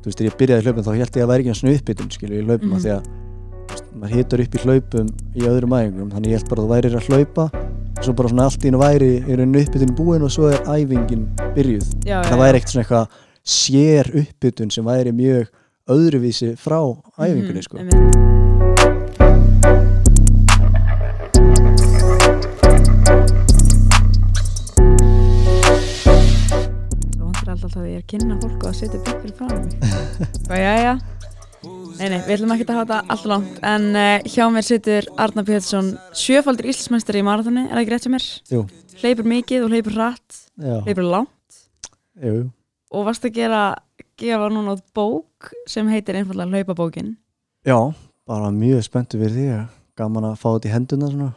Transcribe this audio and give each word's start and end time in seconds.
þú 0.00 0.08
veist, 0.08 0.18
þegar 0.18 0.30
ég 0.30 0.38
byrjaði 0.40 0.60
í 0.60 0.66
hlaupum 0.66 0.84
þá 0.86 0.92
held 1.00 1.16
ég 1.16 1.24
að 1.24 1.30
væri 1.30 1.44
ekki 1.44 1.58
svona 1.60 1.74
uppbytun 1.78 2.10
skilju 2.16 2.40
í 2.40 2.46
hlaupum 2.46 2.68
Mhm. 2.70 2.76
af 2.76 2.82
því 2.82 2.90
að 2.96 3.02
veist, 3.70 3.84
maður 4.00 4.14
hitur 4.16 4.40
upp 4.44 4.54
í 4.54 4.62
hlaupum 4.64 5.06
í 5.36 5.40
öðrum 5.50 5.74
æfingum 5.80 6.10
þannig 6.14 6.30
ég 6.30 6.36
held 6.40 6.48
bara 6.48 6.60
að 6.60 6.66
þú 6.66 6.72
værir 6.74 6.96
að 6.96 7.06
hlaupa 7.10 7.44
og 8.00 8.04
svo 8.04 8.12
bara 8.16 8.28
svona 8.28 8.44
allt 8.48 8.62
í 8.64 8.66
hennu 8.70 8.80
væri 8.80 9.10
í 9.20 9.36
rauninni 9.36 9.64
uppbytun 9.66 9.94
búin 9.96 10.22
og 10.24 10.30
svo 10.30 10.48
er 10.48 10.60
æfingin 10.64 11.26
byrjuð 11.54 11.86
já, 12.06 12.22
það 12.24 12.38
væri 12.40 12.56
ekkert 12.60 12.72
svona 12.72 12.84
eitthvað 12.84 13.06
sér 13.44 14.10
uppbytun 14.24 14.70
sem 14.72 14.84
væri 14.84 15.12
mjög 15.12 15.46
öðruvísi 15.90 16.56
frá 16.56 16.80
æfingunni 17.18 17.62
sko. 17.62 17.78
Mhm, 17.78 17.88
einmitt. 17.90 18.29
Að 28.00 28.06
er 28.06 28.08
kynna 28.08 28.36
fólk 28.40 28.62
og 28.64 28.68
að 28.70 28.76
setja 28.78 28.98
upp 29.00 29.08
fyrir 29.20 29.34
frá 29.36 30.56
já, 30.56 30.74
já 30.80 30.92
Nei, 32.00 32.06
nei, 32.08 32.20
við 32.24 32.32
ætlum 32.38 32.52
ekki 32.54 32.64
að 32.64 32.78
hafa 32.78 32.84
þetta 32.86 32.98
alltaf 33.12 33.28
langt 33.28 33.58
En 33.66 33.82
uh, 33.92 34.22
hjá 34.24 34.44
mér 34.48 34.64
situr 34.64 35.08
Arnar 35.20 35.44
Pétursson 35.44 35.90
Sjöfaldur 36.16 36.68
Íslandsmeistari 36.70 37.20
í 37.20 37.26
marathoni 37.26 37.66
Er 37.66 37.74
það 37.74 37.82
ekki 37.82 37.92
rétt 37.92 38.06
hjá 38.06 38.12
mér? 38.14 38.28
Jú. 38.54 38.62
Hleypur 39.02 39.28
mikið 39.28 39.66
og 39.66 39.74
hleypur 39.74 39.98
Já, 40.00 40.78
Hleypur 40.86 41.04
langt 41.04 41.58
jú. 42.24 42.34
Og 42.90 43.04
varst 43.06 43.26
að 43.28 43.36
gera 43.36 43.60
gefa 44.20 44.48
núna 44.52 44.78
út 44.78 44.86
bók 44.96 45.52
sem 45.68 45.88
heitir 45.92 46.16
einfallega 46.22 46.48
Hlaupabókin 46.56 47.12
Já, 47.68 47.76
bara 48.24 48.48
mjög 48.54 48.86
spenntu 48.88 49.20
fyrir 49.20 49.36
því 49.36 49.46
að 49.58 49.66
gaman 50.00 50.30
að 50.30 50.38
fá 50.40 50.48
þetta 50.54 50.70
í 50.70 50.72
henduna 50.72 51.08
svona. 51.12 51.30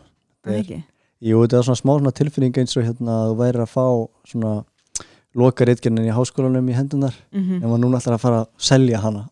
Það 0.44 0.54
Er- 0.54 0.62
ekki? 0.64 0.80
Jú, 1.24 1.40
þetta 1.44 1.60
er 1.60 1.66
svona 1.68 1.80
smá 1.82 1.92
svona 1.98 2.14
tilfinning 2.16 2.58
eins 2.60 2.78
og 2.80 2.88
hérna 2.88 3.18
að 3.18 3.30
þú 3.34 3.36
væri 3.44 3.64
að 3.64 3.72
fá 3.74 3.86
svona 4.32 4.54
loka 5.40 5.66
reitgernin 5.66 6.06
í 6.08 6.14
háskólanum 6.14 6.68
í 6.70 6.76
hendunar 6.78 7.16
Mm 7.34 7.60
en 7.60 7.66
maður 7.68 7.82
núna 7.86 8.00
ætlar 8.02 8.18
að 8.18 8.24
fara 8.26 8.40
að 8.44 8.50
selja 8.70 9.00
hana 9.02 9.24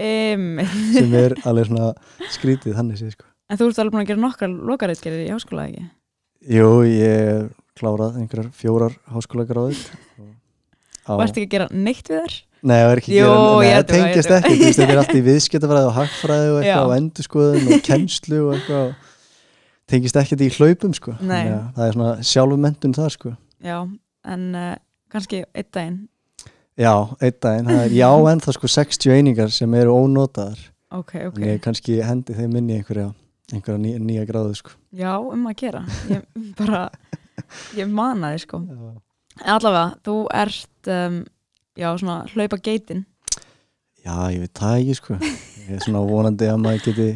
Einmitt. 0.00 0.76
sem 0.96 1.14
er 1.20 1.34
alveg 1.44 1.68
svona 1.68 1.90
skrítið 2.32 2.76
þannig 2.78 3.00
séð 3.00 3.14
sko. 3.16 3.26
En 3.50 3.58
þú 3.60 3.68
ert 3.70 3.80
alveg 3.82 3.92
búin 3.96 4.04
að 4.04 4.10
gera 4.12 4.22
nokkra 4.24 4.48
lokareitgerðir 4.70 5.26
í 5.26 5.32
háskóla, 5.34 5.64
ekki? 5.68 5.88
Jú, 6.54 6.68
ég 6.88 7.50
klárað 7.80 8.20
einhverjar 8.22 8.52
fjórar 8.56 8.94
háskólagráður 9.12 9.80
Á- 11.04 11.16
Og 11.16 11.24
ert 11.24 11.34
ekki 11.36 11.48
að 11.48 11.54
gera 11.56 11.68
neitt 11.72 12.08
við 12.08 12.20
þær? 12.22 12.34
Nei, 12.60 12.76
það 12.76 12.90
er 12.92 13.00
ekki 13.00 13.10
að 13.10 13.16
gera, 13.16 13.36
ég 13.40 13.60
nei, 13.60 13.74
held 13.74 13.86
það 13.88 13.96
það, 13.96 14.10
tengist 14.12 14.32
ekki, 14.36 14.56
þú 14.60 14.64
veist, 14.66 14.80
þetta 14.80 14.92
er 14.94 15.00
allt 15.00 15.14
í 15.16 15.22
viðskiptafræði 15.30 15.88
og 15.88 15.94
hagfræði 15.96 16.50
og 16.50 16.58
Já. 16.60 16.60
eitthvað 16.60 16.90
og 16.90 16.96
endurskoðun 17.00 17.70
og 17.74 17.84
kennslu 17.86 18.40
og 18.44 18.50
eitthvað 18.58 18.90
tengist 19.90 20.18
ekkert 20.20 20.44
í 20.44 20.50
hlaupum 20.54 20.92
sko 20.94 21.14
það 21.20 21.80
er 21.86 21.96
svona 21.96 22.10
sjálfummentun 22.30 22.94
þar 22.98 23.14
sko 23.16 23.32
Já, 23.64 23.78
en 24.28 24.44
uh, 24.54 24.74
kannski 25.12 25.42
einn 25.54 25.68
daginn. 25.74 25.98
Já, 26.80 26.92
einn 27.20 27.38
daginn, 27.42 27.68
það 27.70 27.82
er 27.86 27.96
já 27.98 28.10
en 28.32 28.40
það 28.46 28.56
sko 28.58 28.70
60 28.76 29.14
einingar 29.16 29.50
sem 29.54 29.74
eru 29.80 29.96
ónotaðar 30.04 30.60
Ok, 30.90 31.12
ok. 31.28 31.36
en 31.38 31.48
ég 31.52 31.60
kannski 31.62 32.00
hendi 32.02 32.34
þeim 32.34 32.56
inn 32.58 32.70
í 32.72 32.78
einhverja, 32.80 33.10
einhverja 33.52 33.78
ný, 33.82 33.92
nýja 34.08 34.24
gráðu 34.30 34.56
sko 34.58 34.74
Já, 34.96 35.12
um 35.22 35.44
að 35.46 35.56
gera. 35.60 35.84
Ég 36.10 36.24
bara, 36.58 36.86
ég 37.78 37.86
mana 37.94 38.32
þig, 38.34 38.46
sko. 38.48 38.58
En 39.40 39.52
allavega, 39.54 39.84
þú 40.06 40.14
ert, 40.34 40.90
um, 40.90 41.20
já, 41.78 41.88
svona 42.00 42.16
hlaupa 42.34 42.58
geitin. 42.58 43.04
Já, 44.00 44.16
ég 44.34 44.40
veit 44.46 44.54
það 44.58 44.78
ekki 44.80 44.96
sko 44.98 45.18
ég 45.20 45.76
er 45.76 45.82
svona 45.84 46.00
vonandi 46.08 46.48
að 46.50 46.58
maður 46.64 46.82
geti 46.88 47.08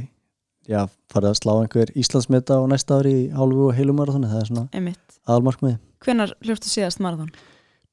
já, 0.69 0.85
farið 1.11 1.31
að 1.33 1.39
slá 1.41 1.53
einhver 1.63 1.91
Íslandsmeta 1.99 2.59
á 2.61 2.63
næsta 2.71 2.99
ári 3.01 3.15
í 3.25 3.25
hálfu 3.35 3.71
og 3.71 3.75
heilu 3.75 3.95
marathoni 3.97 4.29
það 4.31 4.43
er 4.43 4.51
svona 4.51 4.65
Einmitt. 4.77 5.17
aðalmarkmið 5.25 5.79
Hvenær 6.05 6.35
hljóftu 6.45 6.69
síðast 6.71 7.01
marathon? 7.03 7.33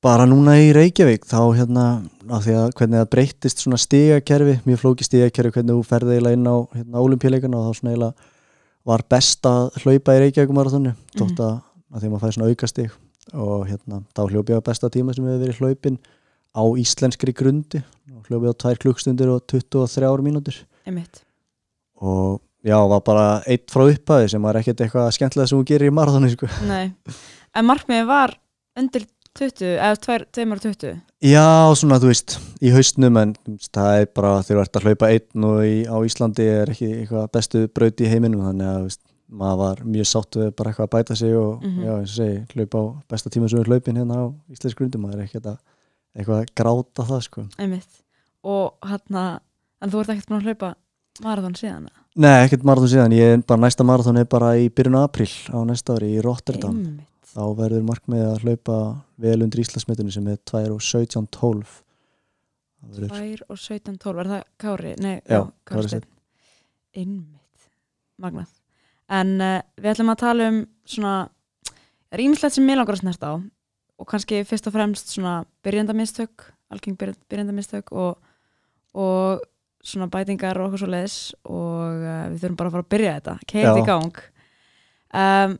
Bara 0.01 0.25
núna 0.29 0.55
í 0.57 0.71
Reykjavík 0.75 1.27
þá 1.29 1.39
hérna 1.59 1.85
af 2.31 2.45
því 2.45 2.55
að 2.57 2.71
hvernig 2.79 3.01
það 3.01 3.11
breyttist 3.15 3.61
svona 3.61 3.79
stigakerfi, 3.81 4.57
mjög 4.65 4.81
flóki 4.81 5.05
stigakerfi 5.05 5.53
hvernig 5.59 5.77
þú 5.77 5.85
ferði 5.87 6.17
eiginlega 6.17 6.39
inn 6.39 6.49
á 6.49 6.57
hérna, 6.73 7.03
olimpíuleikana 7.03 7.59
og 7.59 7.67
þá 7.67 7.79
svona 7.79 7.93
eiginlega 7.93 8.29
var 8.91 9.03
best 9.13 9.45
að 9.45 9.77
hlaupa 9.83 10.15
í 10.17 10.23
Reykjavík 10.23 10.55
marathonu 10.57 10.95
þótt 11.13 11.43
að, 11.45 11.55
að 11.93 12.01
því 12.01 12.07
að 12.07 12.13
maður 12.15 12.23
fæði 12.25 12.37
svona 12.37 12.49
auka 12.49 12.71
stig 12.71 12.97
og 13.37 13.67
hérna 13.69 14.01
þá 14.17 14.21
hljópi 14.25 14.55
ég 14.55 14.63
á 14.65 14.67
besta 14.71 14.89
tíma 14.91 15.13
sem 15.15 15.27
hefur 15.29 15.43
verið 15.45 15.61
hlaupin 15.61 15.99
á 16.51 16.63
íslenskri 16.81 17.33
grundi. 17.37 17.83
Hljópi 18.27 18.51
á 18.51 18.55
2 18.65 18.79
klukkstundir 18.81 19.29
og 19.31 19.45
23 19.47 20.25
mínútur. 20.25 20.57
Og 22.01 22.41
já, 22.65 22.75
var 22.89 23.01
bara 23.05 23.25
eitt 23.45 23.69
frá 23.71 23.85
upphæði 23.85 24.33
sem 24.33 24.43
var 24.43 24.57
ekkert 24.59 24.81
eitthvað 24.83 25.13
skemmtilega 25.15 25.51
sem 25.51 25.59
hún 25.61 25.67
gerir 25.69 25.91
í 25.91 25.95
marathoni 25.95 26.31
sko. 26.33 26.49
En 27.53 27.67
markmiðið 27.67 28.07
var 28.09 28.35
undir 28.79 29.05
20, 29.39 29.77
eða 29.79 29.95
220. 30.35 30.97
Já, 31.23 31.45
svona 31.77 31.99
þú 32.01 32.09
veist, 32.11 32.33
í 32.65 32.71
haustnum 32.73 33.17
en 33.21 33.31
það 33.71 33.91
er 34.01 34.09
bara 34.17 34.31
þegar 34.43 34.57
þú 34.57 34.63
ert 34.65 34.79
að 34.79 34.87
hlaupa 34.89 35.09
einn 35.13 35.45
og 35.47 35.61
í, 35.63 35.75
á 35.87 35.95
Íslandi 36.07 36.47
er 36.51 36.71
ekki 36.73 36.89
eitthvað 36.97 37.29
bestu 37.37 37.61
braut 37.71 38.01
í 38.03 38.09
heiminum 38.11 38.43
þannig 38.49 38.67
að 38.71 38.81
veist, 38.89 39.01
maður 39.31 39.61
var 39.61 39.83
mjög 39.87 40.09
sátt 40.11 40.35
við 40.41 40.49
bara 40.59 40.73
eitthvað 40.73 40.87
að 40.89 40.93
bæta 40.97 41.15
sig 41.15 41.35
og 41.39 41.61
Mhm. 41.63 41.83
já, 41.85 41.91
eins 42.01 42.11
og 42.11 42.17
segi, 42.19 42.39
hlaupa 42.55 42.77
á 42.81 42.85
besta 43.13 43.29
tíma 43.31 43.49
sem 43.49 43.59
er 43.61 43.69
hlaupin 43.71 43.97
hérna 44.01 44.15
á 44.19 44.25
Íslands 44.51 44.75
grundum, 44.75 45.01
maður 45.05 45.19
er 45.21 45.23
ekki 45.29 45.39
að 45.39 45.57
eitthvað 46.17 46.41
að 46.41 46.51
gráta 46.59 47.07
það 47.07 47.21
sko. 47.23 47.45
Einmitt. 47.57 47.87
Og 48.43 48.73
hérna, 48.83 49.39
en 49.81 49.89
þú 49.89 49.99
ert 50.01 50.09
ekkert 50.09 50.27
búin 50.27 50.41
að 50.41 50.47
hlaupa 50.49 50.75
marathon 51.23 51.53
síðan? 51.55 51.87
Nei, 52.17 52.45
ekkert 52.47 52.63
marathon 52.67 52.89
síðan, 52.91 53.13
ég 53.15 53.33
er 53.37 53.41
bara 53.47 53.61
næsta 53.61 53.85
marathon 53.85 54.17
er 54.17 54.25
bara 54.25 54.57
í 54.59 54.67
byrjun 54.69 54.99
apríl 54.99 55.31
á 55.55 55.63
næsta 55.63 55.95
ári 55.95 56.17
í 56.17 56.21
Rotterdam 56.21 56.75
Einmitt. 56.75 57.07
Þá 57.31 57.41
verður 57.57 57.85
markmið 57.87 58.23
að 58.27 58.41
hlaupa 58.45 58.77
vel 59.23 59.37
undir 59.45 59.61
Íslandsmetinu 59.63 60.11
sem 60.13 60.27
er 60.33 60.39
2 60.51 60.63
og 60.75 60.81
17 60.83 61.27
12 61.31 61.75
það 62.81 62.95
verður 62.97 63.13
2 63.45 63.45
og 63.53 63.61
17, 63.61 63.97
12, 64.01 64.23
er 64.23 64.31
það 64.31 64.43
Kári? 64.63 64.95
Nei, 65.05 65.13
Já, 65.29 65.41
Kári. 65.69 66.01
Einmitt, 66.97 67.69
magnað. 68.21 68.49
En 69.11 69.35
uh, 69.43 69.59
við 69.79 69.91
ætlum 69.93 70.11
að 70.13 70.19
tala 70.23 70.47
um 70.51 70.57
svona, 70.89 71.13
ímislegt 72.19 72.57
sem 72.57 72.65
mér 72.67 72.79
langar 72.81 72.97
að 72.97 73.03
snerta 73.05 73.31
á 73.31 73.35
og 74.01 74.07
kannski 74.09 74.41
fyrst 74.49 74.65
og 74.65 74.73
fremst 74.73 75.11
svona 75.13 75.35
byrjandamistök, 75.61 76.47
algeng 76.73 76.97
byrj- 76.97 77.19
byrjandamistök 77.29 77.91
og, 77.93 78.17
og 78.97 79.43
svona 79.85 80.09
bætingar 80.11 80.57
og 80.57 80.71
okkur 80.71 80.81
svo 80.83 80.89
leiðis 80.89 81.17
og 81.45 82.01
uh, 82.01 82.25
við 82.33 82.39
þurfum 82.41 82.57
bara 82.63 82.71
að 82.71 82.77
fara 82.79 82.87
að 82.87 82.93
byrja 82.95 83.13
þetta, 83.19 83.35
keið 83.53 83.69
í 83.77 83.85
gang. 83.91 84.23
Um, 85.21 85.55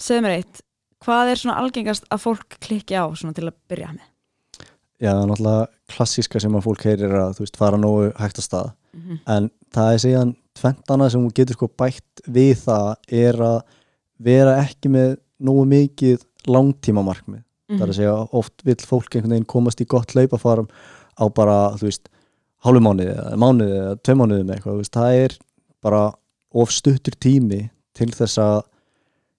segðu 0.00 0.24
mér 0.24 0.38
eitt, 0.40 0.63
hvað 1.04 1.30
er 1.32 1.40
svona 1.40 1.58
algengast 1.62 2.06
að 2.12 2.22
fólk 2.24 2.56
klikki 2.64 2.96
á 2.96 3.04
svona 3.12 3.34
til 3.36 3.46
að 3.48 3.56
byrja 3.70 3.92
með? 3.92 4.06
Já, 5.02 5.10
það 5.10 5.22
er 5.24 5.28
náttúrulega 5.32 5.66
klassíska 5.94 6.40
sem 6.40 6.54
að 6.56 6.64
fólk 6.68 6.84
heyrir 6.86 7.12
að 7.18 7.32
þú 7.36 7.44
veist 7.44 7.56
fara 7.60 7.80
nógu 7.80 8.10
hægt 8.20 8.40
að 8.40 8.48
stað 8.48 8.72
Mm 8.94 9.16
en 9.26 9.48
það 9.74 9.88
er 9.92 9.98
síðan 10.04 10.28
tventana 10.54 11.08
sem 11.10 11.20
hún 11.24 11.32
getur 11.34 11.56
sko 11.56 11.66
bætt 11.82 12.20
við 12.30 12.52
það 12.62 12.90
er 13.10 13.34
að 13.42 13.56
vera 14.22 14.52
ekki 14.62 14.88
með 14.94 15.16
nógu 15.42 15.64
mikið 15.66 16.22
langtíma 16.46 17.02
markmið 17.02 17.42
Mhm. 17.68 17.78
það 17.80 17.82
er 17.82 17.90
að 17.90 17.96
segja 17.98 18.28
oft 18.38 18.62
vill 18.64 18.76
fólk 18.86 19.08
einhvern 19.16 19.32
veginn 19.34 19.46
komast 19.50 19.80
í 19.80 19.86
gott 19.88 20.12
hlaupafarm 20.14 20.68
á 21.18 21.24
bara 21.34 21.56
þú 21.74 21.88
veist 21.88 22.08
hálfu 22.64 22.80
mánuði 22.84 23.14
eða 23.16 23.36
mánuði 23.40 23.76
eða 23.80 23.96
tvei 24.04 24.14
mánuði 24.20 24.44
með 24.44 24.54
eitthvað 24.58 24.78
veist, 24.78 24.92
það 24.94 25.24
er 25.24 25.36
bara 25.82 26.02
of 26.54 26.70
stuttur 26.70 27.16
tími 27.18 27.70
til 27.94 28.10
þess 28.14 28.38
að 28.38 28.62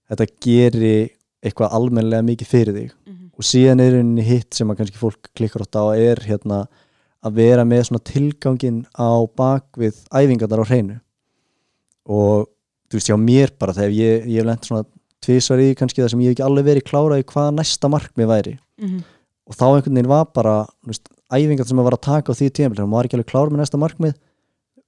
þetta 0.10 0.28
geri 0.42 1.10
eitthvað 1.46 1.76
almennilega 1.78 2.26
mikið 2.26 2.48
fyrir 2.52 2.74
þig 2.80 2.92
Mhm. 3.06 3.30
og 3.38 3.44
síðan 3.46 3.82
er 3.84 3.98
henni 4.00 4.24
hitt 4.26 4.54
sem 4.54 4.68
að 4.72 4.78
kannski 4.82 4.98
fólk 5.02 5.30
klikkar 5.36 5.62
átt 5.66 5.78
á 5.78 5.86
er 5.96 6.16
hérna 6.26 6.68
að 7.26 7.34
vera 7.40 7.64
með 7.66 7.88
svona 7.90 8.04
tilgangin 8.04 8.86
á 8.98 9.10
bakvið 9.38 9.96
æfingarnar 10.14 10.62
á 10.62 10.70
hreinu 10.70 11.00
og 12.06 12.48
þú 12.90 13.00
veist 13.00 13.10
hjá 13.10 13.18
mér 13.20 13.52
bara 13.60 13.74
þegar 13.74 13.94
ég, 13.98 14.26
ég 14.30 14.38
hef 14.42 14.46
lent 14.46 14.68
svona 14.68 14.86
tvisvar 15.26 15.62
í 15.64 15.72
kannski 15.78 16.04
það 16.04 16.12
sem 16.14 16.20
ég 16.22 16.30
hef 16.30 16.36
ekki 16.38 16.46
alveg 16.46 16.68
verið 16.70 16.86
klárað 16.90 17.24
í 17.24 17.28
hvað 17.32 17.56
næsta 17.58 17.90
markmið 17.90 18.30
væri 18.30 18.58
Mhm. 18.82 19.04
og 19.48 19.56
þá 19.56 19.66
einhvern 19.76 19.94
veginn 19.96 20.08
var 20.12 20.26
bara 20.34 20.66
veist, 20.86 21.08
æfingar 21.32 21.66
sem 21.68 21.78
að 21.80 21.84
var 21.84 21.94
að 21.98 22.02
taka 22.02 22.32
á 22.32 22.36
því 22.36 22.50
tíma 22.52 22.76
að 22.76 22.86
maður 22.86 22.92
var 22.92 23.04
ekki 23.06 23.18
alveg 23.18 23.32
klár 23.32 23.50
með 23.50 23.60
næsta 23.64 23.78
markmið 23.82 24.14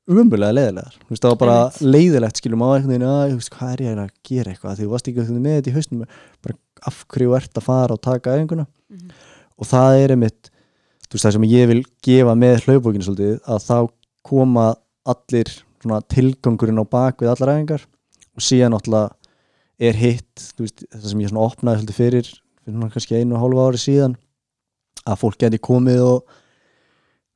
umbulega 0.07 0.55
leiðilegar 0.55 0.95
þú 1.01 1.11
veist, 1.11 1.23
það 1.23 1.33
var 1.33 1.39
bara 1.41 1.57
leiðilegt 1.83 2.39
skilum 2.39 2.63
á 2.63 2.67
einhvern 2.71 2.93
veginn 2.93 3.07
að, 3.09 3.23
þú 3.33 3.39
veist, 3.41 3.53
hvað 3.57 3.73
er 3.73 3.83
ég 3.83 4.01
að 4.03 4.11
gera 4.29 4.51
eitthvað? 4.53 4.77
Því 4.77 4.85
þú 4.85 4.91
varst 4.93 5.09
ekki 5.11 5.23
veginn 5.23 5.43
með 5.43 5.57
þetta 5.57 5.71
í 5.71 5.75
hausnum. 5.75 6.05
Bara 6.45 6.57
af 6.87 7.01
hverju 7.11 7.35
ert 7.35 7.59
að 7.59 7.65
fara 7.67 7.97
og 7.97 8.01
taka 8.05 8.35
æfinguna? 8.37 8.67
Mhm. 8.87 9.11
og 9.57 9.65
það 9.67 9.99
er 10.03 10.13
einmitt 10.13 10.49
þú 11.07 11.15
veist, 11.15 11.25
það 11.25 11.33
sem 11.35 11.45
ég 11.49 11.67
vil 11.71 11.83
gefa 12.05 12.35
með 12.37 12.65
hlaupbókinu 12.67 13.05
svolítið 13.07 13.37
að 13.47 13.63
þá 13.65 13.77
koma 14.27 14.65
allir 15.07 15.51
svona 15.81 16.01
tilgangurinn 16.13 16.81
á 16.83 16.85
bak 16.87 17.23
við 17.23 17.31
allar 17.31 17.53
æfingar 17.55 17.85
og 18.37 18.43
síðan 18.43 18.75
náttúrulega 18.75 19.11
er 19.79 19.97
hitt 19.97 20.45
veist, 20.59 20.83
það 20.91 21.09
sem 21.11 21.23
ég 21.23 21.31
svona 21.31 21.47
opnaði 21.47 21.81
svolítið 21.81 21.99
fyrir 22.01 22.31
fyrir 22.67 22.91
kannski 22.93 23.19
einu 23.19 23.37
og 23.37 23.43
hálfa 23.43 23.67
ári 23.67 23.81
síðan 23.81 24.17
að 25.07 25.19
fólk 25.23 25.39
geti 25.41 25.61
komið 25.63 26.03
og 26.03 26.36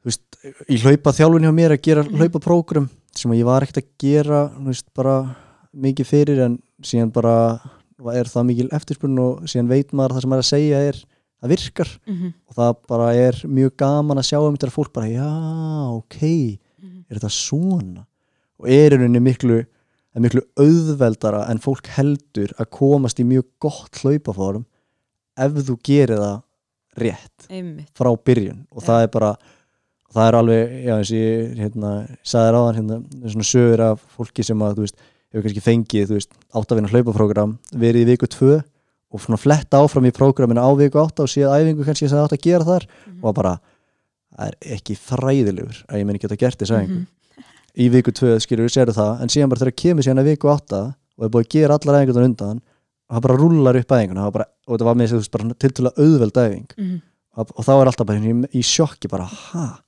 veist, 0.06 0.22
í 0.70 0.78
hlaupa 0.82 1.14
þjálfun 1.14 1.46
hjá 1.46 1.54
mér 1.54 1.76
að 1.76 1.82
gera 1.86 2.04
Mhm. 2.04 2.18
hlaupaprógram 2.18 2.90
sem 3.16 3.32
að 3.32 3.38
ég 3.42 3.46
var 3.46 3.62
ekkert 3.66 3.84
að 3.84 3.90
gera 4.00 4.42
veist, 4.66 4.88
bara 4.94 5.36
mikið 5.76 6.06
fyrir 6.08 6.40
en 6.46 6.60
síðan 6.82 7.12
bara 7.14 7.60
er 8.16 8.26
það 8.26 8.46
mikil 8.48 8.70
eftirspurn 8.74 9.20
og 9.20 9.42
síðan 9.46 9.68
veit 9.70 9.92
maður 9.94 10.10
að 10.10 10.16
það 10.18 10.22
sem 10.22 10.30
maður 10.32 10.42
er 10.42 10.48
að 10.48 10.54
segja 10.56 10.80
er 10.90 11.04
það 11.42 11.50
virkar. 11.52 11.92
Mhm, 12.08 12.34
og 12.50 12.56
það 12.56 12.76
bara 12.88 13.14
er 13.16 13.34
mjög 13.46 13.72
gaman 13.78 14.18
að 14.18 14.28
sjá 14.30 14.40
um 14.48 14.58
þetta 14.58 14.72
fólk 14.72 14.94
bara, 14.94 15.08
já, 15.08 15.30
ok 15.98 16.22
mhm, 16.82 17.06
er 17.10 17.18
þetta 17.20 17.32
svona? 17.32 18.06
Og 18.60 18.68
er 18.70 18.92
í 18.92 18.98
rauninni 18.98 19.22
miklu, 19.22 19.66
er 20.16 20.22
miklu 20.22 20.42
auðveldara 20.58 21.50
en 21.50 21.58
fólk 21.60 21.88
heldur 21.96 22.52
að 22.60 22.70
komast 22.70 23.20
í 23.20 23.24
mjög 23.26 23.46
gott 23.60 24.02
hlaupaform 24.04 24.66
ef 25.38 25.52
þú 25.66 25.78
gerir 25.84 26.18
það 26.20 26.44
rétt 26.98 27.48
einmitt. 27.50 27.90
frá 27.96 28.12
byrjun. 28.18 28.66
Og 28.72 28.82
Já. 28.84 28.88
það 28.88 29.04
er 29.04 29.08
bara 29.08 29.32
það 30.12 30.28
er 30.28 30.38
alveg, 30.42 30.72
já 30.86 30.94
eins 30.98 31.12
og 31.12 31.18
ég 31.22 31.56
hérna, 31.62 31.92
sagði 32.28 32.52
ráðan 32.56 32.78
hérna, 32.80 32.98
svona 33.32 33.48
sögur 33.48 33.84
af 33.86 34.02
fólki 34.18 34.44
sem 34.44 34.60
að, 34.66 34.76
þú 34.80 34.86
veist, 34.86 34.98
hefur 35.32 35.46
kannski 35.48 35.64
fengið 35.64 36.10
þú 36.10 36.18
veist, 36.18 36.32
áttafinna 36.60 36.92
hlaupaprógram 36.92 37.54
verið 37.80 38.02
í 38.04 38.10
viku 38.12 38.28
tvö 38.28 38.58
og 39.12 39.20
svona 39.24 39.40
fletta 39.40 39.80
áfram 39.84 40.08
í 40.08 40.12
prógraminu 40.16 40.60
á 40.64 40.70
viku 40.80 41.00
átta 41.02 41.24
og 41.26 41.32
síðan 41.32 41.56
æfingu 41.64 41.84
kannski 41.88 42.08
sem 42.10 42.18
það 42.18 42.26
átt 42.28 42.36
að 42.38 42.44
gera 42.48 42.68
þar 42.68 42.86
Mhm. 42.88 43.24
og 43.24 43.36
bara, 43.36 43.54
það 44.36 44.48
er 44.48 44.56
ekki 44.78 44.96
fræðilegur 45.00 45.80
að 45.88 46.00
ég 46.00 46.06
meni 46.08 46.20
geta 46.20 46.36
gert 46.40 46.58
þess 46.60 46.72
æfingu. 46.72 47.00
Mhm, 47.02 47.08
í 47.78 47.90
viku 47.92 48.12
tvö 48.12 48.36
skilur 48.44 48.68
við 48.68 48.76
sérðu 48.76 48.96
það 48.96 49.22
en 49.22 49.28
síðan 49.32 49.50
bara 49.50 49.60
þegar 49.64 49.76
kemur 49.84 50.04
síðan 50.04 50.20
að 50.24 50.30
viku 50.32 50.48
átta 50.52 50.82
og 51.18 51.24
er 51.26 51.30
búið 51.30 51.46
að 51.46 51.50
gera 51.56 51.78
allar 51.80 52.00
æfingunar 52.02 52.28
undan 52.28 52.62
og 53.10 53.16
það 53.16 53.22
bara 53.28 53.38
rúlar 53.40 53.80
upp 53.80 53.92
æfinguna 53.96 54.26
það 54.28 54.34
bara, 54.34 54.46
og 54.68 54.72
þetta 54.78 54.86
var 54.88 54.96
með 54.96 55.12
þessu 55.12 55.32
bara 55.32 55.54
tiltölulega 55.60 56.00
auðveld 56.04 56.38
æfing. 56.44 56.68
Mhm, 56.78 57.02
og, 57.38 57.48
og 57.56 57.64
þá 57.66 57.72
er 57.82 57.86
alltaf 57.92 58.08
bara 58.08 58.20
í, 58.20 58.62
sjokki 58.64 59.10
bara 59.12 59.24
ha 59.24 59.80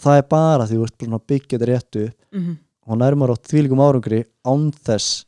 og 0.00 0.04
það 0.06 0.20
er 0.22 0.26
bara 0.32 0.66
því 0.66 0.78
þú 0.80 0.86
ert 0.88 1.02
svona 1.04 1.18
að 1.20 1.26
byggja 1.34 1.58
þetta 1.58 1.68
réttu 1.70 2.04
upp. 2.08 2.16
Mhm, 2.32 2.54
og 2.90 2.98
nærmar 2.98 3.30
á 3.30 3.36
þvílíkum 3.36 3.82
árangri 3.84 4.22
án 4.48 4.70
þess 4.72 5.24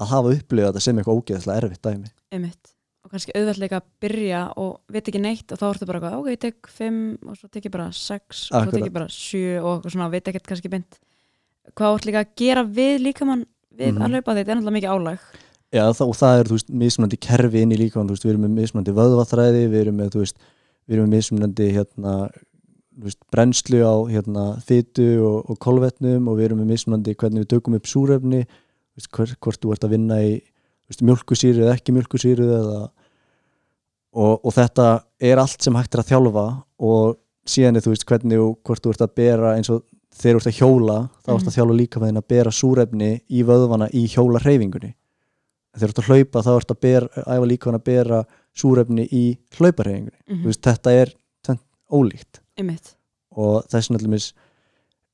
að 0.00 0.12
hafa 0.12 0.34
upplifað 0.36 0.68
þetta 0.74 0.82
sem 0.84 1.00
eitthvað 1.00 1.18
ógeðslega 1.22 1.62
erfitt 1.64 1.82
dæmi. 1.88 2.10
Einmitt. 2.30 2.74
Og 3.04 3.10
kannski 3.14 3.32
auðveldleika 3.34 3.80
að 3.80 3.86
byrja 4.04 4.40
og 4.60 4.80
veit 4.92 5.08
ekki 5.08 5.20
neitt 5.24 5.50
og 5.52 5.58
þá 5.58 5.66
ertu 5.72 5.86
bara 5.88 6.12
ok, 6.20 6.28
ég 6.30 6.38
tek 6.44 6.68
5 6.68 6.98
og 7.26 7.36
svo 7.40 7.48
tek 7.50 7.64
ég 7.64 7.72
bara 7.72 7.88
6 7.90 8.50
og 8.52 8.66
svo 8.68 8.70
tek 8.76 8.84
ég 8.86 8.92
bara 8.92 9.08
7 9.08 9.58
og 9.64 9.88
svona, 9.88 10.10
veit 10.12 10.28
ekkert 10.28 10.46
kannski 10.46 10.70
beint 10.70 10.98
hvað 11.74 11.96
ert 11.96 12.06
líka 12.06 12.22
að 12.24 12.34
gera 12.36 12.64
við 12.64 13.00
líkamann 13.08 13.46
við 13.74 13.94
Mhm. 13.94 14.02
að 14.04 14.10
hlaupa 14.12 14.34
þetta 14.36 14.48
er 14.50 14.56
náttúrulega 14.60 14.76
mikið 14.78 14.92
álag. 14.94 15.18
Já, 15.72 15.84
það, 15.94 16.08
og 16.10 16.16
það 16.18 16.38
er, 16.40 16.44
þú 16.44 16.54
veist, 16.58 16.70
mismunandi 16.70 17.18
kerfi 17.20 17.60
inn 17.62 17.72
í 17.72 17.78
líkamann, 17.78 18.08
þú 18.08 18.14
veist, 18.16 18.24
við 18.26 18.32
erum 18.34 18.42
með 18.46 18.56
mismunandi 18.58 18.94
vöðvaþræði, 18.96 19.62
við 19.70 19.80
erum 19.84 19.96
með, 19.96 20.08
þú 20.10 20.18
veist, 20.24 20.36
við 20.88 20.94
erum 20.96 21.06
með 21.06 21.14
mismunandi, 21.16 21.68
hérna, 21.76 22.14
veist, 23.04 23.20
brennslu 23.32 23.82
á, 23.84 23.94
hérna, 24.10 24.46
fytu 24.66 25.08
og, 25.26 25.50
og 25.50 25.58
kolvetnum 25.62 26.28
og 26.30 26.38
við 26.38 26.50
erum 26.50 26.62
með 26.62 26.72
mismunandi 26.74 27.16
hvernig 27.18 27.44
við 27.44 27.50
tökum 27.54 27.76
upp 27.78 27.90
súrefni, 27.90 28.44
veist, 28.96 29.10
hvort, 29.16 29.36
hvort 29.40 29.60
þú 29.62 29.74
ert 29.74 29.86
að 29.86 29.94
vinna 29.96 30.20
í, 30.24 30.34
mjölkusýru 31.00 31.64
eða 31.64 31.76
ekki 31.76 31.94
mjölkusýru 31.94 32.48
eða, 32.58 32.80
og, 34.16 34.34
og 34.44 34.54
þetta 34.56 34.88
er 35.22 35.42
allt 35.42 35.62
sem 35.62 35.76
hægt 35.78 35.94
er 35.94 36.02
að 36.02 36.12
þjálfa 36.12 36.46
og 36.90 37.18
síðan 37.50 37.78
er, 37.78 37.84
þú 37.86 37.94
veist, 37.94 38.06
hvernig 38.08 38.42
og 38.42 38.56
hvort 38.66 38.84
þú 38.84 38.94
ert 38.94 39.04
að 39.06 39.16
bera 39.20 39.54
eins 39.56 39.70
og 39.72 39.84
þegar 40.20 40.36
þú 40.36 40.40
ert 40.40 40.50
að 40.50 40.58
hjóla, 40.58 40.96
þá 41.22 41.30
ert 41.30 41.40
Mhm. 41.40 41.50
að 41.50 41.56
þjálfa 41.56 41.76
líka 41.78 42.00
með 42.00 42.16
að 42.18 42.28
bera 42.28 42.50
súrefni 42.50 43.10
í 43.30 43.44
vöðvana 43.46 43.90
í 43.94 44.06
hjóla 44.10 44.42
hreyfingunni 44.42 44.94
þegar 45.76 45.80
þú 45.80 45.94
ert 45.94 46.02
að 46.02 46.08
hlaupa 46.10 46.42
þá 46.42 46.52
ert 46.56 46.72
að 46.74 46.80
bera, 46.80 47.08
æfa 47.26 47.46
líka 47.46 47.70
að 47.70 47.84
bera 47.84 48.24
súrefni 48.56 49.06
í 49.06 49.24
hlauparhefingunni 49.56 50.18
mm 50.26 50.34
mm. 50.34 50.44
veist, 50.48 50.62
þetta 50.66 50.92
er 50.92 51.12
tvennt 51.46 51.62
ólíkt 51.90 52.40
einmitt. 52.60 52.94
Og 53.36 53.66
þess 53.70 53.90
vegna 53.92 54.20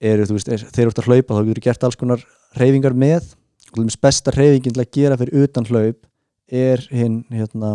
eru, 0.01 0.27
þú 0.29 0.37
veist, 0.37 0.53
er, 0.53 0.63
þegar 0.63 0.91
þú 0.91 0.93
ert 0.93 1.01
að 1.03 1.11
hlaupa 1.11 1.37
þá 1.37 1.43
getur 1.43 1.61
þú 1.61 1.67
gert 1.67 1.87
alls 1.87 1.99
konar 2.01 2.25
hreyfingar 2.57 2.97
með. 2.97 3.33
Og 3.67 3.75
til 3.75 3.85
dæmis 3.85 4.01
besta 4.07 4.35
hreyfingin 4.35 4.77
til 4.77 4.85
að 4.85 4.93
gera 4.95 5.19
fyrir 5.21 5.47
utan 5.47 5.69
hlaup 5.71 6.07
er 6.47 6.83
hinn 6.95 7.23
hérna, 7.35 7.73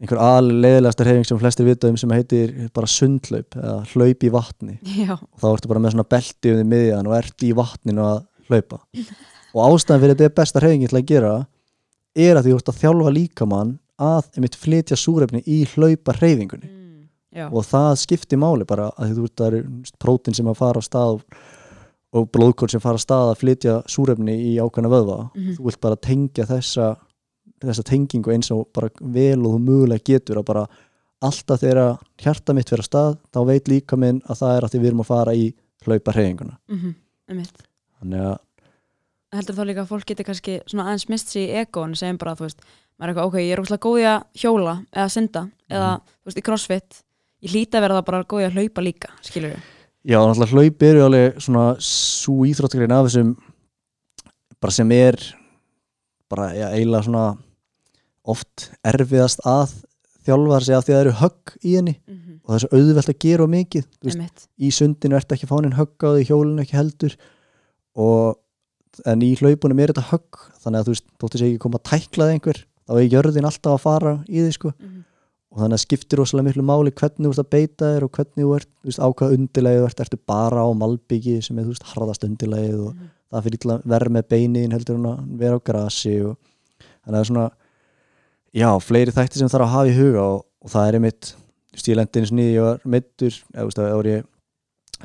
einhver 0.00 0.20
aðleiðilegasta 0.24 1.04
hreyfing 1.04 1.26
sem 1.28 1.40
flestir 1.42 1.68
vita 1.68 1.90
um 1.90 1.98
sem 2.00 2.14
heitir 2.14 2.54
bara 2.74 2.88
sundhlaup 2.88 3.58
eða 3.58 3.82
hlaup 3.92 4.24
í 4.24 4.32
vatni. 4.32 4.78
Já, 4.96 5.18
og 5.18 5.42
þá 5.42 5.48
ertu 5.50 5.72
bara 5.72 5.82
með 5.84 5.96
svona 5.96 6.08
belti 6.14 6.54
um 6.54 6.62
því 6.62 6.68
miðjan 6.70 7.10
og 7.10 7.18
ert 7.18 7.44
í 7.44 7.52
vatninu 7.58 8.06
að 8.06 8.22
hlaupa. 8.48 8.80
Og 9.52 9.60
ástæðan 9.66 10.02
fyrir 10.04 10.16
þetta 10.16 10.28
er 10.28 10.38
besta 10.40 10.62
hreyfingin 10.62 10.92
til 10.92 11.00
að 11.02 11.10
gera 11.12 11.34
er 12.18 12.38
að 12.38 12.48
þú 12.48 12.56
ert 12.56 12.72
að 12.72 12.80
þjálfa 12.82 13.14
líkamann 13.18 13.76
að 13.98 14.28
einmitt 14.36 14.58
flytja 14.58 14.98
súrefni 14.98 15.42
í 15.46 15.64
hlaupa 15.74 16.14
hreyfingunni 16.16 16.70
mm, 16.70 16.77
já. 17.38 17.46
og 17.48 17.66
það 17.66 17.92
skiptir 18.02 18.40
máli 18.42 18.66
bara 18.68 18.90
að 18.98 19.14
þú 19.18 19.28
ert 19.28 19.36
það 19.40 19.48
eru 19.48 19.62
prótin 20.02 20.36
sem 20.36 20.50
að 20.50 20.58
fara 20.58 20.82
á 20.82 20.88
stað 20.88 21.22
og 22.18 22.28
blóðkórn 22.34 22.72
sem 22.72 22.82
fara 22.82 23.00
á 23.00 23.04
stað 23.04 23.32
að 23.32 23.40
flytja 23.42 23.76
súrefni 23.90 24.34
í 24.50 24.52
ákveðna 24.58 24.92
vöðva. 24.92 25.18
Mhm. 25.34 25.56
þú 25.58 25.68
vilt 25.68 25.80
bara 25.80 25.96
tengja 25.96 26.48
þessa 26.48 26.96
þessa 27.58 27.82
tengingu 27.82 28.32
eins 28.32 28.50
og 28.54 28.68
bara 28.72 28.90
vel 29.00 29.40
og 29.42 29.56
þú 29.56 29.60
mögulega 29.64 30.04
getur 30.04 30.38
að 30.38 30.48
bara 30.50 30.66
alltaf 31.20 31.60
þegar 31.60 31.98
hjarta 32.22 32.54
mitt 32.54 32.70
fyrir 32.70 32.84
að 32.84 32.90
stað 32.90 33.16
þá 33.34 33.40
veit 33.46 33.68
líka 33.68 33.96
minn 33.98 34.20
að 34.28 34.38
það 34.42 34.56
er 34.56 34.64
að 34.64 34.70
því 34.70 34.78
við 34.78 34.90
erum 34.92 35.02
að 35.02 35.10
fara 35.10 35.34
í 35.34 35.46
hlaupa 35.86 36.14
hreyfinguna 36.14 36.58
Mm 36.68 36.94
einmitt. 37.28 37.64
Þannig 38.00 38.22
að 38.24 38.38
heldur 39.36 39.58
þá 39.58 39.64
líka 39.68 39.82
að 39.84 39.90
fólk 39.92 40.06
geti 40.08 40.24
kannski 40.24 40.54
svona 40.64 40.86
aðeins 40.88 41.08
mist 41.12 41.32
sér 41.32 41.42
í 41.44 41.58
egoin 41.62 41.96
segjum 41.98 42.20
bara, 42.20 42.36
þú 42.38 42.46
veist, 42.46 42.62
maður 42.96 43.10
er 43.10 43.12
eitthvað, 43.12 43.28
ok, 43.28 43.36
ég 43.42 43.52
er 43.52 43.62
óslega 43.62 43.84
góð 43.84 43.98
í 44.00 44.06
að 44.08 44.22
hjóla 44.42 44.74
eða 44.88 45.08
synda, 45.12 45.42
eða, 45.68 45.90
þú 46.08 46.30
veist, 46.30 46.40
í 46.40 46.46
crossfit 46.46 47.00
ég 47.44 47.52
hlýta 47.54 47.78
að 47.78 47.86
vera 47.86 47.98
það 47.98 48.06
bara 48.10 48.28
góð 48.30 48.44
í 48.44 48.46
að 48.48 48.56
hlaupa 48.58 48.84
líka 48.84 49.12
skilur 49.22 49.54
við, 49.54 49.66
Já, 50.08 50.18
náttúrulega 50.22 50.54
hlaup 50.54 50.86
eru 50.88 51.04
alveg 51.04 51.42
svona 51.42 51.66
svo 51.84 52.46
íþróttagrein 52.48 52.94
af 52.94 53.08
þessum 53.08 53.34
bara 54.58 54.74
sem 54.74 54.94
er 54.94 55.18
bara 56.30 56.48
ja, 56.56 56.70
eiginlega 56.74 57.06
svona 57.08 57.26
oft 58.28 58.68
erfiðast 58.86 59.44
að 59.48 59.74
þjálfa 60.28 60.60
sig 60.64 60.76
af 60.76 60.84
því 60.84 60.92
að 60.92 60.98
það 60.98 61.04
eru 61.04 61.14
högg 61.22 61.54
í 61.62 61.74
henni 61.76 61.94
mm 61.96 62.16
-hmm. 62.16 62.36
og 62.42 62.48
það 62.48 62.56
er 62.56 62.64
svo 62.64 62.78
auðvelt 62.78 63.12
að 63.12 63.20
gera 63.24 63.46
mikið 63.54 63.86
veist, 64.04 64.48
í 64.58 64.70
sundinu 64.74 65.16
ertu 65.16 65.34
ekki 65.36 65.48
fánin 65.48 65.78
högg 65.78 66.04
á 66.04 66.08
því 66.12 66.26
hjólinu 66.28 66.64
ekki 66.64 66.76
heldur 66.76 67.16
og 67.96 68.38
en 69.06 69.22
í 69.22 69.34
hlaupunum 69.38 69.80
er 69.80 69.92
þetta 69.92 70.10
högg 70.10 70.40
þannig 70.62 70.80
að 70.80 70.88
þú 70.88 70.94
veist, 70.94 71.06
þóttu 71.20 71.38
sé 71.38 71.48
ekki 71.48 71.62
koma 71.64 71.80
að 71.80 71.88
tæklaði 71.92 72.36
einhver 72.36 72.60
þá 72.88 72.92
er 72.98 73.12
jörðin 73.12 73.48
alltaf 73.48 73.76
að 73.76 73.84
fara 73.84 74.14
í 74.28 74.42
því 74.42 74.52
sko 74.56 74.72
mm 74.72 74.86
-hmm. 74.88 75.04
Og 75.48 75.62
þannig 75.62 75.78
að 75.78 75.84
skiptir 75.84 76.20
rosalega 76.20 76.48
miklu 76.48 76.64
máli 76.68 76.92
hvernig 76.92 77.24
þú 77.28 77.32
ert 77.32 77.42
að 77.42 77.50
beita 77.54 77.90
þér 77.94 78.04
og 78.06 78.12
hvernig 78.18 78.44
þú 78.44 78.50
ert 78.58 78.70
veist, 78.84 79.00
á 79.00 79.08
hvað 79.08 79.34
undirlegið 79.38 79.80
þú 79.80 79.88
ert, 79.88 80.02
ertu 80.04 80.18
bara 80.28 80.64
á 80.64 80.68
malbyggi 80.82 81.36
sem 81.44 81.58
er 81.58 81.64
þú 81.64 81.72
veist 81.72 81.88
harðast 81.94 82.26
undirlegið 82.28 82.82
og 82.84 83.02
það 83.32 83.46
fyrir 83.46 83.82
verð 83.94 84.14
með 84.16 84.28
beinin 84.34 84.76
heldur 84.76 84.98
hún 84.98 85.10
að 85.12 85.24
vera 85.40 85.56
á 85.56 85.66
grasi 85.70 86.14
og 86.28 86.36
þannig 86.76 87.08
að 87.08 87.16
það 87.16 87.20
er 87.22 87.30
svona 87.30 87.46
já, 88.58 88.70
fleiri 88.84 89.16
þætti 89.16 89.40
sem 89.40 89.52
þarf 89.52 89.66
að 89.68 89.74
hafa 89.76 89.88
í 89.92 89.96
huga 89.98 90.26
og, 90.36 90.44
og 90.64 90.72
það 90.74 90.88
er 90.88 90.98
einmitt 90.98 91.34
og 91.78 92.34
nýði, 92.34 92.54
ég 92.56 92.64
var 92.64 92.80
meittur 92.84 93.34
eða 93.54 93.68
veist, 93.68 93.78
það 93.78 93.96
var 93.96 94.08
ég 94.08 94.24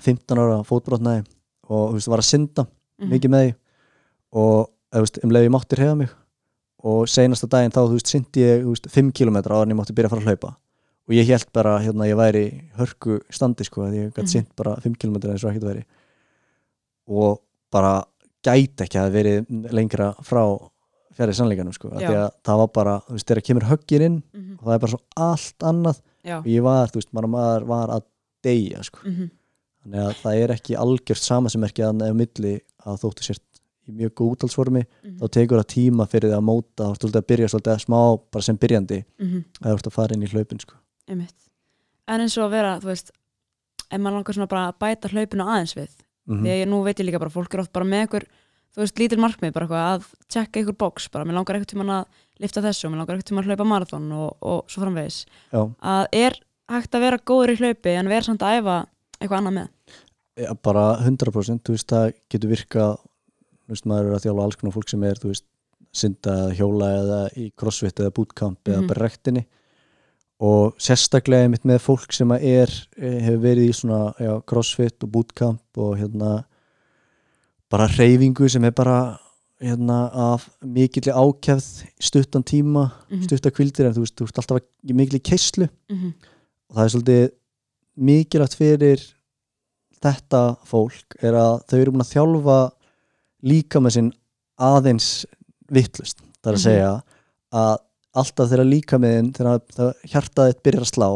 15 0.04 0.40
ára 0.44 0.62
fótbrotnaði 0.68 1.26
og 1.70 1.84
þú 1.92 1.98
veist, 2.00 2.12
var 2.12 2.24
að 2.24 2.32
synda 2.34 2.68
Mhm. 3.04 3.10
mikið 3.14 3.34
með 3.34 3.44
því 3.44 3.54
og 4.34 4.70
eða, 4.94 5.04
veist, 5.04 5.20
um 5.24 5.34
leið 5.34 5.48
ég 5.48 5.54
mátti 5.54 5.80
reyða 5.80 5.96
mig 5.98 6.12
og 6.84 7.08
seinasta 7.08 7.48
daginn 7.48 7.72
þá, 7.72 7.80
þú 7.88 7.96
veist, 7.98 8.12
syndi 8.12 8.44
ég 8.44 8.64
þú 8.66 8.74
veist, 8.74 8.90
5 8.92 9.12
km 9.16 9.38
áður 9.44 9.64
en 9.64 9.74
ég 9.74 9.80
mátti 9.80 9.96
byrja 9.96 10.10
að 10.12 10.16
fara 10.16 10.22
að 10.24 10.30
hlaupa. 10.34 10.56
Og 11.08 11.14
ég 11.16 11.28
held 11.28 11.48
bara, 11.56 11.78
hérna, 11.84 12.08
ég 12.08 12.16
væri 12.20 12.44
hörku 12.80 13.20
standi, 13.32 13.64
sko, 13.68 13.82
að 13.88 13.96
ég 13.98 14.12
gæti 14.14 14.24
Mhm. 14.24 14.32
synd 14.34 14.48
bara 14.56 14.76
5 14.84 14.96
km 15.00 15.16
eins 15.32 15.44
og 15.44 15.52
ekkert 15.54 15.68
væri. 15.70 15.84
Og 17.08 17.42
bara 17.72 18.04
gæti 18.44 18.84
ekki 18.86 19.00
að 19.00 19.12
verið 19.12 19.72
lengra 19.72 20.14
frá 20.24 20.44
fjari 21.14 21.34
sannleikanum, 21.38 21.74
sko, 21.74 21.90
því 21.90 22.10
að 22.10 22.32
það 22.44 22.58
var 22.58 22.68
bara, 22.74 22.96
þú 23.08 23.12
veist, 23.18 23.28
þegar 23.28 23.44
kemur 23.48 23.68
höggin 23.70 24.02
inn 24.02 24.24
Mm 24.34 24.42
-hmm. 24.42 24.58
og 24.60 24.66
það 24.66 24.74
er 24.76 24.80
bara 24.80 24.92
svo 24.92 25.00
allt 25.18 25.60
annað. 25.60 26.02
Já, 26.26 26.38
og 26.40 26.46
ég 26.46 26.62
var, 26.64 26.88
þú 26.88 26.94
veist, 26.96 27.14
maður, 27.14 27.66
var 27.68 27.88
að 27.90 28.04
deyja, 28.44 28.84
sko. 28.84 29.00
Mm 29.06 29.30
þannig 29.84 30.00
að 30.00 30.14
það 30.24 30.44
er 30.44 30.54
ekki 30.56 30.76
algjört 30.80 31.24
samasemmerki 31.28 31.84
að 31.84 31.98
nefn 32.00 32.16
milli 32.16 32.54
að 32.88 33.02
þóttu 33.04 33.26
sért 33.28 33.42
í 33.90 33.92
mjög 33.98 34.14
góð 34.20 34.32
útalsformi 34.38 34.84
Mhm. 34.86 35.18
þá 35.20 35.26
tekur 35.38 35.60
það 35.62 35.70
tíma 35.76 36.08
fyrir 36.08 36.30
því 36.32 36.38
að 36.38 36.48
móta 36.48 36.84
þá 36.88 36.94
ertu 36.96 37.12
að 37.20 37.28
byrja 37.32 37.50
svolítið 37.52 37.74
að 37.74 37.84
smá 37.86 38.00
bara 38.32 38.44
sem 38.44 38.58
byrjandi 38.58 39.04
Mhm. 39.20 39.44
að 39.62 39.70
þú 39.72 39.78
ert 39.78 39.88
að 39.88 39.98
fara 39.98 40.14
inn 40.16 40.24
í 40.24 40.32
hlaupin 40.32 40.60
sko. 40.62 40.76
en 42.08 42.20
eins 42.22 42.38
og 42.38 42.48
að 42.48 42.52
vera, 42.52 42.80
þú 42.80 42.90
veist 42.92 43.12
ef 43.92 44.00
maður 44.00 44.18
langar 44.18 44.34
svona 44.36 44.50
bara 44.50 44.72
að 44.72 44.80
bæta 44.80 45.10
hlaupinu 45.12 45.44
aðeins 45.48 45.76
við 45.76 45.90
mm 46.28 46.44
að 46.44 46.48
ég, 46.48 46.68
nú 46.68 46.84
veit 46.84 46.98
ég 47.00 47.06
líka 47.08 47.20
bara, 47.20 47.30
fólk 47.30 47.54
er 47.54 47.60
oft 47.60 47.74
bara 47.74 47.86
með 47.86 48.02
einhver 48.08 48.26
þú 48.74 48.82
veist, 48.82 48.96
lítil 48.98 49.20
markmið, 49.20 49.54
bara 49.54 49.68
eitthvað 49.68 49.88
að 49.92 50.06
tjekka 50.30 50.60
einhver 50.62 50.78
box, 50.78 51.08
bara, 51.10 51.26
mér 51.26 51.34
langar 51.36 51.56
eitthvað 51.60 51.74
tíma 51.76 51.86
að 52.02 52.06
lifta 52.40 52.62
þessu, 52.64 52.90
mér 52.90 52.98
langar 53.04 53.18
eitthvað 53.18 53.30
tíma 53.30 53.44
að 53.44 53.46
hlaupa 53.52 53.66
marathon 53.68 54.12
og, 54.12 54.38
og 54.42 54.64
svo 54.68 54.82
framvegis, 54.82 55.26
Já, 55.52 55.62
að 55.84 56.08
er 56.14 56.34
hægt 56.70 56.92
að 56.96 57.04
vera 57.06 57.18
góður 57.18 57.54
í 57.54 57.58
hlaupi 57.60 57.94
en 58.00 58.08
vera 58.08 58.22
samt 58.24 58.40
að 58.42 58.62
æfa 58.62 58.78
eitthvað 59.22 59.38
annað 59.44 59.54
með 59.60 59.68
ja, 60.42 60.54
bara 60.56 60.86
100% 61.04 61.62
þú 61.62 61.76
veist, 61.76 61.88
það 61.88 62.14
getur 62.32 62.50
virkað 62.50 62.98
veist, 63.70 63.86
maður 63.86 64.10
er 64.12 64.16
að 64.18 64.24
þjála 64.28 64.44
alls 64.44 64.56
konar 64.60 64.74
fólk 64.76 64.90
sem 64.90 65.04
er 65.04 65.16
veist, 65.24 65.46
synda 65.94 66.36
hjóla 66.58 66.88
eða 67.00 67.20
í 67.38 67.52
crossfit 67.56 68.00
eða 68.02 68.12
bootcamp 68.14 68.60
Mhm. 68.66 68.74
eða 68.74 68.88
bara 68.88 69.04
rektinni 69.08 69.46
og 70.42 70.74
sérstaklega 70.82 71.50
mitt 71.50 71.64
með 71.64 71.80
fólk 71.80 72.12
sem 72.12 72.32
er 72.32 72.68
eh, 72.98 73.20
hefur 73.22 73.40
verið 73.44 73.70
í 73.70 73.74
svona 73.74 74.14
já, 74.20 74.42
crossfit 74.46 75.04
og 75.04 75.12
bootcamp 75.12 75.62
og 75.78 75.98
hérna 75.98 76.44
bara 77.72 77.88
reyfingu 77.88 78.50
sem 78.50 78.64
er 78.66 78.72
bara 78.72 79.20
hérna, 79.64 80.10
af 80.14 80.50
mikilli 80.66 81.14
ákjæfð 81.14 81.86
stuttan 82.02 82.44
tíma, 82.44 82.92
Mhm. 83.10 83.22
stuttakvildir 83.24 83.86
en 83.86 83.94
þú 83.94 84.00
veist, 84.04 84.16
þú 84.18 84.26
veist 84.26 84.38
alltaf 84.40 84.62
í 84.86 84.94
mikilli 84.94 85.20
keislu 85.22 85.70
Mhm. 85.90 86.14
og 86.70 86.76
það 86.76 86.84
er 86.86 86.90
svolítið 86.90 87.32
mikilvægt 87.98 88.56
fyrir 88.58 89.14
þetta 90.04 90.58
fólk 90.66 91.16
er 91.22 91.34
að 91.34 91.66
þau 91.68 91.78
eru 91.80 91.92
búin 91.92 92.02
að 92.02 92.14
þjálfa 92.14 92.72
líka 93.44 93.80
með 93.84 93.92
sinn 93.98 94.12
aðeins 94.60 95.26
vittlust, 95.74 96.20
það 96.44 96.52
er 96.52 96.54
að 96.54 96.60
Mhm. 96.60 96.68
segja 96.68 97.04
að 97.54 97.78
alltaf 98.16 98.50
þegar 98.50 98.70
líka 98.70 99.00
með 99.02 99.14
þinn 99.18 99.32
þegar 99.34 99.94
hjartaðið 100.08 100.62
byrjar 100.64 100.84
að 100.86 100.94
slá 100.94 101.10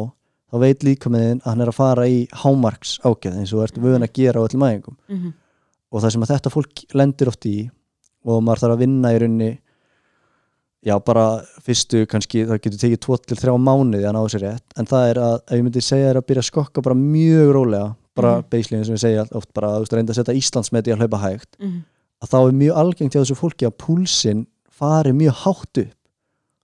þá 0.52 0.60
veit 0.60 0.84
líka 0.84 1.10
með 1.10 1.22
þinn 1.28 1.42
að 1.42 1.50
hann 1.52 1.62
er 1.62 1.68
að 1.68 1.76
fara 1.78 2.04
í 2.08 2.28
hámarks 2.32 3.00
ákjæð 3.04 3.38
eins 3.38 3.54
og 3.54 3.60
þú 3.60 3.64
ert 3.64 3.78
vöðun 3.84 4.04
að 4.08 4.14
gera 4.14 4.40
á 4.42 4.46
öllum 4.48 4.66
æfingum 4.68 4.98
Mhm. 5.10 5.34
og 5.92 6.02
það 6.02 6.12
sem 6.12 6.22
að 6.24 6.32
þetta 6.34 6.52
fólk 6.52 6.86
lendir 6.96 7.28
oft 7.28 7.46
í 7.46 7.70
og 8.26 8.44
maður 8.44 8.60
þarf 8.64 8.74
að 8.76 8.80
vinna 8.80 9.10
í 9.14 9.20
raunni 9.20 9.60
já 10.86 11.00
bara 11.04 11.42
fyrstu 11.66 12.06
kannski 12.08 12.46
það 12.48 12.62
getur 12.62 12.80
tekið 12.80 13.00
2-3 13.04 13.58
mánuði 13.60 14.06
að 14.08 14.14
ná 14.16 14.22
sér 14.30 14.42
rétt 14.46 14.64
en 14.78 14.86
það 14.86 15.10
er 15.10 15.16
að 15.22 15.36
ef 15.48 15.58
ég 15.58 15.64
myndi 15.64 15.82
segja 15.84 16.10
er 16.12 16.16
að 16.22 16.28
byrja 16.30 16.44
að 16.44 16.52
skokka 16.52 16.82
bara 16.84 16.96
mjög 16.96 17.52
rólega 17.54 17.96
bara 18.16 18.32
mm. 18.38 18.44
Mhm. 18.44 18.50
beislíðin 18.50 18.86
sem 18.86 18.96
við 18.96 19.04
segja 19.06 19.28
oft 19.36 19.54
bara 19.54 19.68
að 19.78 19.90
reynda 19.92 20.14
að 20.14 20.20
setja 20.24 20.38
Íslandsmeti 20.38 20.94
að 20.94 21.00
hlaupa 21.02 21.20
hægt 21.22 21.58
Mhm. 21.60 21.84
Að 22.24 22.30
þá 22.32 22.38
er 22.48 22.56
mjög 22.62 22.78
algengt 22.82 23.14
hjá 23.16 23.22
þessu 23.24 23.38
fólki 23.38 23.68
að 23.68 23.78
púlsinn 23.84 24.46
fari 24.72 25.14
mjög 25.14 25.36
hátt 25.44 25.82
upp 25.84 25.94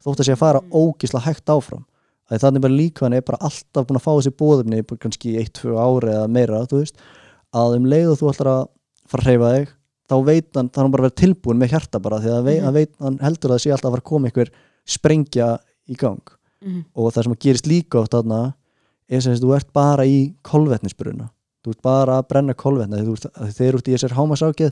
þótt 0.03 0.19
að 0.19 0.25
sé 0.27 0.33
að 0.35 0.41
fara 0.43 0.61
Mm. 0.61 0.71
ógisla 0.73 1.19
hægt 1.23 1.45
áfram 1.49 1.85
að 2.31 2.39
þannig 2.43 2.61
bara 2.63 2.73
líkvæðan 2.79 3.13
er 3.17 3.21
bara 3.21 3.37
alltaf 3.41 3.85
búin 3.87 3.99
að 3.99 4.05
fá 4.05 4.11
þessi 4.17 4.33
bóðumni 4.39 4.83
kannski 4.99 5.35
1-2 5.37 5.75
ári 5.77 6.09
eða 6.13 6.27
meira 6.29 6.65
veist, 6.71 6.95
að 7.53 7.75
um 7.77 7.85
leið 7.85 8.11
og 8.11 8.17
þú 8.19 8.29
ætlar 8.33 8.49
að 8.53 8.67
fara 9.07 9.21
að 9.21 9.27
hreyfa 9.27 9.51
þig 9.53 9.67
þá 10.09 10.15
veit 10.25 10.49
hann, 10.57 10.69
þá 10.69 10.77
er 10.77 10.83
hann 10.83 10.91
bara 10.91 11.03
að 11.03 11.07
vera 11.09 11.21
tilbúin 11.21 11.59
með 11.61 11.69
hjarta 11.73 11.99
bara 12.01 12.19
því 12.19 12.31
að 12.33 12.49
hann, 12.63 12.73
veit, 12.73 12.91
hann 12.99 13.17
heldur 13.21 13.49
að 13.51 13.55
það 13.57 13.63
sé 13.63 13.71
alltaf 13.71 13.87
að 13.89 13.93
fara 13.93 14.03
að 14.03 14.09
koma 14.11 14.27
einhver 14.27 14.49
sprengja 14.85 15.49
í 15.89 15.95
gang 15.99 16.21
Mhm. 16.63 16.83
og 16.95 17.11
það 17.13 17.23
sem 17.23 17.35
gerist 17.43 17.67
líka 17.67 17.99
oft 17.99 18.11
þarna 18.15 18.53
er 19.09 19.19
sem 19.21 19.33
að 19.33 19.41
þú 19.43 19.55
ert 19.55 19.73
bara 19.73 20.03
í 20.07 20.33
kolvetnisbruna 20.43 21.29
þú 21.63 21.69
ert 21.73 21.81
bara 21.83 22.17
að 22.21 22.27
brenna 22.29 22.53
kolvetna 22.53 22.97
þegar 22.97 23.07
þú 23.09 23.13
ert- 23.17 23.35
að 23.35 23.53
þegar 23.57 23.73
þú 23.73 23.77
ert 23.77 23.87
í 23.87 23.93
þessar 23.97 24.15
hámasákið 24.17 24.71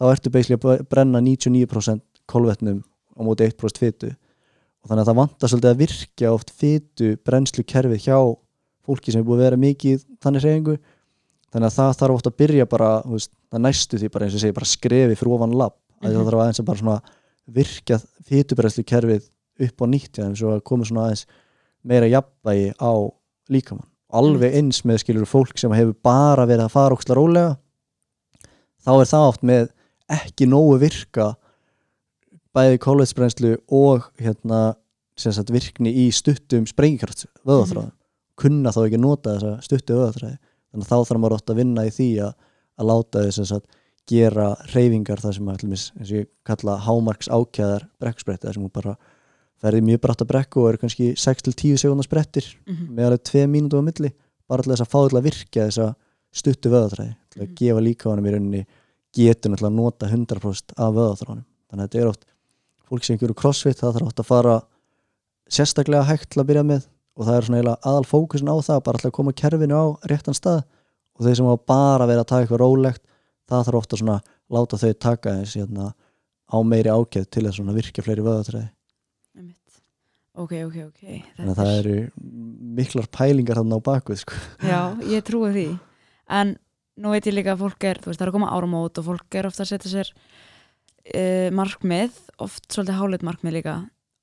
þá 0.00 0.04
ertu 0.14 0.32
basically 0.32 0.58
að 0.58 0.84
brenna 0.90 1.20
99% 1.20 2.00
kolvetnum 2.30 2.80
á 2.80 3.20
móti 3.26 3.46
1% 3.50 3.80
fytu 3.82 4.10
og 4.80 4.88
þannig 4.88 5.02
að 5.04 5.10
það 5.10 5.18
vantar 5.20 5.50
svolítið 5.52 5.70
að 5.74 5.80
virkja 5.82 6.32
oft 6.32 6.50
fytu 6.56 7.10
brennslu 7.26 7.64
kerfið 7.68 8.06
hjá 8.06 8.16
fólki 8.86 9.12
sem 9.12 9.20
er 9.20 9.26
búið 9.28 9.40
að 9.42 9.44
vera 9.44 9.60
mikið 9.60 10.04
þannig 10.24 10.46
reyningu 10.46 10.76
þannig 11.52 11.66
að 11.68 11.76
það 11.76 11.98
þarf 12.00 12.16
oft 12.16 12.30
að 12.30 12.36
byrja 12.40 12.66
bara 12.70 12.90
veist, 13.10 13.32
það 13.52 13.64
næstu 13.66 13.98
því 14.00 14.10
bara 14.14 14.26
eins 14.28 14.36
og 14.38 14.44
segi 14.44 14.56
bara 14.56 14.70
skrefi 14.70 15.18
fyrir 15.20 15.34
ofan 15.36 15.56
lapp 15.60 15.76
að 16.00 16.08
Mhm. 16.08 16.16
það 16.16 16.28
þarf 16.30 16.40
aðeins 16.40 16.60
að 16.62 16.68
bara 16.70 16.78
svona 16.80 17.00
virkja 17.50 17.98
fytubrennslu 18.30 18.84
kerfið 18.88 19.28
upp 19.66 19.82
á 19.82 19.86
nýtt 19.90 20.14
þeim 20.16 20.36
svo 20.38 20.54
að 20.54 20.62
koma 20.64 20.84
svona 20.88 21.04
aðeins 21.10 21.26
meira 21.84 22.06
jafnvægi 22.08 22.70
á 22.80 22.92
líkamann. 23.50 23.86
Alveg 24.10 24.54
eins 24.54 24.80
með 24.86 25.02
skilur 25.02 25.26
fólk 25.28 25.58
sem 25.58 25.70
hefur 25.76 25.94
bara 26.02 26.46
verið 26.46 26.64
að 26.64 26.72
fara 26.72 26.94
óksla 26.96 27.14
rólega 27.18 27.56
þá 28.86 28.90
er 28.96 29.10
það 29.10 29.26
oft 29.28 29.42
með 29.42 29.68
ekki 30.10 30.46
nógu 30.50 30.78
virka 30.82 31.30
bæði 32.56 32.78
kólvetsbrennslu 32.82 33.54
og 33.70 34.08
hérna 34.20 34.60
sagt 35.20 35.52
virkni 35.52 35.92
í 36.06 36.06
stuttum 36.14 36.64
sprengikraft 36.68 37.26
vöðaþráðum 37.46 37.92
kunna 38.40 38.72
þá 38.72 38.80
ekki 38.86 39.00
nota 39.02 39.34
þessa 39.36 39.52
stuttu 39.66 39.98
vöðaþræði 39.98 40.38
þannig 40.70 40.86
að 40.86 40.90
þá 40.90 40.96
þarf 41.10 41.20
maður 41.20 41.36
ótt 41.36 41.52
að 41.52 41.60
vinna 41.60 41.84
í 41.86 41.92
því 41.94 42.08
að, 42.24 42.32
að 42.80 42.88
láta 42.90 43.24
þess 43.26 43.54
að 43.58 43.66
gera 44.10 44.46
reyfingar 44.72 45.20
það 45.22 45.34
sem 45.36 45.48
að 45.50 45.58
allumis, 45.60 45.82
eins 46.00 46.10
og 46.10 46.16
ég 46.18 46.28
kalla 46.48 46.76
hámarks 46.82 47.28
ákjæðar 47.30 47.84
brekkspretti 48.02 48.48
þar 48.48 48.56
sem 48.56 48.64
hún 48.64 48.72
bara 48.74 48.94
ferði 49.60 49.82
mjög 49.86 50.00
bratt 50.02 50.24
að 50.24 50.30
brekku 50.32 50.62
og 50.64 50.70
eru 50.72 50.80
kannski 50.80 51.10
6-10 51.20 51.76
sekundar 51.84 52.08
sprettir 52.08 52.46
Mhm. 52.66 52.88
með 52.96 53.06
alveg 53.10 53.22
2 53.30 53.44
mínútu 53.46 53.76
á 53.78 53.82
milli 53.84 54.10
bara 54.48 54.62
til 54.64 54.72
þess 54.72 54.82
að 54.86 54.90
fá 54.90 54.98
til 55.10 55.18
að 55.20 55.26
virkja 55.28 55.66
þessa 55.68 55.88
stuttu 56.32 56.72
vöðaþræði 56.72 57.14
til 57.30 57.42
að 57.42 57.46
Mhm. 57.46 57.54
gefa 57.60 57.80
líka 57.84 58.10
honum 58.10 58.26
í 58.26 58.32
rauninni 58.34 58.66
getur 59.16 59.52
náttúrulega 59.52 59.70
að 59.70 59.78
nota 59.78 60.10
100% 60.10 60.74
af 60.76 60.96
vöðaþráðunum 60.96 61.46
þannig 61.70 61.84
að 61.84 61.86
þetta 61.88 62.00
er 62.00 62.10
oft 62.10 62.26
fólk 62.90 63.06
sem 63.06 63.20
eru 63.20 63.36
crossfit 63.38 63.78
það 63.80 63.96
þarf 63.96 64.10
oft 64.10 64.22
að 64.22 64.30
fara 64.30 64.56
sérstaklega 65.50 66.08
hægt 66.10 66.30
til 66.30 66.42
að 66.42 66.50
byrja 66.50 66.66
með 66.66 66.88
og 67.18 67.26
það 67.26 67.36
er 67.36 67.46
svona 67.46 67.60
eiginlega 67.60 67.90
aðal 67.90 68.08
fókusin 68.08 68.50
á 68.50 68.56
það 68.62 68.82
bara 68.86 69.00
alltaf 69.00 69.10
að 69.10 69.16
koma 69.18 69.36
kerfinu 69.36 69.76
á 69.76 69.86
réttan 70.08 70.36
stað. 70.36 70.60
Og 71.18 71.26
þeir 71.26 71.36
sem 71.36 71.48
hafa 71.50 71.62
bara 71.68 72.06
verið 72.08 72.22
að 72.22 72.28
taka 72.30 72.44
eitthvað 72.46 72.62
rólegt 72.62 73.02
það 73.50 73.64
þarf 73.66 73.80
ofta 73.80 73.98
svona 74.00 74.20
láta 74.50 74.78
þau 74.80 74.92
taka 75.04 75.34
þess 75.40 75.58
hérna, 75.58 75.90
á 76.48 76.56
meiri 76.64 76.92
ákjöð 76.94 77.26
til 77.28 77.46
að 77.50 77.74
virkja 77.76 78.06
fleiri 78.06 78.24
vöðatræði 78.24 78.70
ok, 80.40 80.52
ok, 80.66 80.76
ok. 80.88 81.04
Þannig 81.36 81.52
að 81.52 81.60
það 81.60 81.72
eru 81.78 81.94
miklar 82.78 83.08
pælingar 83.12 83.60
þarna 83.60 83.78
á 83.80 83.86
bakvið 83.90 84.20
sko. 84.22 84.40
já, 84.64 84.80
ég 85.10 85.24
trúi 85.26 85.52
því. 85.54 85.66
En 86.40 86.54
nú 86.98 87.10
veit 87.14 87.26
ég 87.26 87.34
líka 87.36 87.54
að 87.54 87.62
fólk 87.64 87.84
er 87.84 88.00
þú 88.02 88.10
veist, 88.10 88.18
það 88.20 88.26
er 88.26 88.32
að 88.32 88.36
koma 88.38 88.52
áramót 88.56 88.98
og 88.98 89.04
fólk 89.06 89.34
er 89.38 89.46
ofta 89.46 89.62
að 89.62 89.70
setja 89.72 89.90
sér 89.92 90.10
uh, 91.14 91.48
markmið 91.56 92.18
oft 92.42 92.66
svolítið 92.72 92.98
háleit 93.00 93.22
markmið 93.26 93.56
líka. 93.60 93.76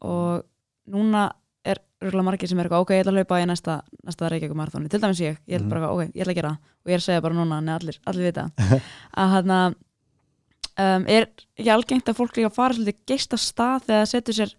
Og 0.05 0.43
núna 0.91 1.31
er 1.67 1.81
rúglega 2.03 2.23
margir 2.27 2.47
sem 2.51 2.59
er 2.61 2.69
ok, 2.71 2.93
ég 2.95 3.01
ætla 3.03 3.11
að 3.15 3.17
hlaupa 3.23 3.39
í 3.41 3.47
næsta, 3.49 3.79
næsta 4.05 4.29
Reykjavík 4.31 4.55
marathóni, 4.55 4.89
til 4.91 5.01
dæmis 5.03 5.19
ég, 5.23 5.39
ég 5.49 5.57
ætla 5.57 5.65
Mhm. 5.65 5.73
bara, 5.73 5.89
ok, 5.91 6.11
ég 6.13 6.21
ætla 6.23 6.31
að 6.33 6.39
gera 6.39 6.51
og 6.53 6.87
ég 6.91 6.93
er 6.93 7.01
að 7.01 7.07
segja 7.07 7.21
bara 7.25 7.33
núna, 7.35 7.57
neða 7.61 7.79
allir, 7.81 7.97
allir 8.05 8.27
vita. 8.29 8.45
Að 9.17 9.33
hann 9.33 9.51
um, 10.77 11.03
er 11.09 11.27
ekki 11.57 11.71
algengt 11.73 12.07
að 12.11 12.17
fólk 12.19 12.37
líka 12.37 12.53
fara 12.53 12.77
svolítið 12.77 13.01
geist 13.09 13.33
af 13.33 13.41
stað 13.41 13.87
þegar 13.87 14.03
það 14.05 14.11
setur 14.13 14.37
sér 14.37 14.53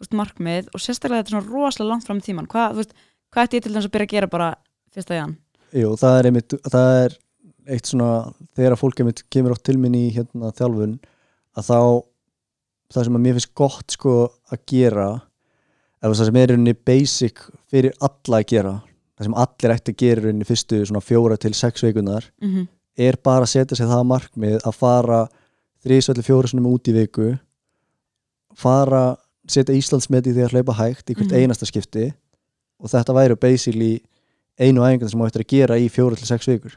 veist, 0.00 0.14
markmið 0.16 0.70
og 0.72 0.80
sérstaklega 0.82 1.22
þetta 1.22 1.28
er 1.28 1.36
svona 1.36 1.52
rosalega 1.52 1.90
langt 1.92 2.06
fram 2.08 2.18
í 2.22 2.24
tíman 2.24 2.48
hvað, 2.50 2.72
þú 2.72 2.82
veist, 2.82 2.94
hvað 3.34 3.44
ætti 3.48 3.58
ég 3.60 3.62
til 3.66 3.72
dæmis 3.74 3.88
að 3.88 3.94
byrja 3.96 4.08
að 4.08 4.14
gera 4.16 4.30
bara 4.32 4.48
fyrsta 4.94 5.18
jan? 5.18 5.36
Jú, 5.76 5.90
það 6.00 6.18
er 6.18 6.28
einmitt 6.30 6.56
það 6.72 6.90
er 7.04 7.16
eitt 7.68 7.86
svona 7.90 8.32
þegar 8.56 8.72
að 8.76 8.80
fólk 8.82 9.00
einmitt 9.02 9.22
kemur 9.30 9.52
átt 9.54 9.64
til 9.68 9.78
minn 9.78 9.94
í 9.94 10.06
hérna, 10.14 10.50
þjálfun 10.56 10.98
að 11.58 11.64
þá 11.68 11.80
það 12.94 13.04
sem 13.04 13.16
að 13.18 13.24
mér 13.26 13.34
finnst 13.38 13.54
gott 13.54 13.90
sko 13.92 14.14
að 14.52 14.62
gera 14.72 15.08
eða 16.02 16.14
það 16.14 16.24
sem 16.30 16.36
er 16.40 16.48
rauninni 16.52 16.74
basic 16.88 17.42
fyrir 17.70 17.92
alla 18.00 18.38
að 18.40 18.46
gera 18.54 18.74
það 19.18 19.24
sem 19.28 19.34
allir 19.44 19.74
ætti 19.74 19.92
að 19.92 20.00
gera 20.04 20.24
rauninni 20.24 20.48
fyrstu 20.48 20.80
svona 20.86 21.04
fjóra 21.04 21.36
til 21.36 21.54
sex 21.54 21.82
veikunar 21.84 22.24
Mm 22.40 22.48
-hmm. 22.54 22.66
er 22.96 23.16
bara 23.22 23.44
að 23.44 23.52
setja 23.52 23.76
sig 23.76 23.86
það 23.86 24.06
markmið 24.06 24.58
að 24.64 24.74
fara 24.74 25.28
þrísvelli 25.84 26.22
fjóra 26.22 26.48
sinum 26.48 26.66
út 26.72 26.88
í 26.88 26.92
viku 26.92 27.38
fara 28.54 29.16
setja 29.48 29.74
Íslandsmeti 29.74 30.30
að 30.34 30.52
hlaupa 30.52 30.72
hægt 30.78 31.10
í 31.10 31.14
hvert 31.14 31.30
Mhm. 31.32 31.40
einasta 31.40 31.66
skipti 31.66 32.12
og 32.80 32.90
þetta 32.90 33.14
væri 33.14 33.36
basically 33.40 34.00
einu 34.58 34.80
æfingar 34.82 35.08
sem 35.10 35.20
á 35.20 35.26
eftir 35.26 35.42
að 35.42 35.48
gera 35.48 35.74
í 35.78 35.88
fjóra 35.88 36.16
til 36.16 36.26
sex 36.26 36.46
vikur 36.48 36.76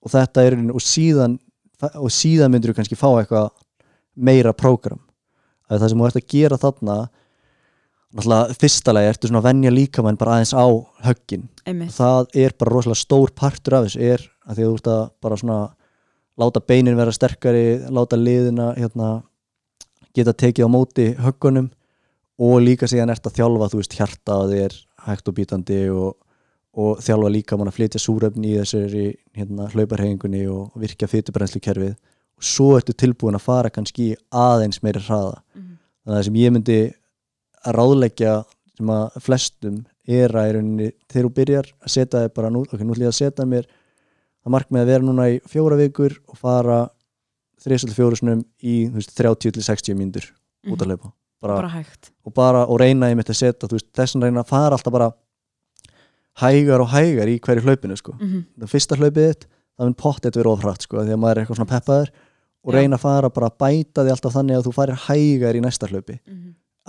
og 0.00 0.12
þetta 0.12 0.44
er 0.46 0.58
og 0.72 0.82
síðan 0.84 1.38
og 1.96 2.12
síðan 2.12 2.52
myndur 2.52 2.72
þú 2.72 2.80
kannski 2.80 2.98
fá 2.98 3.08
eitthvað 3.14 3.50
meira 4.16 4.52
prógram. 4.56 5.00
Að 5.70 5.82
það 5.82 5.92
sem 5.92 6.00
þú 6.02 6.08
ert 6.08 6.20
að 6.20 6.30
gera 6.34 6.60
þarna 6.60 6.96
náttúrulega 8.10 8.56
fyrsta 8.58 8.94
lagi 8.94 9.10
ertu 9.12 9.28
svona 9.30 9.40
að 9.40 9.48
venja 9.48 9.72
líkamann 9.72 10.18
bara 10.18 10.36
aðeins 10.36 10.52
á 10.52 10.66
höggin. 11.06 11.46
Það 11.94 12.32
er 12.42 12.54
bara 12.58 12.74
rosalega 12.74 12.98
stór 12.98 13.32
partur 13.38 13.78
af 13.78 13.86
þessu 13.86 14.02
er 14.02 14.24
að 14.44 14.58
því 14.58 14.64
að 14.64 14.70
þú 14.70 14.78
ert 14.80 14.90
að 14.90 15.02
bara 15.22 15.38
svona 15.40 15.60
láta 16.40 16.62
beinin 16.64 16.98
vera 16.98 17.14
sterkari 17.14 17.66
láta 17.92 18.18
liðina 18.18 18.72
hérna, 18.78 19.10
geta 20.16 20.34
tekið 20.34 20.66
á 20.66 20.70
móti 20.72 21.06
höggunum 21.20 21.70
og 22.40 22.62
líka 22.64 22.88
síðan 22.90 23.12
ert 23.12 23.26
að 23.28 23.36
þjálfa 23.38 23.70
þú 23.70 23.82
veist 23.82 23.96
hjarta 23.98 24.38
að 24.40 24.54
þið 24.54 24.64
er 24.64 24.76
hægt 25.06 25.28
og 25.28 25.36
bítandi 25.36 25.80
og, 25.92 26.14
og 26.78 27.00
þjálfa 27.02 27.32
líka 27.34 27.58
mann 27.58 27.70
að 27.70 27.78
flytja 27.80 28.00
súrefni 28.02 28.52
í 28.52 28.58
þessari 28.60 29.06
hérna, 29.36 29.66
hlauparhefingunni 29.72 30.44
og 30.52 30.76
virkja 30.78 31.08
fytubrennslukerfið 31.10 31.96
og 31.96 32.46
svo 32.46 32.76
ertu 32.78 32.94
tilbúin 32.94 33.38
að 33.38 33.46
fara 33.48 33.72
kannski 33.74 34.12
aðeins 34.30 34.82
meiri 34.84 35.02
hraða. 35.02 35.40
Mhm. 35.54 35.76
þannig 36.04 36.14
að 36.14 36.18
það 36.20 36.24
sem 36.24 36.38
ég 36.40 36.52
myndi 36.54 36.80
að 37.66 37.74
ráðleggja 37.76 38.34
sem 38.76 38.86
að 38.86 39.20
flestum 39.20 39.84
er 40.08 40.32
að 40.32 40.52
rauninni 40.56 40.92
þegar 41.10 41.26
þú 41.26 41.34
byrjar 41.34 41.66
að 41.84 41.92
setja 41.94 42.22
þig 42.24 42.34
bara 42.34 42.50
nú, 42.50 42.62
ok, 42.64 42.80
nú 42.80 42.94
ætlum 42.94 43.04
ég 43.04 43.12
að 43.12 43.18
setja 43.20 43.46
mér 43.46 43.66
að 44.46 44.54
markmið 44.54 44.80
að 44.80 44.86
vera 44.86 45.04
núna 45.04 45.28
í 45.28 45.40
fjóra 45.50 45.76
vikur 45.76 46.16
og 46.28 46.38
fara 46.40 46.88
þrísall 47.60 47.92
fjórusunum 47.92 48.44
í 48.62 48.88
þú 48.88 48.96
veist, 48.96 49.16
30 49.18 49.52
til 49.56 49.62
60 49.66 49.98
mínútur 49.98 50.30
út 50.70 50.80
að 50.80 50.94
hlaupa. 50.94 51.12
Bara, 51.40 51.54
bara 51.56 51.72
hægt. 51.72 52.10
og 52.24 52.34
bara 52.36 52.64
og 52.68 52.80
reyna 52.80 53.08
ég 53.10 53.16
mitt 53.16 53.30
að 53.32 53.38
setja 53.38 53.68
þess 53.68 54.16
að 54.16 54.26
reyna 54.26 54.42
að 54.42 54.50
fara 54.52 54.76
alltaf 54.76 54.92
bara 54.92 55.10
hægar 56.40 56.84
og 56.84 56.90
hægar 56.94 57.28
í 57.28 57.38
hverju 57.40 57.62
hlaupinu 57.66 57.96
sko. 57.96 58.12
mm 58.18 58.26
-hmm. 58.26 58.44
það 58.60 58.72
fyrsta 58.74 58.96
hlaupið 58.96 59.28
þitt 59.28 59.46
það 59.80 59.86
mun 59.88 59.94
pottet 59.94 60.36
vera 60.36 60.50
ofrætt 60.50 60.82
sko, 60.84 61.00
því 61.00 61.14
að 61.14 61.20
maður 61.22 61.36
er 61.36 61.42
eitthvað 61.42 61.56
svona 61.56 61.72
peppaður 61.72 62.10
og 62.60 62.74
reyna 62.74 62.96
að 62.98 63.04
fara 63.04 63.30
bara 63.32 63.48
að 63.48 63.58
bæta 63.62 64.04
því 64.04 64.14
alltaf 64.14 64.34
þannig 64.36 64.58
að 64.58 64.66
þú 64.66 64.72
farir 64.76 65.02
hægar 65.06 65.56
í 65.56 65.62
næsta 65.64 65.88
hlaupi. 65.88 66.18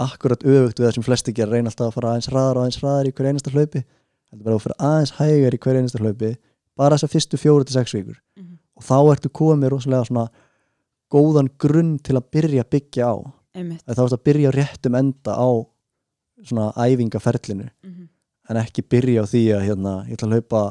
Akkurat 0.02 0.44
öfugt 0.44 0.80
við 0.80 0.88
það 0.88 0.96
sem 0.98 1.04
flesti 1.04 1.34
gera 1.36 1.52
reyna 1.52 1.72
alltaf 1.72 1.88
að 1.88 1.96
fara 1.96 2.12
aðeins 2.12 2.30
hraðar 2.32 2.58
og 2.58 2.64
aðeins 2.66 2.80
hraðar 2.82 3.08
í 3.08 3.14
hverju 3.16 3.32
einasta 3.32 3.52
hlaupi 3.52 3.84
heldur 4.32 4.46
bara 4.46 4.56
að 4.56 4.64
fyrir 4.66 4.80
aðeins 4.90 5.14
hægar 5.20 5.56
í 5.56 5.60
hverju 5.64 5.82
einasta 5.82 6.02
hlaupi 6.02 6.32
bara 6.80 6.96
þessar 6.96 7.12
fyrstu 7.12 7.40
fjóru 7.40 7.68
til 7.68 7.76
sex 7.76 7.96
vikur. 7.96 8.18
Mhm. 8.38 8.58
og 8.76 8.84
þá 8.84 8.98
ertu 9.14 9.30
komið 9.30 9.70
rosalega 9.70 10.08
svona 10.08 10.28
góðan 11.12 11.50
grunn 11.60 12.00
til 12.00 12.16
að 12.16 12.30
byrja 12.32 12.64
að 12.64 12.72
byggja 12.72 13.04
á. 13.08 13.16
Að 13.88 13.96
þá 13.96 14.04
ertu 14.04 14.18
að 14.18 14.26
byrja 14.28 14.52
réttum 14.52 14.96
enda 14.96 15.36
á 15.36 15.50
svona 16.44 16.72
æfingaferlinu. 16.76 17.70
Mm 17.84 18.10
en 18.52 18.62
ekki 18.62 18.84
byrja 18.92 19.24
á 19.24 19.32
því 19.32 19.44
að 19.56 19.68
hérna, 19.70 19.98
ég 20.10 20.18
ætla 20.20 20.30
að 20.30 20.38
hlaupa 20.38 20.64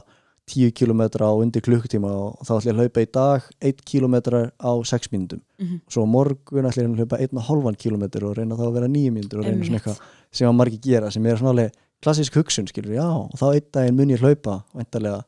10 0.50 0.72
km 0.74 1.02
á 1.22 1.30
undir 1.38 1.62
klukkutíma 1.62 2.10
og 2.10 2.40
þá 2.46 2.52
ætla 2.56 2.70
ég 2.70 2.74
að 2.74 2.80
hlaupa 2.82 3.04
í 3.04 3.10
dag 3.14 3.50
1 3.70 3.84
km 3.86 4.16
á 4.58 4.72
6 4.92 5.12
mínútum 5.12 5.40
-hmm. 5.58 5.80
svo 5.88 6.06
morgun 6.06 6.66
ætla 6.66 6.82
ég 6.82 6.90
að 6.90 7.02
hlaupa 7.02 7.18
1,5 7.18 7.76
km 7.78 8.04
og 8.26 8.36
reyna 8.36 8.56
þá 8.58 8.64
að 8.66 8.74
vera 8.78 8.88
9 8.88 9.14
mínútur 9.14 9.40
og 9.40 9.46
reyna 9.46 9.64
svona 9.64 9.78
eitthvað 9.78 10.00
sem 10.32 10.48
að 10.48 10.58
margir 10.58 10.80
gera 10.80 11.10
sem 11.10 11.26
er 11.26 11.36
svona 11.36 11.50
alveg 11.50 11.72
klassísk 12.00 12.36
hugsun 12.36 12.68
skilur, 12.68 12.96
já, 12.96 13.04
og 13.04 13.36
þá 13.36 13.46
einn 13.54 13.68
daginn 13.72 13.96
mun 13.96 14.10
ég 14.10 14.22
hlaupa 14.24 14.62
væntalega, 14.72 15.22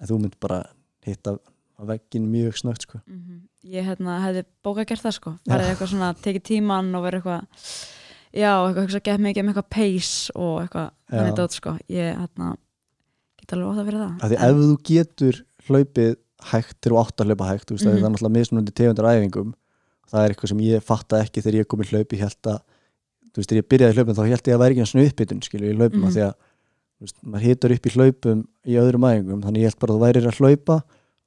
en 0.00 0.08
þú 0.10 0.18
mynd 0.18 0.36
bara 0.40 0.64
hitta 1.06 1.38
veggin 1.80 2.26
mjög 2.28 2.58
snögt 2.60 2.82
sko. 2.82 3.00
Mhm. 3.06 3.46
ég 3.64 3.84
hérna, 3.84 4.18
hefði 4.24 4.44
bókað 4.64 4.86
gert 4.86 5.02
það 5.02 5.14
sko 5.14 5.30
farið 5.48 5.70
eitthvað 5.70 5.90
svona, 5.92 6.14
tekið 6.14 6.42
tíman 6.42 6.94
og 6.94 7.04
verið 7.04 7.20
eitthvað 7.20 7.99
já, 8.32 8.52
eitthvað 8.66 8.84
hugsa 8.86 9.00
gett 9.04 9.20
mikið 9.20 9.42
um 9.44 9.48
eitthvað 9.52 9.68
pace 9.74 10.32
og 10.34 10.56
eitthvað 10.62 10.88
Já. 10.90 11.14
þannig 11.18 11.36
dót 11.40 11.56
sko 11.56 11.76
ég 11.90 12.10
hérna, 12.20 12.50
get 13.40 13.52
alveg 13.56 13.70
ótt 13.70 13.80
að 13.82 13.88
fyrir 13.90 14.02
það 14.04 14.28
því 14.30 14.38
ef 14.46 14.60
þú 14.60 14.76
getur 14.90 15.40
hlaupið 15.70 16.12
hægt 16.50 16.76
til 16.80 16.92
þú 16.92 17.00
átt 17.02 17.20
að 17.20 17.26
hlaupa 17.30 17.48
hægt, 17.50 17.66
þú 17.68 17.74
veist, 17.76 17.84
mm 17.84 17.90
Mhm. 17.90 17.98
það 18.00 18.06
er 18.06 18.12
náttúrulega 18.14 18.36
mismunandi 18.38 18.72
tegundur 18.72 19.04
af 19.04 19.16
æfingum, 19.18 19.50
það 20.10 20.20
er 20.24 20.30
eitthvað 20.34 20.48
sem 20.48 20.58
ég 20.64 20.82
fatta 20.82 21.16
ekki 21.24 21.42
þegar 21.44 21.58
ég 21.60 21.66
kom 21.68 21.80
í 21.82 21.88
hlaup, 21.90 22.12
ég 22.14 22.20
held 22.20 22.42
að 22.46 22.60
þú 23.30 23.36
veist, 23.36 23.50
þegar 23.50 23.60
ég 23.62 23.68
byrjaði 23.70 23.94
hlaupin 23.98 24.16
þá 24.16 24.22
held 24.24 24.30
ég 24.30 24.40
að 24.40 24.54
það 24.54 24.62
væri 24.64 24.74
ekki 24.80 25.04
uppbytun, 25.10 25.42
skilju, 25.44 25.68
í 25.70 25.76
hlaupum 25.76 26.00
Mhm. 26.00 26.06
mm 26.08 26.14
því 26.14 26.22
að, 26.28 26.34
þú 26.96 27.02
veist, 27.04 27.16
maður 27.24 27.44
hitur 27.44 27.72
upp 27.76 27.86
í 27.86 27.90
hlaupum 27.96 28.38
í 28.66 28.72
öðrum 28.80 29.04
æfingum, 29.10 29.42
þannig 29.44 29.60
ég 29.60 29.68
held 29.70 29.78
bara 29.80 29.92
að 29.92 29.96
þú 29.96 30.04
værir 30.06 30.24
að 30.30 30.38
hlaupa 30.40 30.76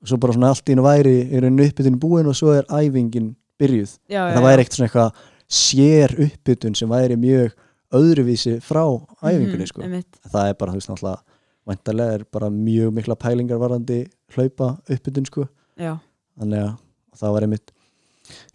og 0.04 0.08
svo 0.10 0.18
bara 0.20 0.34
svona 0.34 0.50
allt 0.50 0.66
í 0.68 0.72
einu 0.74 0.84
væri 0.84 1.16
rauninu 1.42 1.68
uppbytun 1.70 2.00
búin 2.00 2.28
og 2.28 2.36
svo 2.36 2.50
er 2.58 2.66
æfingin 2.74 3.36
byrjuð, 3.60 3.92
já, 4.10 4.22
það 4.34 4.44
væri 4.44 4.62
ekkert 4.66 4.76
svona 4.78 4.88
eitthvað 4.90 5.12
sér 5.54 6.14
uppbytun 6.26 6.76
sem 6.78 6.90
væri 6.90 7.18
mjög 7.20 7.54
öðruvísi 7.94 8.58
frá 8.66 8.84
æfingunni, 9.22 9.68
sko. 9.70 9.84
einmitt, 9.86 10.18
það 10.32 10.50
er 10.50 10.58
bara, 10.60 10.74
þú 10.74 10.80
veist, 10.80 10.90
náttúrulega 10.92 11.22
væntalega 11.70 12.16
er 12.18 12.24
bara 12.34 12.50
mjög 12.52 12.96
mikla 12.98 13.16
pælingar 13.20 13.62
varandi 13.62 14.00
hlaupa 14.36 14.74
uppbytun 14.90 15.30
sko. 15.30 15.46
Þannig 15.78 16.66
að 16.66 16.74
það 17.22 17.36
var 17.36 17.46
einmitt 17.48 17.72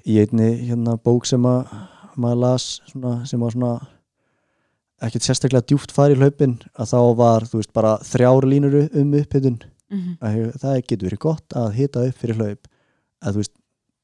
í 0.08 0.18
einni 0.22 0.50
hérna 0.68 0.96
bók 1.04 1.28
sem 1.28 1.44
að 1.46 1.70
maður 2.18 2.42
las 2.42 2.66
svona, 2.90 3.14
sem 3.28 3.40
var 3.40 3.54
svona 3.54 3.72
ekkert 5.06 5.28
sérstaklega 5.28 5.66
djúpt 5.70 5.92
fari 5.94 6.16
í 6.16 6.18
hlaupin 6.18 6.56
að 6.74 6.90
þá 6.90 7.00
var, 7.20 7.46
þú 7.46 7.60
veist, 7.60 7.72
bara 7.76 7.98
þrjár 8.02 8.48
línur 8.50 8.80
um 8.88 9.12
uppbytun. 9.20 9.60
Mm 9.88 10.16
að 10.20 10.58
það 10.60 10.80
getur 10.84 11.06
verið 11.08 11.20
gott 11.22 11.54
að 11.56 11.70
hita 11.78 12.02
upp 12.04 12.18
fyrir 12.20 12.36
hlaup 12.36 12.66
að 13.24 13.32
þú 13.32 13.40
veist, 13.40 13.54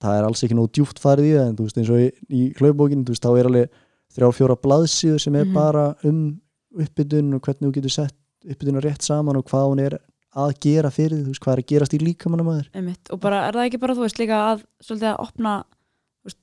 það 0.04 0.18
er 0.20 0.28
alls 0.28 0.44
ekki 0.46 0.56
nóg 0.58 0.70
djúpt 0.76 1.00
farið 1.02 1.30
í 1.30 1.34
það 1.34 1.49
en 1.49 1.56
þú 1.58 1.66
veist, 1.66 1.78
eins 1.80 1.90
og 1.94 2.00
í, 2.04 2.08
í 2.30 2.42
hlaupbókinu 2.61 3.04
þú 3.04 3.14
veist, 3.14 3.25
þá 3.25 3.38
er 3.40 3.50
alveg 3.50 3.68
þrjár 4.14 4.34
fjóra 4.38 4.56
blaðsíður 4.64 5.20
sem 5.25 5.34
er 5.40 5.44
Mhm. 5.49 5.54
bara 5.54 5.84
um 6.04 6.40
uppbytun 6.78 7.34
og 7.34 7.40
hvernig 7.42 7.68
þú 7.70 7.75
getur 7.78 7.90
sett 7.94 8.14
uppbytuna 8.44 8.82
rétt 8.84 9.02
saman 9.02 9.37
og 9.37 9.44
hvað 9.49 9.68
hún 9.70 9.80
er 9.84 9.99
að 10.34 10.54
gera 10.61 10.90
fyrir 10.90 11.14
því, 11.18 11.23
þú 11.25 11.30
veist, 11.32 11.42
hvað 11.44 11.52
er 11.54 11.62
að 11.62 11.68
gerast 11.70 11.94
í 11.94 11.99
líkamannum 12.02 12.49
og 12.50 13.20
bara, 13.23 13.46
er 13.49 13.52
það 13.54 13.66
ekki 13.68 13.80
bara, 13.80 13.94
þú 13.94 14.02
veist, 14.04 14.18
líka 14.18 14.38
að 14.50 14.64
svolítið 14.82 15.11
að 15.12 15.20
opna, 15.23 15.52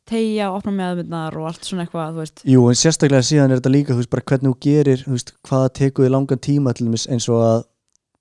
tegja 0.06 0.52
opna 0.54 0.72
meðmyndnar 0.78 1.36
og 1.42 1.48
allt 1.50 1.66
svona 1.66 1.86
eitthvað, 1.86 2.20
veist 2.22 2.44
Jú, 2.48 2.62
en 2.70 2.78
sérstaklega 2.78 3.26
síðan 3.26 3.52
er 3.52 3.60
þetta 3.60 3.74
líka, 3.74 3.94
þú 3.96 4.02
veist, 4.04 4.12
bara 4.14 4.28
hvernig 4.30 4.52
þú 4.54 4.60
gerir 4.68 5.04
þú 5.04 5.16
veist, 5.18 5.34
hvað 5.50 5.66
tekur 5.80 6.06
þið 6.06 6.14
langan 6.16 6.42
tíma 6.48 6.74
til 6.78 6.88
dæmis 6.88 7.08
eins 7.12 7.28
og 7.34 7.42
að 7.48 7.64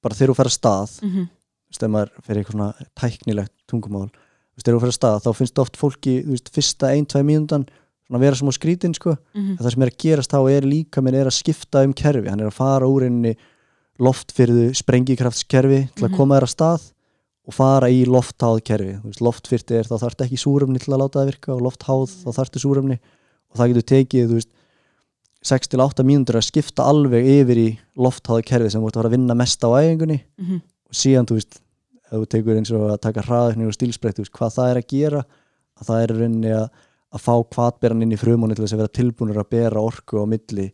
bara 0.03 0.17
þegar 0.17 0.33
þú 0.33 0.37
fer 0.41 0.51
að 0.51 0.57
stað 0.57 0.95
mm 1.03 1.11
-hmm. 1.11 1.27
þú 1.31 1.71
veist, 1.71 1.83
ef 1.83 1.91
maður 1.91 2.11
fer 2.25 2.37
eitthvað 2.37 2.57
svona 2.57 2.73
tæknilegt 3.01 3.53
tungumál, 3.69 4.11
þegar 4.65 4.79
þú 4.79 4.81
fer 4.81 4.93
að 4.93 4.99
stað 4.99 5.23
þá 5.25 5.31
finnst 5.37 5.59
oft 5.59 5.77
fólki, 5.77 6.15
veist, 6.27 6.51
fyrsta 6.55 6.91
ein, 6.95 7.07
tvæ 7.07 7.21
mínúndan 7.25 7.67
svona 8.11 8.21
vera 8.21 8.35
sem 8.37 8.49
á 8.49 8.53
skrítin, 8.53 8.95
sko 8.95 9.17
Mhm. 9.35 9.51
en 9.51 9.57
það 9.59 9.71
sem 9.73 9.83
er 9.83 9.91
að 9.91 9.99
gerast 9.99 10.31
þá 10.31 10.41
er 10.51 10.63
líka 10.63 11.03
minn 11.03 11.15
er 11.15 11.27
að 11.27 11.39
skipta 11.43 11.85
um 11.85 11.93
kerfi, 11.95 12.29
hann 12.29 12.41
er 12.41 12.47
að 12.51 12.53
fara 12.59 12.87
úr 12.87 13.05
einni 13.07 13.37
loftfyrðu 14.01 14.75
sprengikraftskerfi 14.75 15.89
til 15.95 16.05
að 16.07 16.11
Mhm. 16.11 16.17
koma 16.17 16.39
þér 16.41 16.47
að 16.49 16.55
stað 16.57 16.93
og 17.47 17.55
fara 17.55 17.87
í 17.89 18.05
loftháð 18.07 18.63
kerfi 18.65 18.95
þú 19.01 19.05
veist, 19.11 19.21
loftfyrti 19.21 19.75
er 19.79 19.85
þá 19.85 19.99
þarf 20.01 20.17
ekki 20.27 20.39
súrumni 20.39 20.79
til 20.81 20.93
að 20.95 21.01
láta 21.03 21.21
það 21.21 21.31
virka 21.31 21.53
og 21.55 21.61
loftháð 21.63 22.09
þá 22.25 22.31
þarftu 22.39 22.59
súrumni 22.61 22.99
og 23.51 23.57
það 23.59 23.69
getur 23.75 23.89
tekið, 23.91 24.29
veist 24.35 24.49
6-8 25.43 26.05
mínútur 26.05 26.37
að 26.37 26.45
skipta 26.51 26.85
alveg 26.85 27.25
yfir 27.25 27.57
í 27.57 27.79
loftháð 27.97 28.43
kerfi 28.45 28.71
sem 28.71 28.83
ert 28.85 28.93
að 28.93 29.01
fara 29.01 29.09
að 29.09 29.17
vinna 29.17 29.35
mest 29.37 29.61
á 29.65 29.69
æfingunni 29.73 30.21
Mhm. 30.39 30.57
og 30.61 30.93
síðan, 30.93 31.27
þú 31.27 31.35
veist, 31.39 31.61
ef 32.11 32.17
þú 32.23 32.29
tekur 32.35 32.57
eins 32.61 32.71
og 32.75 32.87
að 32.91 33.01
taka 33.07 33.23
hraðaukning 33.27 33.71
og 33.71 33.77
stílsbreytt, 33.77 34.21
hvað 34.35 34.55
það 34.57 34.71
er 34.75 34.81
að 34.83 34.89
gera 34.91 35.21
að 35.81 35.87
það 35.91 36.03
er 36.05 36.15
rauninni 36.19 36.53
að, 36.57 36.67
að 37.15 37.25
fá 37.25 37.35
kvatberan 37.55 38.03
inn 38.05 38.13
í 38.13 38.19
frumunni 38.21 38.55
til 38.59 38.65
þess 38.67 38.75
að 38.77 38.83
vera 38.85 38.95
tilbúinur 39.01 39.41
að 39.43 39.51
bera 39.55 39.81
orku 39.83 40.21
á 40.21 40.25
milli 40.31 40.67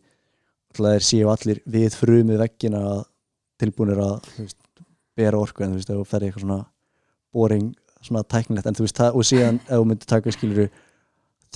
til 0.75 0.85
að 0.85 0.95
þeir 0.97 1.05
séu 1.07 1.29
allir 1.31 1.61
við 1.65 1.95
frumið 1.97 2.41
veggina 2.43 2.81
tilbúinur 3.61 4.01
að 4.03 4.31
veist, 4.37 4.57
bera 5.17 5.39
orku 5.41 5.63
en 5.65 5.71
þú 5.73 5.79
veist, 5.79 5.89
ef 5.93 5.97
þú 6.01 6.05
ferði 6.11 6.27
eitthvað 6.31 6.43
svona 6.45 6.59
boring, 7.33 7.69
svona 8.05 8.23
tæknilegt 8.29 8.67
en 8.69 8.77
þú 8.77 8.85
veist, 8.85 8.99
og 9.07 9.25
síðan 9.25 9.61
ef 9.65 9.71
þú 9.79 9.87
myndir 9.89 10.09
taka 10.11 10.33
skiluru 10.35 10.67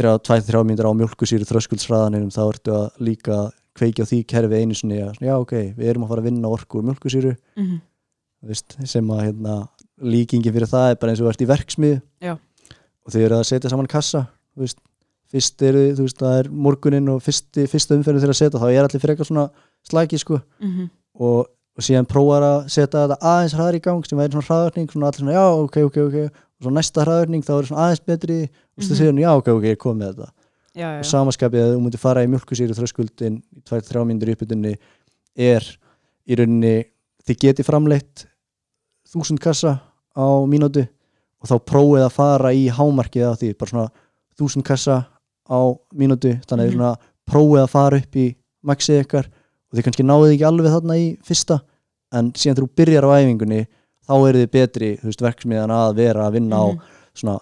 2-3 0.01 0.63
mínútur 0.65 0.87
á 0.87 0.93
mjölkusýru 0.97 1.45
þröskuldsraðanum 1.49 2.29
þá 2.33 2.41
ertu 2.47 2.73
að 2.73 3.01
líka 3.03 3.37
kveikja 3.77 4.05
því 4.07 4.19
kerfi 4.27 4.61
einu 4.63 4.75
sinni 4.75 5.01
að, 5.03 5.19
já 5.23 5.33
ok, 5.37 5.53
við 5.77 5.89
erum 5.91 6.05
að 6.07 6.11
fara 6.13 6.23
að 6.23 6.27
vinna 6.31 6.49
orku 6.51 6.79
úr 6.79 6.87
mjölkusýru 6.89 7.33
Mhm. 7.59 7.75
þú 7.75 7.90
veist, 8.49 8.77
sem 8.89 9.05
að 9.13 9.21
hérna, 9.27 9.55
líkingi 10.01 10.51
fyrir 10.53 10.67
það 10.71 10.89
er 10.91 10.95
bara 11.01 11.11
eins 11.13 11.21
og 11.21 11.29
ert 11.29 11.41
í 11.41 11.49
verksmið 11.49 12.01
Já. 12.25 12.33
og 13.05 13.13
þið 13.13 13.25
eru 13.27 13.35
að 13.37 13.47
setja 13.51 13.69
saman 13.69 13.87
kassa 13.91 14.23
veist, 14.57 14.79
fyrst 15.31 15.61
eru 15.61 15.83
þú 15.95 16.05
veist, 16.07 16.17
það 16.19 16.37
er 16.41 16.49
morgunin 16.49 17.09
og 17.13 17.21
fyrsti, 17.23 17.67
fyrsta 17.69 17.95
umferðu 17.95 18.19
þeirra 18.23 18.33
að 18.35 18.41
setja 18.41 18.59
þá 18.61 18.67
er 18.73 18.83
allir 18.87 19.03
frekar 19.03 19.25
svona 19.29 19.49
slæki 19.87 20.17
sko. 20.19 20.41
Mhm. 20.59 20.89
og, 21.21 21.45
og 21.77 21.85
síðan 21.85 22.07
prófar 22.09 22.43
að 22.43 22.57
setja 22.69 23.05
þetta 23.07 23.17
aðeins 23.21 23.53
hraðar 23.55 23.77
í 23.77 23.81
gang 23.85 24.05
sem 24.05 24.17
væri 24.19 24.31
svona 24.33 24.47
hraðarning 24.49 24.89
svona 24.91 25.07
allir 25.11 25.21
svona 25.21 25.37
já 25.37 25.45
ok 25.63 25.77
ok 25.87 25.97
ok. 26.07 26.17
Og 26.61 26.65
svo 26.65 26.71
næsta 26.75 27.01
hraðarning 27.05 27.41
þá 27.45 27.51
er 27.55 27.65
svona 27.69 27.85
aðeins 27.87 28.01
betri. 28.05 28.39
Og 28.77 28.83
þú 28.83 28.89
Mhm. 28.91 28.97
segir 28.97 29.21
já 29.23 29.31
ok 29.37 29.47
ok 29.55 29.63
ég 29.71 29.77
kom 29.77 29.97
með 29.97 30.11
þetta. 30.15 30.31
Já, 30.75 30.87
já, 30.87 30.99
og 30.99 31.05
samaskapið 31.05 31.61
að 31.63 31.71
þú 31.75 31.79
myndir 31.83 31.99
fara 31.99 32.23
í 32.23 32.27
mjölkusýri 32.31 32.75
þröskuldin 32.77 33.41
í 33.55 33.61
2-3 33.67 34.05
mínútur 34.07 34.29
í 34.29 34.35
uppbytunni 34.35 34.75
er 35.35 35.61
í 36.27 36.35
rauninni 36.37 36.85
þið 37.27 37.37
geti 37.43 37.63
framleitt 37.63 38.25
þúsund 39.13 39.39
kassa 39.43 39.79
á 40.15 40.25
mínútu 40.47 40.87
og 41.41 41.49
þá 41.49 41.55
prófið 41.65 42.05
að 42.05 42.11
fara 42.15 42.51
í 42.53 42.67
hámarkið 42.69 43.25
á 43.27 43.33
því, 43.35 43.57
bara 43.57 43.69
svona 43.71 43.89
þúsund 44.39 44.63
kassa 44.67 45.05
á 45.49 45.59
mínútu 45.93 46.37
þannig 46.47 46.65
að 46.65 46.71
Mhm. 46.71 46.71
mm 46.71 46.77
svona 46.77 46.97
prófið 47.31 47.63
að 47.63 47.69
fara 47.69 47.97
upp 47.97 48.15
í 48.15 48.35
maxið 48.65 49.01
ykkar 49.05 49.25
og 49.27 49.77
þið 49.77 49.83
kannski 49.83 50.03
náðuð 50.03 50.33
ekki 50.35 50.47
alveg 50.47 50.71
þarna 50.73 50.97
í 50.97 51.05
fyrsta 51.23 51.61
en 52.13 52.31
síðan 52.33 52.57
þú 52.59 52.67
byrjar 52.75 53.05
á 53.07 53.11
æfingunni 53.21 53.67
þá 54.07 54.13
eru 54.29 54.39
þið 54.45 54.51
betri, 54.51 54.89
veist, 55.03 55.21
verksmiðan 55.21 55.71
að 55.71 55.95
vera 55.95 56.27
að 56.27 56.33
vinna 56.33 56.55
á 56.59 56.65
Mhm. 56.71 56.79
svona 57.15 57.39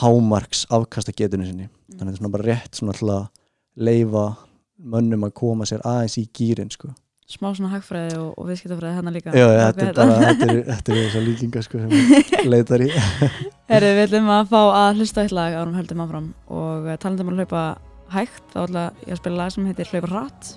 hámarks 0.00 0.66
afkasta 0.70 1.12
getunni 1.12 1.46
sinni 1.46 1.68
þannig 1.90 2.00
að 2.00 2.06
þetta 2.06 2.12
er 2.12 2.18
svona 2.20 2.32
bara 2.32 2.44
rétt 2.48 2.78
svona 2.78 2.92
til 2.96 3.08
að 3.08 3.28
leifa 3.76 4.36
mönnum 4.80 5.24
að 5.26 5.34
koma 5.34 5.64
sér 5.64 5.82
aðeins 5.84 6.16
í 6.18 6.28
gýrin 6.32 6.70
sko. 6.72 6.88
Smá 7.30 7.48
svona 7.54 7.70
hagfræði 7.74 8.16
og, 8.20 8.30
og 8.40 8.48
viðskiptafræði 8.50 8.96
hennar 8.98 9.14
líka. 9.16 9.34
Já, 9.36 9.46
þetta 9.54 9.80
við 9.80 9.90
er 9.90 9.94
bara 9.98 10.16
þetta. 10.24 10.48
er, 10.50 10.62
þetta 10.70 10.92
er 10.94 10.98
þessar 11.04 11.24
líkinga 11.28 11.62
sko, 11.66 11.82
sem 11.82 11.92
maður 11.94 12.50
leitar 12.54 12.84
í. 12.86 12.88
Herri, 13.70 13.92
við 13.98 14.02
ætlum 14.08 14.32
að 14.34 14.50
fá 14.50 14.60
að 14.64 14.98
hlusta 15.00 15.24
eitt 15.24 15.36
lag 15.36 15.54
árum 15.60 15.76
höldum 15.78 16.02
áfram 16.06 16.26
og 16.50 16.90
uh, 16.90 16.96
talandi 16.98 17.26
um 17.26 17.32
að 17.34 17.40
hlaupa 17.44 17.62
hægt 18.10 18.42
þá 18.54 18.58
ætla 18.66 18.84
ég 19.06 19.14
að 19.14 19.22
spila 19.22 19.40
lag 19.44 19.54
sem 19.54 19.70
heitir 19.70 19.90
Hlaupa 19.92 20.10
hratt 20.16 20.52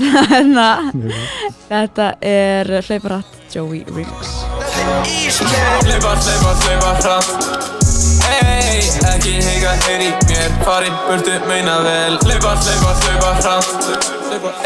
Þannig 0.00 0.60
að 0.70 0.90
Mjög 1.00 1.16
gott. 1.16 1.58
þetta 1.70 2.10
er 2.30 2.72
Hlaupa 2.86 3.14
hratt 3.14 3.56
Joey 3.56 3.80
Riggs 3.96 4.36
Hlaupa, 4.76 6.14
hlaupa, 6.20 6.54
hlaupa 6.60 6.94
hratt 7.00 7.69
Ey, 8.30 8.82
ekki 9.12 9.32
hika, 9.42 9.72
heyri 9.86 10.10
mér 10.28 10.50
Farin 10.64 10.94
burtu, 11.06 11.34
meina 11.48 11.76
vel. 11.84 12.18
Hlaupa, 12.24 12.54
hlaupa, 12.62 12.92
hlaupa 13.02 13.32
hratt. 13.40 13.88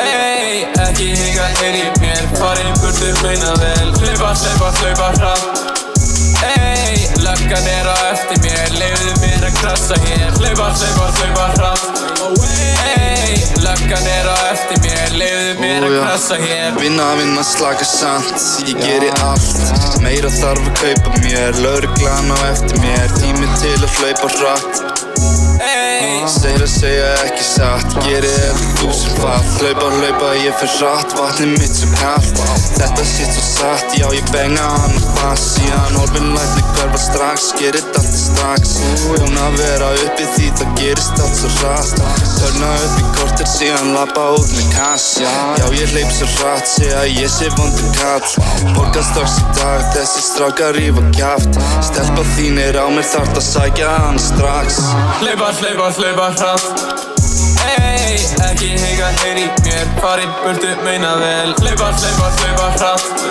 Ey, 0.05 0.65
ekki 0.87 1.09
hika, 1.21 1.49
heyri 1.61 1.85
mér 2.01 2.29
Farin 2.39 2.73
burtu, 2.83 3.11
meina 3.23 3.53
vel. 3.63 3.93
Hlaupa, 4.01 4.35
hlaupa, 4.43 4.73
hlaupa 4.81 5.11
hratt. 5.19 5.63
Ey, 6.45 7.09
löggan 7.25 7.71
er 7.77 7.89
á 7.89 7.97
eftir 8.13 8.43
mér 8.45 8.81
Leifðu 8.81 9.21
mér 9.23 9.49
að 9.49 9.61
krasa 9.63 10.01
hér. 10.07 10.35
Hlaupa, 10.41 10.73
hlaupa, 10.81 11.13
hlaupa 11.21 11.53
hratt 11.59 12.04
Ey, 12.25 13.37
löggan 13.61 14.07
er 14.09 14.29
á 14.33 14.37
eftir 14.53 14.81
mér 14.81 15.17
Leifðu 15.21 15.55
mér 15.61 15.85
að 15.89 15.97
krasa 15.99 16.39
hér. 16.41 16.79
Vinna, 16.81 17.11
vinna, 17.21 17.45
slaka 17.45 17.85
samt 17.85 18.47
Ég 18.65 18.81
geri 18.81 19.11
allt. 19.27 19.61
Meira 20.05 20.33
þarf 20.33 20.71
að 20.71 20.79
kaupa 20.81 21.17
mér 21.21 21.61
Lauruglan 21.61 22.33
á 22.33 22.39
eftir 22.53 22.81
mér. 22.85 23.13
Tími 23.21 23.51
til 23.61 23.77
að 23.77 23.99
hlaupa 23.99 24.33
hratt 24.39 25.14
Segir 25.65 26.61
að 26.61 26.69
segja 26.69 27.07
ekki 27.25 27.45
satt 27.47 27.95
Gerið 28.05 28.35
þetta 28.35 28.65
þúsund 28.81 29.21
fall 29.21 29.47
Hlaupa, 29.61 29.87
hlaupa, 29.97 30.31
ég 30.37 30.57
fyrir 30.61 30.75
hratt 30.81 31.15
Vatnið 31.17 31.55
mitt 31.55 31.79
svo 31.79 31.89
kallt 31.97 32.43
Þetta 32.75 33.07
sitt 33.09 33.33
svo 33.33 33.45
satt 33.47 33.97
Já, 33.97 34.05
ég 34.13 34.29
benga 34.35 34.67
hann. 34.75 34.97
Og 34.99 35.19
fast 35.21 35.55
Síðan 35.55 35.97
orfin 36.03 36.29
lætni 36.35 36.65
hverfa 36.75 37.01
strax 37.01 37.49
Gerið 37.61 37.89
allt 38.01 38.19
strax. 38.19 38.75
Búin 39.07 39.41
að 39.41 39.59
vera 39.63 39.91
uppi 40.05 40.29
því 40.35 40.51
það 40.61 40.75
gerist 40.83 41.25
allt 41.25 41.41
svo 41.41 41.53
rætt 41.63 42.05
Törna 42.37 42.73
upp 42.85 42.94
í 43.65 43.71
kortir 43.71 43.79
síðan 43.79 43.95
lappa 43.95 44.25
út 44.37 44.51
með 44.53 44.67
kass 44.75 45.21
Já, 45.21 45.67
ég 45.73 45.93
hleyp 45.95 46.11
svo 46.13 46.27
rætt 46.43 46.69
Segja 46.69 47.05
ég 47.09 47.31
sé 47.31 47.49
vondur 47.57 47.91
kall 47.97 48.75
Borga 48.75 49.03
strax 49.03 49.39
í 49.41 49.45
dag 49.57 49.85
Þessi 49.95 50.23
strákar 50.25 50.75
rífa 50.77 51.05
kjaft. 51.15 51.59
Stelpa 51.85 52.25
þín 52.35 52.59
er 52.59 52.77
á 52.77 52.87
mér 52.91 53.07
þarft 53.07 53.39
að 53.39 53.45
sækja 53.47 53.91
hann 54.03 54.19
strax. 54.19 54.81
Hlaupa, 55.21 55.51
hlaupa, 55.61 55.89
hlaupa 55.99 56.27
hratt. 56.35 56.83
Ey, 57.65 58.19
ekki 58.49 58.73
hika, 58.75 59.11
heyri 59.23 59.47
mér. 59.63 59.87
Farin 60.01 60.35
burtu, 60.43 60.73
meina 60.85 61.15
vel. 61.21 61.55
Hlaupa, 61.63 61.93
hlaupa, 62.01 62.31
hlaupa 62.41 62.69
hratt. 62.75 63.25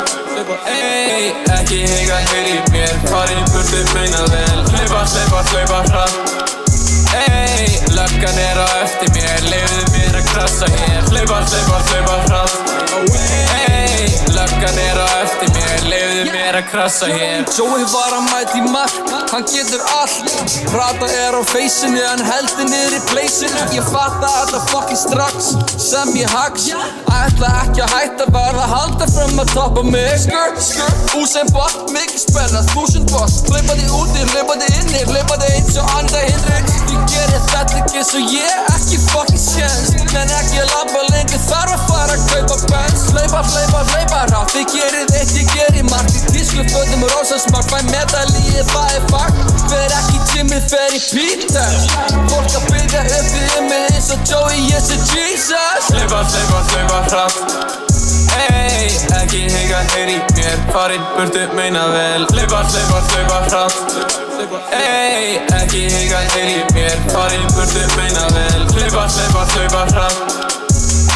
Ey, 0.71 1.33
ekki 1.57 1.83
hika, 1.83 2.21
heyri 2.31 2.57
mér. 2.71 2.95
Farin 3.11 3.45
burtu, 3.51 3.83
meina 3.93 4.23
vel. 4.31 4.63
Hlaupa, 4.71 5.03
hlaupa, 5.13 5.43
hlaupa 5.51 5.83
hratt. 5.91 6.33
Ey, 7.13 7.79
löggan 7.93 8.37
er 8.37 8.63
á 8.63 8.67
eftir 8.81 9.11
mér. 9.13 9.45
Leifðu 9.51 9.83
mér 9.93 10.12
að 10.33 10.39
krasa 10.39 10.65
hér 10.73 11.03
Hlaupa, 11.11 11.41
hlaupa, 11.45 11.77
hlaupa 11.89 12.15
hratt 12.27 12.73
Ey, 13.69 14.09
löggan 14.33 14.77
er 14.77 14.97
á 14.97 15.32
eftir 15.43 15.63
mér 15.67 15.87
Leifðu 15.91 16.23
mér 16.31 16.57
að 16.57 16.67
krasa 16.71 17.09
hér. 17.11 17.43
Joey 17.57 17.85
var 17.91 18.15
að 18.17 18.25
mæta 18.29 18.57
í 18.59 18.63
mark, 18.71 19.13
hann 19.31 19.45
getur 19.49 19.83
allt. 19.99 20.33
Prata 20.71 21.09
er 21.25 21.37
á 21.37 21.41
feysinu, 21.51 22.01
hann 22.03 22.23
heldur 22.27 22.69
niður 22.69 22.97
í 22.97 23.01
pleysinu 23.11 23.65
Ég 23.75 23.87
fatta 23.91 24.29
þetta 24.37 24.61
fucking 24.71 24.99
strax, 24.99 25.53
sem 25.81 26.13
ég 26.19 26.31
haks 26.33 26.69
Ætla 27.13 27.49
ekki 27.63 27.83
að 27.83 27.93
hætta, 27.93 28.27
að 28.33 28.61
halda 28.73 29.07
fram 29.11 29.41
að 29.41 29.51
toppa 29.53 29.83
mig. 29.85 30.11
Skur, 30.23 30.55
skur, 30.63 30.93
Usain 31.21 31.49
Bolt, 31.53 31.91
mikið 31.93 32.21
spenna, 32.23 32.63
þúsund 32.71 33.11
boss 33.13 33.41
Hlaupaði 33.49 33.85
úti, 33.93 34.23
hlaupaði 34.31 34.69
inni, 34.79 35.03
hlaupaði 35.09 35.51
eins 35.57 35.77
og 35.81 35.91
anda 35.99 36.23
hindri 36.23 36.59
Ég 36.93 37.05
gerir 37.11 37.43
þetta 37.49 37.81
ekki 37.81 38.03
svo 38.07 38.21
ég 38.31 38.71
ekki 38.73 38.99
fucking 39.09 39.41
séns 39.41 39.93
Men 40.13 40.31
ekki 40.39 40.61
að 40.63 40.71
labba 40.71 41.03
lengi, 41.11 41.39
þarf 41.47 41.75
að 41.75 41.85
fara 41.89 42.17
að 42.17 42.25
kaupa 42.31 42.59
pens 42.71 43.05
Hlaupa, 43.11 43.43
hlaupa, 43.51 43.83
hlaupa 43.91 44.23
rátt, 44.31 44.55
þið 44.55 44.73
gerir 44.73 45.15
eitt, 45.19 45.32
ég 45.39 45.49
gerir 45.53 45.85
margt 45.89 46.15
Í 46.17 46.23
tísku 46.33 46.63
fötum 46.71 47.03
og 47.05 47.13
rósasmart, 47.13 47.69
fæ 47.71 47.79
medalíi, 47.89 48.63
það 48.71 48.97
er 48.97 49.05
fakt 49.11 49.63
Fer 49.71 49.95
ekki 49.99 50.19
tímið, 50.31 50.67
fer 50.71 50.97
í 50.97 51.01
pítast 51.09 51.95
Fólk 52.31 52.57
að 52.59 52.67
byrja 52.71 53.03
upp 53.19 53.37
í 53.39 53.45
mig 53.69 53.87
eins 53.93 54.11
og 54.13 54.25
Joey, 54.29 54.59
ég 54.69 54.83
sé 54.83 54.99
Jesus. 55.11 55.89
Hlaupa, 55.93 56.23
hlaupa, 56.29 56.61
hlaupa 56.71 56.99
hratt 57.09 57.81
Ey, 58.33 58.89
ekki 59.21 59.43
hika, 59.47 59.79
heyri 59.93 60.17
mér. 60.35 60.57
Farin 60.73 61.03
burtu, 61.15 61.43
meina 61.57 61.85
vel. 61.93 62.25
Hlaupa, 62.33 62.63
hlaupa, 62.69 63.01
hlaupa 63.11 63.41
hratt 63.49 63.77
Ey, 64.79 65.37
ekki 65.61 65.85
hika, 65.93 66.23
heyri 66.33 66.65
mér. 66.73 66.97
Farin 67.13 67.47
burtu, 67.53 67.85
meina 67.97 68.27
vel. 68.35 68.67
Hlaupa, 68.73 69.07
hlaupa, 69.07 69.47
hlaupa 69.53 69.85
hratt 69.93 70.52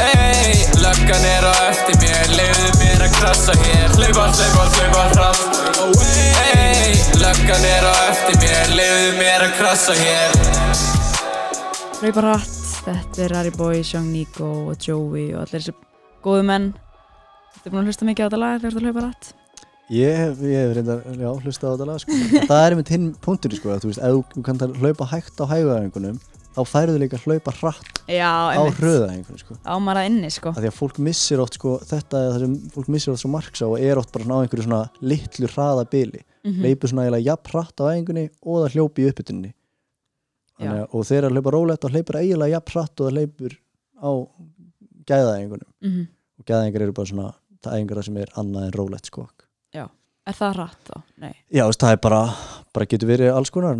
Ey, 0.01 0.65
löggan 0.83 1.23
er 1.25 1.45
á 1.47 1.53
eftir 1.71 1.95
mér. 2.01 2.27
Leifðu 2.37 2.69
mér 2.81 3.03
að 3.07 3.15
krasa 3.17 3.53
hér. 3.61 3.87
Hlaupa, 3.97 4.25
hlaupa, 4.37 4.65
hlaupa 4.75 5.03
hratt 5.13 5.41
Ey, 6.43 6.93
löggan 7.21 7.65
er 7.71 7.87
á 7.87 7.95
eftir 8.11 8.37
mér. 8.43 8.73
Leifðu 8.77 9.15
mér 9.21 9.45
að 9.47 9.55
krasa 9.59 9.95
hér. 9.97 10.37
Hlaupa 12.01 12.23
hratt, 12.27 12.53
þetta 12.85 13.25
er 13.25 13.35
Harry 13.39 13.53
Boy, 13.57 13.81
Young 13.81 14.11
Nico 14.13 14.51
og 14.69 14.77
Joey 14.85 15.31
og 15.33 15.41
allir 15.47 15.55
þessi 15.57 15.73
góðu 16.25 16.45
menn. 16.51 16.69
Þetta 17.57 17.65
er 17.65 17.73
búin 17.73 17.81
að 17.83 17.89
hlusta 17.91 18.07
mikið 18.11 18.23
á 18.23 18.27
þetta 18.29 18.41
lag 18.43 18.61
þegar 18.61 18.77
þú 18.77 18.85
hlaupa 18.85 19.05
hratt 19.07 19.33
Ég 19.87 20.17
hef, 20.19 20.39
ég 20.43 20.57
hef 20.65 20.71
reyndar, 20.75 20.97
já, 21.15 21.29
hlustað 21.41 21.69
á 21.71 21.73
þetta 21.73 21.85
lag 21.87 21.99
sko. 22.03 22.15
Það 22.49 22.61
er 22.65 22.73
einmitt 22.75 22.89
hinn 22.91 23.05
punktur 23.23 23.53
sko, 23.55 23.69
að 23.71 23.85
þú 23.85 23.91
veist, 23.93 24.01
ef 24.03 24.17
þú- 24.17 24.33
þú 24.35 24.41
kannt 24.43 24.65
að 24.65 24.73
hlaupa 24.83 25.07
hægt 25.13 25.39
á 25.39 25.45
hæguæfingunum 25.47 26.17
þá 26.57 26.61
færðu 26.73 26.97
líka 27.03 27.17
að 27.19 27.25
hlaupa 27.27 27.53
hratt 27.59 27.99
Já, 28.09 28.27
á 28.27 28.57
einmitt, 28.57 28.79
hröðæfingunum 28.81 29.39
sko. 29.43 29.57
ámar 29.63 29.99
að 30.01 30.07
inni 30.09 30.29
sko 30.33 30.51
því 30.57 30.69
að 30.71 30.77
fólk 30.79 30.97
missir 31.07 31.39
oft 31.43 31.53
sko, 31.59 31.75
þetta 31.85 32.17
er 32.23 32.31
það 32.33 32.39
sem 32.43 32.55
fólk 32.75 32.89
missir 32.95 33.13
oft 33.13 33.21
svo 33.23 33.29
marks 33.33 33.61
á 33.61 33.67
og 33.67 33.77
er 33.79 33.97
oft 34.01 34.11
bara 34.15 34.25
á 34.25 34.41
einhverju 34.41 34.65
svona 34.67 34.81
litlu 35.01 35.47
hraða 35.53 35.85
bili 35.89 36.23
Mhm. 36.47 36.61
leipur 36.63 36.87
svona 36.87 37.03
eiginlega 37.07 37.25
jafn 37.27 37.49
hratt 37.51 37.81
á 37.81 37.83
æfingunni 37.91 38.29
og 38.45 38.55
það 38.63 38.73
hljópi 38.75 39.03
í 39.03 39.07
uppbytunni 39.11 39.49
Já. 40.59 40.87
og 40.93 41.03
þegar 41.05 41.27
það 41.27 41.33
hlaupa 41.35 41.51
rólegt 41.51 41.81
þá 41.83 41.89
hleypur 41.91 42.15
eiginlega 42.21 42.53
jafn 42.55 42.71
hratt 42.73 43.01
og 43.01 43.07
það 43.07 43.17
hleypur 43.17 43.57
á 43.99 44.11
gæðaæfingunum 45.07 45.71
Mhm. 45.83 46.07
og 46.39 46.45
gæðaæfingar 46.45 46.81
eru 46.87 46.93
bara 46.93 47.05
svona 47.11 47.33
það 47.63 47.73
æfingar 47.77 48.03
sem 48.05 48.17
er 48.17 48.29
annað 48.37 48.63
en 48.67 48.71
rólegt 48.71 49.05
sko 49.05 49.27
Er 50.27 50.33
það 50.35 50.55
hratt 50.57 50.83
þá? 50.83 50.95
Nei 51.23 51.35
Já, 51.55 51.63
það 51.71 51.91
er 51.93 51.97
bara, 52.03 52.35
bara 52.73 52.85
getur 52.85 53.07
verið 53.07 53.29
alls 53.33 53.49
konar 53.49 53.75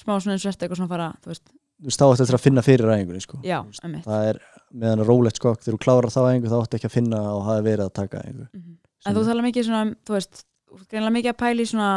Smá 0.00 0.16
svona 0.18 0.32
eins 0.34 0.42
og 0.46 0.50
ert 0.50 0.58
eitthvað 0.64 0.76
svona 0.80 0.88
fara, 0.88 1.14
þú 1.22 1.26
veist, 1.30 1.42
þá 1.88 2.04
ætti 2.12 2.22
eftir 2.26 2.36
að 2.36 2.44
finna 2.44 2.62
fyrir 2.66 2.90
æfingunni 2.92 3.22
sko. 3.24 3.38
Já, 3.46 3.58
einmitt 3.84 4.04
það 4.04 4.28
er 4.30 4.40
meðan 4.70 5.04
rólegt 5.08 5.40
skokk 5.40 5.62
þegar 5.64 5.76
þú 5.78 5.82
klárar 5.84 6.12
þá 6.12 6.20
æfingu 6.28 6.50
þá 6.52 6.58
ætti 6.60 6.78
ekki 6.80 6.88
að 6.90 6.96
finna 6.98 7.20
og 7.34 7.42
hafa 7.48 7.62
verið 7.66 7.84
að 7.86 7.92
taka 8.00 8.22
æfingu 8.24 8.48
Mhm. 8.52 8.76
En 9.06 9.14
þú 9.16 9.24
tala 9.24 9.42
mikið 9.42 9.64
svona, 9.64 9.82
um, 9.86 9.94
þú 10.04 10.12
veist, 10.12 10.42
greinlega 10.90 11.14
mikið 11.16 11.30
að 11.32 11.38
pæla 11.40 11.62
í 11.64 11.68
svona, 11.70 11.90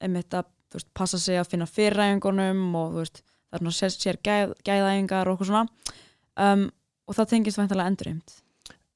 einmitt 0.00 0.30
að, 0.38 0.44
veist, 0.74 0.88
passa 0.94 1.18
sig 1.18 1.40
að 1.40 1.48
finna 1.50 1.66
fyrræfingunum 1.66 2.60
og 2.78 2.92
þú 2.92 3.00
veist, 3.02 3.22
það 3.50 3.58
er 3.58 3.62
svona 3.64 3.74
sér, 3.80 3.96
sér 3.98 4.18
gæð, 4.22 4.54
gæðæfingar 4.68 5.26
og 5.26 5.34
okkur 5.34 5.46
svona 5.50 5.66
um, 6.38 6.70
og 7.08 7.14
það 7.18 7.28
tengist 7.32 7.58
væntalega 7.58 7.90
endurheimt. 7.90 8.36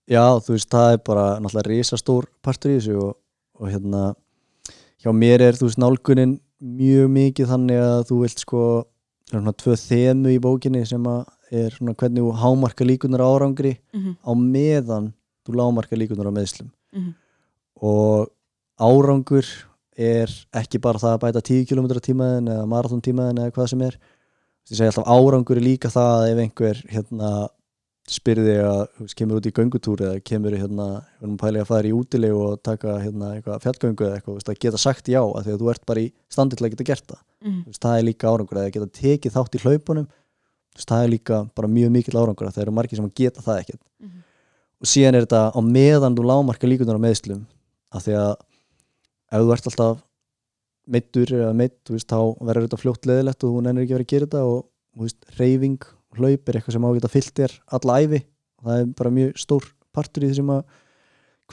Já, 0.09 0.25
þú 0.41 0.55
veist, 0.55 0.71
það 0.71 0.93
er 0.93 1.03
bara 1.11 1.27
náttúrulega 1.43 1.73
risastór 1.75 2.29
partur 2.43 2.71
í 2.71 2.79
þessu 2.79 2.97
og, 3.03 3.17
og 3.59 3.69
hérna 3.69 4.15
hjá 5.03 5.11
mér 5.13 5.43
er, 5.49 5.59
þú 5.59 5.69
veist, 5.69 5.83
nálgunin 5.83 6.39
mjög 6.63 7.11
mikið 7.19 7.51
þannig 7.53 7.83
að 7.83 8.01
þú 8.09 8.21
vilt 8.23 8.39
sko 8.47 8.63
það 9.29 9.37
er 9.39 9.43
svona 9.43 9.55
tvö 9.63 9.77
þemu 9.85 10.33
í 10.35 10.39
bókinni 10.41 10.83
sem 10.89 11.07
er 11.53 11.71
svona 11.77 11.95
hvernig 11.95 12.25
þú 12.25 12.33
hámarka 12.43 12.85
líkunar 12.89 13.21
á 13.25 13.29
árangri 13.37 13.77
Mm 13.93 14.01
-hmm. 14.03 14.15
á 14.25 14.33
meðan 14.35 15.13
þú 15.47 15.55
lámarka 15.61 15.97
líkunar 15.97 16.29
á 16.29 16.33
meðslum 16.33 16.71
Mhm. 16.93 17.15
og 17.83 18.29
árangur 18.81 19.45
er 19.99 20.31
ekki 20.55 20.81
bara 20.81 20.99
það 20.99 21.15
að 21.17 21.21
bæta 21.25 21.43
10 21.43 21.67
km 21.67 21.87
tímaðin 22.01 22.49
eða 22.49 22.67
marathon 22.67 23.03
tímaðin 23.03 23.39
eða 23.43 23.53
hvað 23.53 23.69
sem 23.69 23.83
er 23.83 23.99
ég 24.71 24.77
segi 24.77 24.87
alltaf 24.91 25.07
árangur 25.07 25.57
er 25.57 25.63
líka 25.65 25.89
það 25.91 26.11
að 26.19 26.31
ef 26.33 26.39
einhver 26.45 26.83
hérna 26.93 27.49
spyrði 28.09 28.55
að 28.65 29.15
kemur 29.15 29.37
út 29.41 29.47
í 29.47 29.53
göngutúr 29.53 30.01
eða 30.01 30.21
kemur 30.25 30.55
hérna, 30.57 31.03
við 31.21 31.27
erum 31.27 31.37
pælið 31.37 31.61
að 31.61 31.67
fara 31.67 31.89
í 31.89 31.93
útilegu 31.93 32.39
og 32.41 32.63
taka 32.63 32.95
hérna, 33.03 33.35
eitthvað 33.37 33.61
fjallgöngu 33.67 34.05
eða 34.07 34.15
eitthvað, 34.17 34.35
veist, 34.39 34.49
að 34.49 34.59
geta 34.65 34.79
sagt 34.79 35.09
já 35.13 35.21
að 35.21 35.43
því 35.45 35.53
að 35.53 35.59
þú 35.61 35.71
ert 35.75 35.85
bara 35.87 36.01
í 36.01 36.13
standi 36.31 36.57
til 36.57 36.65
að 36.67 36.71
geta 36.73 36.85
gert 36.89 37.07
það 37.07 37.19
Mm 37.45 37.65
veist, 37.69 37.81
það 37.83 37.99
er 37.99 38.07
líka 38.09 38.27
árangur 38.33 38.59
að 38.59 38.73
geta 38.75 38.87
tekið 38.99 39.35
þátt 39.37 39.55
í 39.55 39.61
hlaupunum 39.63 40.07
veist, 40.75 40.89
það 40.89 41.03
er 41.05 41.13
líka 41.13 41.37
bara 41.55 41.69
mjög 41.71 41.91
mikill 41.95 42.19
árangur 42.19 42.49
að 42.49 42.55
það 42.57 42.63
eru 42.67 42.73
margir 42.79 42.97
sem 42.99 43.11
geta 43.15 43.41
það 43.45 43.61
ekkert 43.63 43.83
Mhm. 44.03 44.23
og 44.83 44.87
síðan 44.87 45.15
er 45.15 45.27
þetta 45.27 45.43
á 45.55 45.61
meðan 45.63 46.17
þú 46.19 46.25
lámarka 46.27 46.67
líkunar 46.71 46.99
á 46.99 47.05
meðslum 47.07 47.45
af 47.93 48.03
því 48.05 48.15
að 48.19 48.33
ef 49.33 49.41
þú 49.43 49.53
ert 49.55 49.67
alltaf 49.71 50.03
meittur 50.89 51.27
eða 51.37 51.55
meitt, 51.55 51.79
veist, 51.91 52.09
þá 52.09 52.19
verður 52.41 52.67
þetta 52.67 52.81
fljótt 52.83 53.07
leðilegt 53.07 53.45
og 53.45 53.51
þú 53.55 53.63
nennir 53.63 53.85
ekki 53.85 53.93
að 53.93 53.99
vera 53.99 54.07
að 54.07 54.13
gera 54.13 54.27
þetta 54.27 54.43
og 54.49 54.67
reyfing, 55.39 55.79
hlaup 56.19 56.49
er 56.49 56.55
eitthvað 56.59 56.73
sem 56.73 56.83
á 56.85 56.89
að 56.89 56.97
geta 56.99 57.13
fyllt 57.13 57.35
þér 57.39 57.53
alla 57.79 57.99
æfi 58.03 58.21
og 58.59 58.65
það 58.67 58.81
er 58.81 58.87
bara 58.99 59.11
mjög 59.15 59.37
stór 59.39 59.65
partur 59.95 60.25
í 60.25 60.31
því 60.31 60.35
sem 60.41 60.51
að 60.51 60.65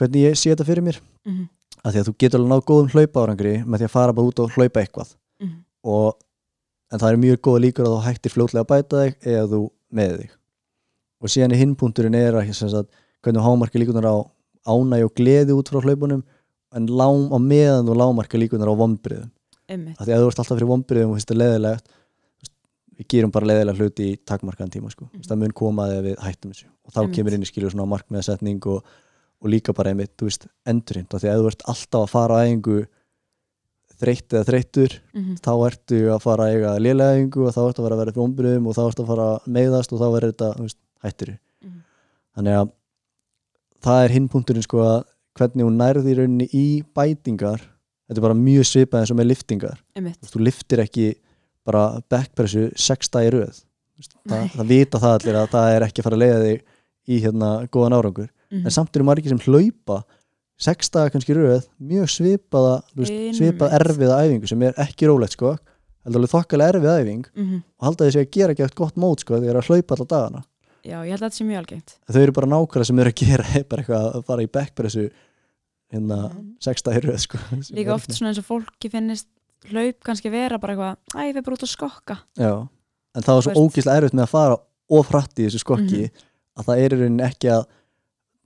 hvernig 0.00 0.24
ég 0.26 0.34
sé 0.40 0.50
þetta 0.54 0.66
fyrir 0.66 0.82
mér 0.88 0.98
Mhm. 1.26 1.48
af 1.84 1.92
því 1.94 2.00
að 2.00 2.08
þú 2.08 2.14
getur 2.18 2.40
alveg 2.40 2.50
náð 2.50 2.64
góðum 2.66 2.90
hlaupa 2.90 3.22
árangri 3.26 3.54
með 3.64 3.78
því 3.78 3.84
að 3.86 3.90
fara 3.94 4.12
bara 4.12 4.26
út 4.26 4.38
og 4.40 4.50
hlaupa 4.56 4.80
eitthvað. 4.82 5.14
Og 5.86 6.16
en 6.92 7.02
það 7.02 7.12
er 7.12 7.22
mjög 7.22 7.42
góða 7.46 7.62
líkur 7.66 7.86
að 7.86 7.94
þú 7.94 8.02
hættir 8.06 8.34
fljótlega 8.34 8.64
að 8.64 8.70
bæta 8.72 9.02
þig 9.02 9.28
eða 9.32 9.46
þú 9.52 9.60
með 9.98 10.16
þig 10.20 10.34
og 11.16 11.32
síðan 11.32 11.54
í 11.56 11.60
hinpunturinn 11.62 12.18
er 12.18 12.38
að 12.38 12.52
sagt, 12.56 12.90
hvernig 13.24 13.40
þú 13.40 13.46
hámarka 13.46 13.82
líkunar 13.82 14.08
á 14.10 14.16
ánæg 14.66 15.06
og 15.06 15.14
gleði 15.18 15.56
út 15.56 15.70
frá 15.70 15.80
hlaupunum 15.82 16.22
en 16.76 16.88
lám 16.90 17.30
á 17.32 17.38
meðan 17.40 17.88
þú 17.88 17.96
lámarka 17.98 18.38
líkunar 18.38 18.70
á 18.70 18.74
vombriðum 18.78 19.30
Einmitt. 19.66 19.98
af 19.98 20.06
því 20.06 20.14
að 20.14 20.22
þú 20.22 20.30
ert 20.30 20.42
alltaf 20.42 20.58
fyrir 20.58 20.70
vombriðum 20.70 21.12
og 21.12 21.18
finnst 21.18 21.32
það 21.32 21.40
leðilegt 21.42 21.94
við 22.96 23.08
gerum 23.12 23.32
bara 23.34 23.48
leðilega 23.50 23.80
hluti 23.80 24.10
í 24.12 24.18
takmarkaðan 24.24 24.72
tíma 24.72 24.92
sko. 24.92 25.08
mm. 25.10 25.24
það 25.26 25.40
mun 25.42 25.56
koma 25.56 25.88
þegar 25.90 26.06
við 26.06 26.20
hættum 26.22 26.52
þessu 26.52 26.68
og 26.68 26.94
þá 26.94 27.00
Einmitt. 27.00 27.16
kemur 27.16 27.36
inn 27.36 27.46
í 27.46 27.50
skilju 27.50 27.72
svona 27.72 27.88
markmiðasetning 27.90 28.68
og, 28.72 28.86
og 29.42 29.50
líka 29.52 29.74
bara 29.76 29.92
einmitt, 29.92 30.14
þú 30.16 30.30
veist, 30.30 30.46
endurinn 30.68 31.08
af 31.10 31.22
því 31.22 31.32
að 31.32 31.42
þú 31.42 31.50
ert 31.50 31.66
alltaf 31.72 32.06
að 32.06 32.12
fara 32.14 32.38
að 32.38 32.52
einhver 32.52 32.86
þreytt 34.00 34.28
eða 34.36 34.44
þreyttur 34.50 34.96
Mhm. 35.14 35.36
þá 35.40 35.52
ertu 35.70 36.00
að 36.12 36.22
fara 36.22 36.44
að 36.44 36.52
eiga 36.54 36.72
einhver 37.16 37.46
og 37.48 37.54
þá 37.54 37.60
ertu 37.68 37.80
að 37.80 37.86
fara 37.86 37.94
að 37.96 38.00
vera 38.02 38.12
fyrir 38.12 38.26
ombriðum 38.26 38.66
og 38.66 38.74
þá 38.76 38.82
ertu 38.90 39.02
að 39.02 39.10
fara 39.12 39.26
að 39.36 39.46
meiðast 39.56 39.92
og 39.92 40.00
þá 40.00 40.06
verður 40.14 40.32
þetta 40.32 40.70
hættir 41.04 41.38
Mhm. 41.64 41.80
þannig 42.36 42.54
að 42.60 42.70
það 43.86 44.04
er 44.04 44.14
hinpunkturinn 44.16 44.62
sko 44.66 44.78
að 44.82 45.04
hvernig 45.36 45.64
hún 45.66 45.76
nærði 45.80 46.12
í 46.12 46.16
rauninni 46.18 46.48
í 46.52 46.66
bætingar 46.96 47.60
þetta 48.06 48.18
er 48.18 48.24
bara 48.28 48.34
mjög 48.34 48.64
svipað 48.64 49.00
eins 49.02 49.10
og 49.10 49.16
með 49.18 49.26
liftingar. 49.32 49.78
Þú 49.96 50.40
liftir 50.46 50.78
ekki 50.84 51.14
bara 51.66 52.00
backpressu 52.08 52.70
sexta 52.78 53.24
í 53.26 53.30
veist, 53.96 54.14
það, 54.28 54.50
það 54.52 54.66
vita 54.70 54.98
það 55.02 55.14
allir 55.18 55.38
að 55.40 55.50
það 55.54 55.74
er 55.76 55.86
ekki 55.86 56.00
að 56.02 56.06
fara 56.06 56.16
að 56.16 56.22
leiða 56.24 56.40
þig 56.46 56.60
í 57.08 57.20
hérna 57.24 57.50
góðan 57.72 57.96
árangur 57.96 58.28
Mhm. 58.52 58.64
en 58.66 58.70
samt 58.70 58.94
eru 58.96 59.04
margir 59.04 59.28
sem 59.28 59.38
hlaupa 59.38 60.04
sex 60.58 60.88
daga 60.90 61.10
kannski 61.12 61.34
röð, 61.36 61.66
mjög 61.82 62.08
svipaða 62.08 62.82
Einmitt. 62.96 63.36
svipað 63.36 63.74
erfiða 63.80 64.20
æfingu 64.24 64.48
sem 64.48 64.62
er 64.62 64.72
ekki 64.86 65.06
rólegt 65.10 65.32
sko, 65.36 65.56
heldur 66.06 66.22
alveg 66.22 66.32
þokkalega 66.32 66.72
erfið 66.72 66.92
æfing 67.02 67.24
Mhm. 67.36 67.62
og 67.78 67.84
halda 67.90 68.04
þessi 68.06 68.20
að 68.24 68.30
gera 68.30 68.52
ekki 68.54 68.64
eftir 68.64 68.76
gott 68.76 68.94
mót 68.96 69.20
sko, 69.20 69.40
þegar 69.40 69.60
að 69.60 69.66
hlaupa 69.68 69.96
alla 69.96 70.06
dagana 70.06 70.44
Já, 70.86 71.02
ég 71.02 71.10
held 71.10 71.20
að 71.22 71.26
þetta 71.28 71.36
sé 71.36 71.44
mjög 71.44 71.58
algengt 71.64 71.94
þau 72.08 72.22
eru 72.22 72.32
bara 72.32 72.46
nákvæmlega 72.46 72.86
sem 72.86 72.98
eru 72.98 73.10
að 73.10 73.20
gera 73.20 73.44
er 73.58 73.64
bara 73.64 73.82
eitthvað 73.82 74.14
að 74.14 74.24
fara 74.24 74.42
í 74.42 74.50
backpressu 74.56 75.10
hérna 75.92 76.18
sex 76.60 76.82
daga 76.82 77.00
í 77.00 77.04
röð 77.06 77.18
sko. 77.22 77.38
Líka 77.76 77.94
oft 77.94 78.10
svona 78.14 78.32
eins 78.32 78.40
og 78.42 78.46
fólki 78.48 78.90
finnist 78.90 79.26
hlaup 79.70 80.00
kannski 80.06 80.30
vera 80.30 80.58
bara 80.62 80.74
eitthvað 80.74 80.96
Æ, 81.16 81.32
við 81.36 81.42
bara 81.44 81.56
út 81.58 81.66
að 81.66 81.72
skokka 81.74 82.16
Já, 82.38 82.52
en 83.14 83.22
það 83.22 83.34
var 83.38 83.42
svo 83.46 83.54
ógíslega 83.66 84.00
erfitt 84.00 84.16
með 84.16 84.26
að 84.26 84.32
fara 84.34 84.56
of 84.96 85.08
hratt 85.10 85.34
í 85.42 85.46
þessu 85.48 85.62
skokki 85.64 86.02
Mhm. 86.06 86.24
að 86.56 86.64
það 86.70 86.78
er 86.84 86.90
í 86.94 86.98
rauninni 87.02 87.26
ekki 87.26 87.48
að 87.52 87.66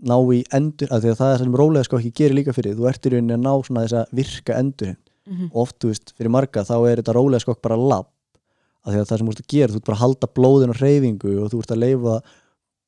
ná 0.02 0.16
í 0.32 0.40
endur, 0.56 0.88
að 0.88 1.02
því 1.04 1.10
að 1.12 1.18
það 1.20 1.32
er 1.34 1.38
sem 1.44 1.54
rólega 1.60 1.84
skokki 1.84 2.12
gerir 2.16 2.34
líka 2.38 2.52
fyrir, 2.56 2.74
þú 2.78 2.88
ert 2.88 3.06
í 3.06 3.10
rauninni 3.12 3.34
að 3.36 3.42
ná 3.44 3.52
svona 3.66 3.84
þess 3.84 3.98
að 4.00 4.14
virka 4.20 4.58
endur 4.58 4.96
Mhm. 5.30 5.50
oft, 5.54 5.76
þú 5.78 5.90
veist, 5.92 6.12
fyrir 6.16 6.30
marga 6.32 6.64
þá 6.64 6.74
er 6.90 6.96
þetta 7.02 7.12
rólega 7.14 7.40
skokk 7.44 7.60
bara 7.62 7.76
lapp 7.76 8.08
að 8.86 8.94
því 8.94 9.00
að 9.00 9.08
það 9.10 9.18
sem 9.18 9.26
þú 9.26 9.30
ert 9.34 9.42
að 9.44 9.52
gera, 9.52 9.72
þú 9.72 9.76
ert 9.76 9.84
bara 9.84 9.96
að 9.96 10.00
halda 10.00 10.26
blóðin 10.34 10.70
og 10.72 10.76
hreyfingu 10.80 11.34
og 11.44 11.50
þú 11.52 11.58
ert 11.60 11.70
að 11.70 11.82
leifa 11.84 12.14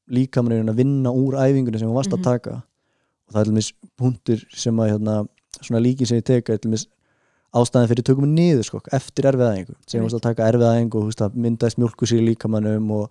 líkamanninu 0.08 0.72
að 0.72 0.80
vinna 0.80 1.10
úr 1.12 1.36
æfingunni 1.38 1.78
sem 1.78 1.88
þú 1.88 1.94
varst 1.94 2.10
Mhm. 2.10 2.18
að 2.18 2.24
taka 2.24 2.54
og 2.56 3.34
það 3.34 3.40
er 3.40 3.44
til 3.44 3.52
mis 3.54 3.72
punktur 4.00 4.40
sem 4.56 4.76
að 4.76 4.90
hérna, 4.90 5.28
svona 5.60 5.80
líkin 5.84 6.06
sem 6.06 6.18
ég 6.18 6.24
teka 6.24 6.52
er 6.54 6.58
til 6.58 6.70
mis 6.70 6.86
ástæðan 7.54 7.88
fyrir 7.88 8.02
tökum 8.02 8.24
við 8.24 8.34
niður 8.34 8.64
skokk 8.64 8.88
eftir 8.92 9.24
erfiðaðingu 9.30 9.74
sem 9.86 10.00
þú 10.00 10.04
varst 10.08 10.16
að 10.16 10.22
taka 10.22 10.48
erfiðaðingu 10.50 10.94
og 10.96 11.02
þú 11.04 11.10
veist 11.12 11.20
að 11.28 11.34
myndaðist 11.36 11.78
mjölkusýr 11.78 12.18
í 12.22 12.26
líkamannum 12.34 12.90
og, 12.90 13.10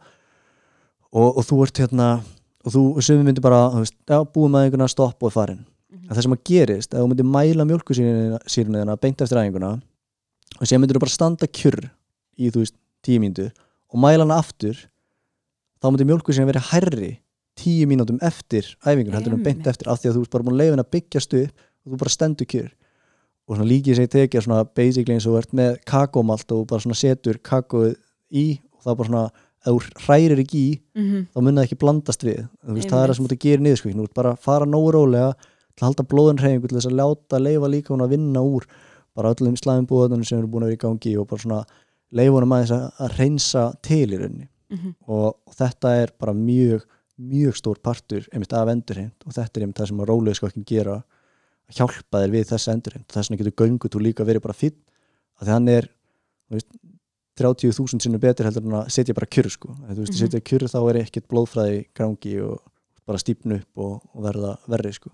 og, 1.13 1.37
og 1.37 1.43
þú 1.45 1.63
ert 1.63 1.77
hérna 1.85 2.21
og 2.65 2.73
þú 2.75 2.81
sumi 3.01 3.23
myndir 3.25 3.41
bara, 3.43 3.69
þú 3.73 3.83
veist, 3.83 3.95
já, 4.07 4.17
búum 4.33 4.57
aðeinguna 4.59 4.87
stopp 4.91 5.23
og 5.23 5.33
farin 5.33 5.65
Mhm. 5.91 6.07
en 6.09 6.15
það 6.15 6.21
sem 6.23 6.31
að 6.33 6.43
gerist, 6.47 6.93
ef 6.93 6.99
þú 7.01 7.07
myndir 7.09 7.27
mæla 7.27 7.63
mjölkusýrinu 7.67 8.39
þína 8.47 8.99
beint 9.01 9.21
eftir 9.21 9.37
aðeinguna 9.37 9.71
og 10.61 10.67
sem 10.67 10.79
myndir 10.81 10.95
þú 10.95 10.99
bara 11.03 11.11
standa 11.17 11.47
kjurr 11.47 11.89
í, 12.39 12.47
þú 12.51 12.59
veist, 12.63 12.75
tíu 13.03 13.19
mínútur 13.19 13.51
og 13.91 13.99
mæla 13.99 14.23
hana 14.23 14.37
aftur 14.39 14.77
þá 15.81 15.89
myndir 15.91 16.07
mjölkusýrinu 16.07 16.47
verið 16.51 16.69
hærri 16.71 17.11
tíu 17.59 17.85
mínútum 17.89 18.21
eftir 18.23 18.63
æfingun 18.85 19.13
heldur 19.17 19.33
en 19.33 19.43
beint 19.43 19.67
eftir, 19.67 19.89
af 19.91 19.99
því 19.99 20.09
að 20.09 20.15
þú 20.15 20.21
ert 20.21 20.31
bara 20.31 20.43
búin 20.43 20.53
að 20.55 20.61
leifa 20.61 20.71
henni 20.77 20.85
að 20.85 20.93
byggjast 20.95 21.33
upp 21.43 21.51
og 21.85 21.91
þú 21.91 21.97
bara 21.97 22.15
stendur 22.15 22.45
kjurr 22.47 22.71
og 23.49 23.57
svona 23.57 23.67
líkið 23.67 23.95
sem 23.95 24.05
ég 24.05 24.11
tekja 24.15 24.41
svona 24.45 24.63
basically 24.63 25.13
eins 25.17 25.27
og 25.27 25.37
ert 25.41 25.51
með 25.57 25.79
kakómalt 25.83 26.51
og 26.55 26.67
bara 26.69 26.79
svona 26.79 26.95
setur 26.95 27.35
kakóið 27.43 27.97
í 28.31 28.61
og 28.71 28.85
það 28.85 28.97
bara 29.01 29.09
svona, 29.09 29.25
ef 29.61 29.71
þú 29.71 30.05
hrærir 30.05 30.39
ekki 30.41 30.61
í 30.61 30.71
Mhm. 30.97 31.27
þá 31.33 31.41
mun 31.41 31.55
það 31.55 31.65
ekki 31.67 31.79
blandast 31.83 32.23
við. 32.25 32.39
Veist, 32.65 32.89
það 32.89 33.03
er 33.03 33.09
það 33.11 33.15
sem 33.15 33.25
þú 33.25 33.29
ert 33.31 33.37
að 33.37 33.45
gera 33.45 33.61
niður 33.61 33.77
sko, 33.81 33.89
þú 33.89 34.03
ert 34.07 34.13
bara 34.13 34.31
að 34.33 34.39
fara 34.39 34.65
nógu 34.65 34.91
rólega 34.95 35.33
til 35.37 35.81
að 35.81 35.87
halda 35.87 36.03
blóðun 36.11 36.39
hreyfingu 36.41 36.67
til 36.67 36.77
þess 36.77 36.89
að 36.91 36.97
láta 37.01 37.39
leifa 37.41 37.69
líka 37.71 37.93
hún 37.93 38.03
að 38.05 38.09
vinna 38.15 38.41
úr 38.41 38.65
bara 39.15 39.33
öllum 39.35 39.55
slæðum 39.59 39.87
búðunum 39.87 40.25
sem 40.25 40.39
eru 40.39 40.47
búin 40.47 40.63
að 40.65 40.71
vera 40.71 40.79
í 40.79 40.83
gangi 40.85 41.13
og 41.19 41.27
bara 41.27 41.41
svona 41.41 41.65
leifa 42.11 42.33
hún 42.41 42.51
að, 42.51 42.91
að 42.99 43.17
reynsa 43.17 43.63
til 43.81 44.07
í 44.11 44.17
rauninni. 44.17 44.47
Mhm. 44.71 44.95
og, 45.07 45.35
og 45.47 45.53
þetta 45.55 45.89
er 46.01 46.11
bara 46.19 46.33
mjög 46.33 46.83
mjög 47.21 47.53
stór 47.59 47.77
partur 47.83 48.25
einmitt 48.33 48.53
af 48.53 48.67
endurheimt 48.71 49.25
og 49.27 49.33
þetta 49.35 49.57
er 49.59 49.61
einmitt 49.65 49.77
það 49.77 49.87
sem 49.91 49.99
að 49.99 50.07
rólega 50.09 50.35
sko 50.35 50.47
ekki 50.47 50.63
gera 50.65 50.95
að 51.69 51.75
hjálpa 51.75 52.21
þér 52.23 52.31
við 52.31 52.45
þessa 52.49 52.73
endurheimt. 52.73 53.07
Þess 53.11 53.29
vegna 53.29 53.37
getur 53.43 53.57
göngutúr 53.67 54.01
líka 54.01 54.25
verið 54.25 54.41
bara 54.41 54.55
fýtt 54.57 54.79
að 55.39 55.45
því 55.45 55.51
hann 55.53 55.69
er 55.69 55.87
þú 56.49 56.55
veist, 56.55 56.71
30.000 57.41 58.01
sinnum 58.05 58.21
betur 58.21 58.47
heldur 58.47 58.65
en 58.67 58.77
að 58.81 58.89
setja 58.93 59.13
bara 59.17 59.27
kjur 59.27 59.49
sko. 59.51 59.73
Þú 59.89 59.97
veist, 59.99 60.13
Mhm. 60.13 60.19
setja 60.21 60.41
kjur 60.41 60.67
þá 60.69 60.79
er 60.89 60.99
ekkert 61.03 61.27
blóðfræði 61.31 61.79
gangi 61.97 62.35
og 62.45 62.59
bara 63.07 63.17
stípnu 63.17 63.55
upp 63.59 63.77
og, 63.77 64.01
og 64.15 64.23
verða 64.23 64.57
verri 64.69 64.93
sko. 64.93 65.09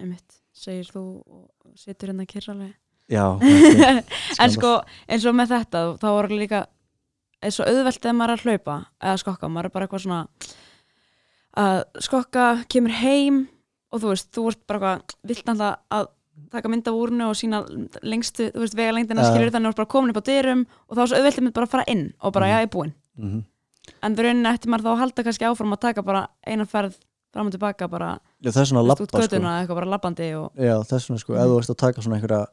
Einmitt, 0.00 0.40
segir 0.52 0.88
þú 0.90 1.02
og 1.26 1.50
situr 1.76 2.08
hérna 2.12 2.26
kyrralega 2.26 2.74
Já, 3.10 3.24
En 4.40 4.50
sko, 4.54 4.80
eins 5.10 5.24
og 5.26 5.34
með 5.34 5.48
þetta 5.56 5.80
þá 5.98 6.06
var 6.14 6.28
líka 6.30 6.66
eins 7.42 7.58
og 7.60 7.66
auðvelt 7.66 8.04
ef 8.06 8.14
maður 8.14 8.30
er 8.30 8.36
að 8.36 8.44
hlaupa 8.46 8.76
eða 9.02 9.18
skokka, 9.18 9.48
maður 9.50 9.64
er 9.64 9.74
bara 9.74 9.86
eitthvað 9.88 10.04
svona 10.04 10.20
að 11.58 11.80
skokka, 12.06 12.44
kemur 12.70 12.94
heim 13.00 13.40
og 13.90 14.00
þú 14.04 14.12
veist, 14.12 14.28
þú 14.30 14.44
veist 14.46 14.60
bara 14.70 14.78
eitthvað 14.80 15.16
vilt 15.32 15.48
alltaf 15.50 15.80
að 15.90 16.08
taka 16.50 16.68
mynd 16.68 16.88
af 16.88 16.94
úrnu 16.94 17.28
og 17.28 17.34
sína 17.36 17.60
lengstu, 18.02 18.50
þú 18.52 18.60
veist, 18.64 18.74
vega 18.76 18.92
lengdina 18.92 19.22
Ja. 19.22 19.30
skilur 19.34 19.50
þannig 19.50 19.66
að 19.66 19.72
þú 19.72 19.74
ert 19.74 19.76
bara 19.82 19.92
komin 19.94 20.10
upp 20.10 20.20
á 20.22 20.28
dyrum 20.30 20.66
og 20.88 20.96
þá 20.96 21.00
er 21.02 21.06
svo 21.06 21.16
auðvelt 21.20 21.40
með 21.44 21.52
bara 21.52 21.66
að 21.66 21.70
fara 21.70 21.84
inn 21.88 22.12
og 22.20 22.32
bara, 22.32 22.46
Mhm. 22.46 22.50
já, 22.52 22.58
ég 22.60 22.62
er 22.62 22.74
búinn 22.76 22.92
mm 23.18 23.44
en 24.02 24.14
þú 24.14 24.20
rauninni 24.22 24.46
ætti 24.54 24.68
maður 24.70 24.84
þá 24.86 24.92
að 24.94 24.98
halda 24.98 25.22
kannski 25.24 25.44
áfram 25.50 25.72
að 25.74 25.80
taka 25.80 26.02
bara 26.02 26.28
eina 26.46 26.64
ferð 26.64 26.94
fram 27.32 27.46
og 27.46 27.52
tilbaka 27.52 27.88
bara, 27.90 28.20
Já, 28.42 28.50
það 28.50 28.60
er 28.60 28.64
svona 28.70 28.80
að 28.82 28.86
lappa 28.86 29.06
sko. 29.06 29.18
eitthvað 29.18 29.74
bara 29.74 29.86
labbandi 29.90 30.28
og 30.36 30.52
Já, 30.56 30.76
það 30.84 30.92
er 30.92 31.02
svona 31.04 31.18
sko, 31.18 31.32
ef 31.34 31.40
Mhm. 31.40 31.48
þú 31.50 31.56
veist 31.58 31.70
að 31.70 31.76
taka 31.76 32.00
svona 32.02 32.16
einhverja 32.20 32.46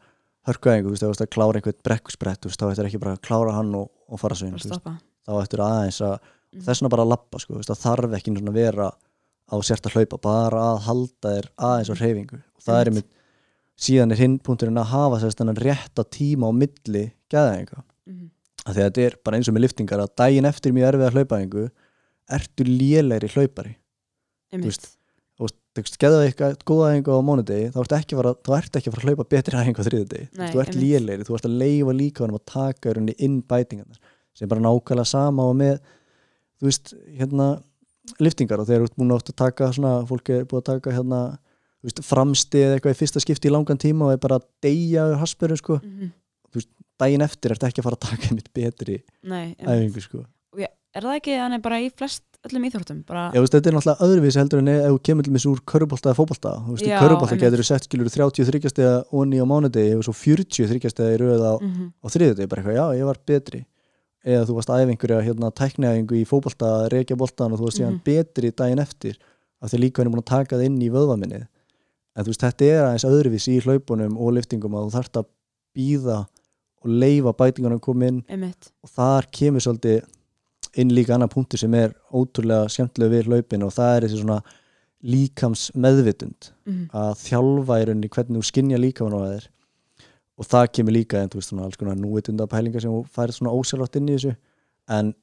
hörkuæðingu, 0.48 0.88
þú 0.88 0.94
veist, 0.94 1.04
ef 1.04 1.08
þú 1.08 1.14
veist 1.14 1.26
að 1.26 1.34
klára 1.36 1.56
einhvern 1.60 1.84
brekkusbrett, 1.84 2.40
þú 2.42 2.48
veist, 2.50 2.60
þá 2.62 2.72
ættir 2.72 2.86
ekki 2.88 3.00
bara 3.00 3.16
að 3.18 3.22
klára 3.22 3.52
hann 3.54 3.76
og, 3.76 3.90
og 4.10 4.20
fara 4.20 4.36
svo 4.36 4.48
inn, 4.48 4.54
þá 4.58 5.32
ættir 5.44 5.60
aðeins 5.60 6.00
að 6.02 6.20
Mhm. 6.54 6.62
það 6.64 6.70
er 6.70 6.76
svona 6.80 6.90
bara 6.90 7.04
að 7.04 7.10
lappa, 7.12 7.40
sko, 7.40 7.54
það 7.54 7.82
þarf 7.84 8.16
ekki 8.16 8.32
að 8.38 8.54
vera 8.54 8.92
á 9.52 9.56
sért 9.62 9.84
að 9.86 9.94
hlaupa, 9.94 10.22
bara 10.22 10.58
að 10.58 10.80
halda 10.88 11.28
þér 11.36 11.46
aðeins 11.60 11.90
á 11.92 11.96
hreyfingu 11.96 12.34
og 12.36 12.62
það 12.66 12.82
er 12.82 12.86
Einmitt. 12.92 13.06
Síðan 13.78 14.12
er 14.16 14.22
hinn 14.22 14.40
punkturinn 14.44 14.80
að 14.82 14.92
hafa 14.94 15.20
sérst 15.22 15.38
þennan 15.42 15.60
rétta 15.62 16.04
tíma 16.10 16.50
á 16.50 16.52
milli 16.56 17.04
gæðaðinga, 17.30 17.84
Mhm. 18.08 18.30
af 18.66 18.76
því 18.76 18.80
að 18.82 18.88
þetta 18.92 19.06
er 19.06 19.16
bara 19.24 19.38
eins 19.38 19.48
og 19.50 19.54
með 19.56 19.66
liftingar 19.68 20.00
að 20.04 20.16
daginn 20.18 20.46
eftir 20.50 20.72
mjög 20.74 20.88
erfiða 20.94 21.12
hlaupaðingu 21.14 21.66
ertu 22.38 22.64
lélegri 22.68 23.30
hlaupari 23.36 23.76
veist, 24.52 24.88
og 25.40 25.50
þú 25.76 25.84
veist, 25.84 25.98
geða 26.02 26.22
eitthvað 26.26 26.58
góða 26.66 26.88
æfingu 26.96 27.12
á 27.14 27.20
mánudegi, 27.28 27.72
þá 27.72 27.80
ert 27.84 27.96
ekki 28.00 28.18
að 28.18 28.30
ert 28.58 28.76
ekki 28.80 28.90
að 28.90 28.96
fara 28.96 29.04
að 29.04 29.10
hlaupa 29.12 29.30
betri 29.30 29.60
æfingu 29.62 29.80
á 29.80 29.88
þriðudegi 29.88 30.28
Nei, 30.38 30.50
þú 30.52 30.60
ert 30.64 30.72
einmitt. 30.74 30.84
lélegri, 30.84 31.24
þú 31.28 31.36
ert 31.38 31.48
að 31.48 31.58
leifa 31.62 31.94
líka 31.94 32.28
að 32.28 32.46
taka 32.46 32.90
í 32.90 32.94
rauninni 32.98 33.16
inn 33.20 33.42
bætingarnar 33.44 34.00
sem 34.34 34.48
bara 34.50 34.62
nákvæmlega 34.62 35.06
sama 35.08 35.44
og 35.44 35.56
með 35.56 35.80
þú 36.60 36.66
veist, 36.72 36.94
hérna 37.18 37.62
liftingar 38.20 38.60
og 38.60 38.68
þegar 38.68 38.82
þú 38.82 38.88
ert 38.88 38.98
búin 38.98 39.12
að 39.12 39.36
taka 39.36 39.72
svona, 39.76 40.08
fólk 40.08 40.30
er 40.30 40.46
búin 40.46 40.62
að 40.64 40.70
taka 40.72 40.92
hérna 40.96 41.22
þú 41.82 41.90
veist, 41.90 42.04
framsti 42.04 42.64
eða 42.66 42.78
eitthvað 42.80 42.96
í 42.96 43.00
fyrsta 43.02 43.22
skipti 43.24 43.50
í 43.50 43.54
langan 43.54 43.78
tíma 43.78 44.08
og 44.08 44.14
er 44.16 44.18
bara 44.24 44.40
að 44.40 44.48
deyja 44.66 45.06
úr 45.12 45.20
hasperu 45.22 45.58
sko, 45.58 45.80
Mhm. 45.84 46.12
daginn 47.00 47.22
eftir 47.22 47.52
ert 47.54 47.62
ekki 47.68 47.82
að 47.82 47.84
fara 47.84 47.96
að 47.98 48.06
taka 48.10 48.28
einmitt 48.32 48.54
betri 48.54 49.04
æfingu 49.24 50.02
sko. 50.02 50.24
Ég- 50.58 50.74
er 50.96 51.02
það 51.06 51.18
ekki 51.20 51.34
þannig 51.38 51.62
bara 51.62 51.78
í 51.78 51.92
flest 51.94 52.24
öllum 52.48 52.66
íþróttum 52.66 53.06
bara, 53.06 53.32
Já, 53.34 53.40
veist, 53.42 53.54
þetta 53.54 53.68
er 53.68 53.74
náttúrulega 53.78 54.06
öðruvísi 54.08 54.40
heldur 54.42 54.60
en 54.60 54.68
ef 54.68 54.86
þú 54.90 55.00
kemur 55.04 55.24
til 55.24 55.34
mér 55.34 55.46
úr 55.52 55.62
körubólta 55.68 56.14
eða 56.14 56.18
veist, 56.72 56.86
í 56.88 56.98
körubólta 56.98 57.38
getur 57.38 57.60
þú 57.62 57.66
sett 57.66 57.84
skilur 57.86 58.10
30 58.10 58.70
stega 58.70 59.04
onni 59.14 59.38
á 59.38 59.46
mánudegi 59.46 59.94
og 59.98 60.04
svo 60.08 60.14
40 60.16 60.90
stega 60.90 61.14
í 61.14 61.20
röð 61.22 61.42
á, 61.46 61.54
Mhm. 61.62 61.94
á 62.02 62.08
þriðudegi, 62.10 62.50
bara 62.50 62.62
eitthvað, 62.64 62.76
já, 62.76 62.98
ég 62.98 63.06
var 63.06 63.18
betri. 63.28 63.66
Eða 64.26 64.46
þú 64.48 64.56
varst 64.58 64.70
æfingur 64.74 65.12
eða 65.14 65.24
hérna 65.28 65.52
tækniæfingu 65.54 66.16
í 66.18 66.26
fótbolta, 66.26 66.90
reykja 66.90 67.16
boltan 67.16 67.54
og 67.54 67.60
þú 67.60 67.64
varst 67.70 67.78
síðan 67.80 68.02
Mhm. 68.02 68.04
betri 68.04 68.52
daginn 68.52 68.80
eftir. 68.80 69.18
Af 69.62 69.70
því 69.72 69.78
líka 69.80 70.02
henni 70.02 70.12
búin 70.14 70.24
að 70.24 70.26
taka 70.26 70.56
það 70.58 70.66
inn 70.66 70.82
í 70.82 70.90
vöðvaminnið 70.90 71.48
en 72.18 72.26
þú 72.26 72.32
veist, 72.34 72.42
þetta 72.44 72.66
er 72.74 72.84
aðeins 72.88 73.06
öðruvísi 73.08 73.56
í 73.58 73.62
hlaupunum 73.64 74.18
og 74.18 74.34
liftingum 74.34 74.74
að 74.76 74.88
þú 74.90 74.96
þarft 74.98 75.20
að 75.22 75.28
býða 75.78 76.20
og 76.82 76.88
leifa 76.90 77.34
bætingunum 77.38 77.80
koma 77.82 78.08
inn. 78.10 78.24
Einmitt. 78.30 78.72
Og 78.84 78.90
þar 78.90 79.28
kemur 79.32 79.62
svolítið 79.62 80.06
inn 80.78 80.90
líka 80.94 81.14
annar 81.16 81.30
punktur 81.30 81.58
sem 81.62 81.74
er 81.74 81.94
ótrúlega 82.14 82.68
skemmtilega 82.70 83.14
við 83.16 83.30
hlaupin 83.32 83.64
og 83.66 83.72
það 83.74 83.96
er 83.98 84.06
þessi 84.08 84.22
svona 84.24 84.42
líkams 85.08 85.68
meðvitund 85.78 86.52
Mhm. 86.66 86.90
að 86.94 87.14
þjálfa 87.22 87.78
í 87.82 87.86
rauninni 87.88 88.10
hvernig 88.10 88.38
þú 88.42 88.46
skinja 88.50 88.78
líkamann 88.82 89.14
á 89.14 89.22
þér. 89.30 89.48
Og 90.38 90.46
það 90.46 90.72
kemur 90.74 90.94
líka 90.94 91.22
en 91.22 91.30
þú 91.30 91.36
veist 91.40 91.50
svona 91.52 91.64
alls 91.66 91.78
konar 91.78 91.96
núvitunda 91.96 92.48
pælingar 92.48 92.82
sem 92.82 92.92
færið 92.92 93.38
svona 93.38 93.54
ósjálfrátt 93.58 93.96
inn 93.96 94.10
í 94.10 94.16
þessu. 94.18 94.36
En 94.90 95.14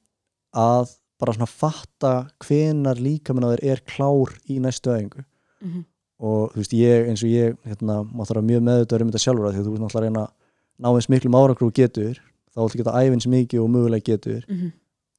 að 0.53 0.95
bara 1.19 1.33
svona 1.33 1.47
fatta 1.47 2.27
hvenar 2.39 2.95
líkamann 2.99 3.43
á 3.47 3.55
þér 3.55 3.63
er 3.71 3.81
klár 3.87 4.31
í 4.49 4.59
næstu 4.59 4.91
æfingu. 4.91 5.23
Mhm. 5.63 5.85
Og 6.19 6.51
þú 6.53 6.61
veist 6.61 6.73
ég 6.77 7.09
eins 7.09 7.23
og 7.23 7.29
ég 7.29 7.57
hérna, 7.67 8.03
má 8.07 8.23
þarf 8.25 8.43
mjög 8.47 8.63
meðvitað 8.63 9.01
um 9.01 9.09
þetta 9.11 9.23
sjálfur 9.25 9.51
því 9.51 9.63
þú 9.65 9.71
veist 9.73 9.83
náttúrulega 9.83 10.05
reyna 10.05 10.23
að 10.25 10.31
ná 10.79 10.89
eins 10.95 11.09
miklum 11.11 11.35
árangur 11.35 11.67
og 11.67 11.73
getur 11.75 12.19
þá 12.55 12.59
viltu 12.63 12.79
geta 12.81 12.93
æfins 13.03 13.27
mikið 13.27 13.61
og 13.63 13.69
mögulega 13.69 14.03
getur 14.03 14.45
Mhm. 14.47 14.71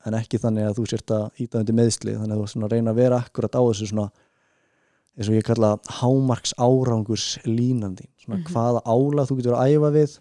en 0.06 0.14
ekki 0.14 0.38
þannig 0.38 0.68
að 0.70 0.76
þú 0.78 0.87
sért 0.88 1.11
að 1.11 1.30
íta 1.40 1.59
undir 1.59 1.74
meðsli 1.74 2.14
þannig 2.16 2.37
að 2.38 2.54
þú 2.54 2.70
reyna 2.70 2.90
að 2.92 2.96
vera 2.96 3.18
akkurat 3.20 3.52
á 3.59 3.61
þessu 3.61 3.87
svona 3.90 4.11
eins 5.18 5.28
og 5.28 5.35
ég 5.35 5.44
kalla 5.44 5.76
hámarks 6.00 6.52
árangurs 6.59 7.38
línandi 7.44 8.06
svona 8.24 8.38
Mhm. 8.40 8.46
hvaða 8.52 8.82
álag 8.85 9.26
þú 9.28 9.37
getur 9.37 9.54
að 9.56 9.68
æfa 9.76 9.90
við 9.92 10.18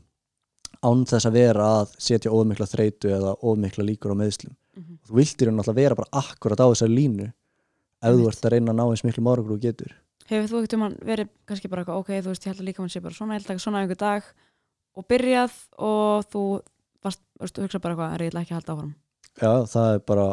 án 0.84 1.06
þess 1.06 1.26
að 1.26 1.32
vera 1.32 1.64
að 1.84 1.96
setja 1.98 2.32
ofmikla 2.32 2.66
þreytu 2.68 3.10
eða 3.10 3.36
ofmikla 3.42 3.84
líkur 3.86 4.12
á 4.12 4.16
meðslum 4.16 4.56
Mhm. 4.76 4.98
þú 5.08 5.14
viltir 5.16 5.46
hann 5.48 5.58
alltaf 5.60 5.76
vera 5.76 5.96
bara 5.96 6.10
akkurat 6.12 6.60
á 6.60 6.68
þessar 6.72 6.90
línu 6.92 7.32
ef 8.04 8.14
þú 8.16 8.28
ert 8.28 8.42
að 8.46 8.52
reyna 8.52 8.72
að 8.72 8.76
ná 8.76 8.84
eins 8.92 9.04
og 9.06 9.48
þú 9.48 9.60
getur 9.62 9.92
Hefur 10.26 10.50
þú 10.50 10.60
ekkert 10.60 10.74
um 10.78 10.84
hann 10.88 10.96
verið 11.06 11.28
kannski 11.46 11.70
bara 11.70 11.84
ok, 11.86 12.08
þú 12.26 12.32
veist, 12.32 12.46
ég 12.46 12.54
held 12.54 12.62
að 12.64 12.70
líka 12.70 12.82
hann 12.82 12.90
sé 12.94 13.02
bara 13.04 13.14
svona, 13.14 13.36
ég 13.38 13.44
held 13.44 13.52
að 13.54 13.62
svona 13.62 13.82
einhver 13.84 14.00
dag 14.02 14.30
og 14.96 15.06
byrjað 15.12 15.58
og 15.86 16.26
þú 16.34 16.44
varst, 17.06 17.22
veist, 17.42 17.60
hugsa 17.62 17.82
bara 17.84 17.94
eitthvað, 17.94 18.14
er 18.16 18.24
ég 18.26 18.38
ekki 18.42 18.54
að 18.56 18.60
halda 18.60 18.76
áfram 18.76 18.94
já, 19.36 19.52
það 19.76 19.90
er 19.94 20.00
bara 20.10 20.28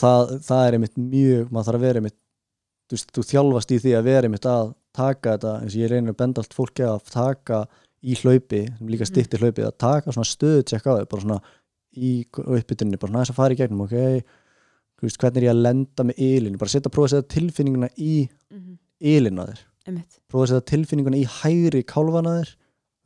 það, 0.00 0.32
það 0.48 0.62
er 0.66 0.76
einmitt 0.78 0.96
mjög 0.98 1.52
maður 1.52 1.68
þarf 1.68 1.78
að 1.78 1.84
vera 1.86 2.00
einmitt 2.02 2.16
þú, 2.16 2.96
veist, 2.96 3.12
þú 3.14 3.24
þjálfast 3.30 3.74
í 3.76 3.78
því 3.84 3.92
að 3.98 4.08
vera 4.08 4.30
einmitt 4.30 4.48
að 4.50 4.72
taka 4.96 5.34
þetta, 5.36 5.52
eins 5.62 5.76
og 5.76 5.82
ég 5.84 5.92
reynir 5.92 6.14
að 6.14 6.18
benda 6.22 6.42
allt 6.42 6.56
fólki 6.56 6.86
að 6.88 7.10
taka 7.12 7.60
í 8.06 8.16
hlaupi 8.22 8.62
líka 8.86 9.06
stýttir 9.08 9.42
hlaupi, 9.44 9.64
að 9.66 9.76
taka 9.82 10.14
svona 10.14 10.28
stöðu 10.30 10.64
tjekka 10.66 10.94
á 10.94 10.96
þau, 10.98 11.06
bara 11.12 11.24
svona 11.26 11.38
í 11.96 12.10
uppbytunni, 12.32 12.98
bara 13.00 13.12
svona 13.12 13.22
þess 13.24 13.34
að 13.34 13.38
fara 13.38 13.54
í 13.56 13.60
gegnum 13.60 13.84
ok, 13.86 13.94
veist, 15.04 15.20
hvernig 15.20 15.42
er 15.42 15.46
ég 15.48 15.54
að 15.54 15.62
lenda 15.62 16.06
með 16.08 16.20
ylinu, 16.26 16.58
bara 16.60 16.72
setja, 16.72 16.92
prófa 16.92 17.10
að 17.10 17.14
setja 17.20 17.34
tilfinninguna 17.36 17.92
í 18.00 18.14
Mhm. 18.50 18.64
ylinu 18.72 18.85
Einmitt. 19.86 20.20
prófa 20.28 20.46
að 20.46 20.52
setja 20.54 20.70
tilfinninguna 20.76 21.16
í 21.20 21.26
hægri 21.26 21.84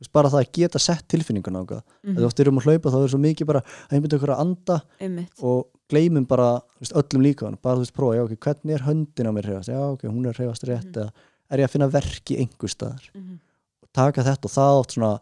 Þú 0.01 0.05
veist, 0.07 0.13
bara 0.13 0.29
það 0.29 0.41
að 0.41 0.51
geta 0.57 0.79
sett 0.81 1.07
tilfinninguna 1.07 1.61
á 1.61 1.63
það 1.69 1.81
Mhm. 2.03 2.15
þegar 2.15 2.25
oft 2.25 2.39
erum 2.39 2.57
að 2.57 2.63
hlaupa 2.65 2.89
þá 2.89 3.03
er 3.03 3.07
svo 3.11 3.19
mikið 3.21 3.45
bara 3.45 3.59
að 3.61 3.91
einbyrja 3.93 4.17
okkur 4.17 4.33
að 4.33 4.39
anda 4.41 4.81
Einmitt. 4.99 5.43
og 5.43 5.67
gleymum 5.89 6.25
bara 6.27 6.47
þú 6.61 6.79
veist, 6.81 6.93
öllum 6.97 7.21
líka 7.21 7.61
bara 7.61 7.75
þú 7.75 7.79
veist 7.85 7.93
prófa, 7.93 8.15
já 8.17 8.23
ok, 8.25 8.35
hvernig 8.39 8.73
er 8.73 8.85
höndin 8.87 9.27
á 9.29 9.31
mér 9.31 9.45
hreyfast 9.45 9.69
já 9.69 9.77
ok, 9.93 10.01
hún 10.09 10.25
er 10.25 10.33
hreyfast 10.33 10.63
rétt 10.65 10.91
eða 10.97 11.11
er 11.51 11.57
ég 11.59 11.65
að 11.65 11.69
finna 11.69 11.87
verki 11.91 12.37
einhver 12.41 12.69
staðar 12.73 13.09
Mhm. 13.13 13.39
og 13.83 13.89
taka 13.93 14.23
þetta 14.23 14.45
og 14.45 14.51
það 14.51 14.79
oft 14.79 14.91
svona 14.97 15.19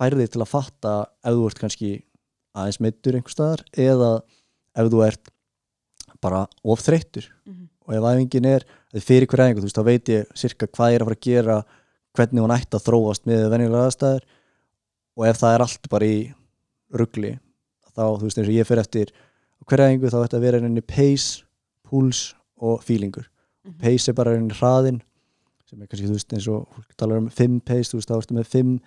færði 0.00 0.28
til 0.30 0.40
að 0.40 0.48
fatta 0.48 1.06
ef 1.24 1.32
þú 1.34 1.46
ert 1.50 1.58
kannski 1.60 2.02
aðeins 2.56 2.80
meittur 2.80 3.12
einhver 3.12 3.34
staðar 3.34 3.60
eða 3.76 4.22
ef 4.74 4.88
þú 4.90 5.06
ert 5.06 5.28
bara 6.22 6.46
of 6.64 6.80
þreyttur 6.80 7.28
Mhm. 7.46 7.61
Og 7.92 7.98
ef 8.00 8.08
æfingin 8.12 8.48
er 8.48 8.64
eða 8.92 9.04
fyrir 9.06 9.28
hver 9.30 9.42
æfingu, 9.44 9.60
þú 9.62 9.68
veist, 9.68 9.78
þá 9.78 9.84
veit 9.88 10.08
ég 10.12 10.32
sirka 10.34 10.66
hvað 10.72 10.92
ég 10.92 10.98
er 10.98 11.02
að 11.04 11.08
fara 11.10 11.18
að 11.20 11.26
gera 11.28 11.56
hvernig 12.16 12.42
hún 12.44 12.54
ætti 12.56 12.76
að 12.78 12.86
þróast 12.88 13.26
með 13.28 13.44
venjulega 13.52 13.86
aðstæður 13.88 14.24
og 15.16 15.26
ef 15.28 15.38
það 15.42 15.54
er 15.56 15.64
allt 15.66 15.88
bara 15.92 16.08
í 16.08 16.18
ruggli 16.92 17.32
þá, 17.92 18.04
þú 18.18 18.24
veist, 18.26 18.38
eins 18.40 18.48
og 18.48 18.56
ég 18.56 18.68
fyrir 18.68 18.82
eftir 18.84 19.12
hverja 19.68 19.88
æfingu 19.92 20.10
þá 20.12 20.18
ætti 20.24 20.36
að 20.40 20.44
vera 20.46 20.58
einnig 20.60 20.86
pace, 20.88 21.44
púls 21.86 22.32
og 22.58 22.82
feelingur 22.84 23.28
Mhm. 23.62 23.76
pace 23.78 24.08
er 24.10 24.14
bara 24.18 24.32
einnig 24.34 24.56
hraðin 24.58 24.96
sem 25.70 25.80
er 25.82 25.86
kannski, 25.86 26.08
þú 26.08 26.16
veist, 26.16 26.32
eins 26.34 26.48
og 26.50 26.66
fólk 26.74 26.96
talar 26.98 27.18
um 27.22 27.28
5 27.30 27.60
pace, 27.64 27.92
þú 27.92 28.00
veist, 28.00 28.08
þá 28.10 28.16
ertu 28.18 28.34
með 28.34 28.48
5 28.50 28.80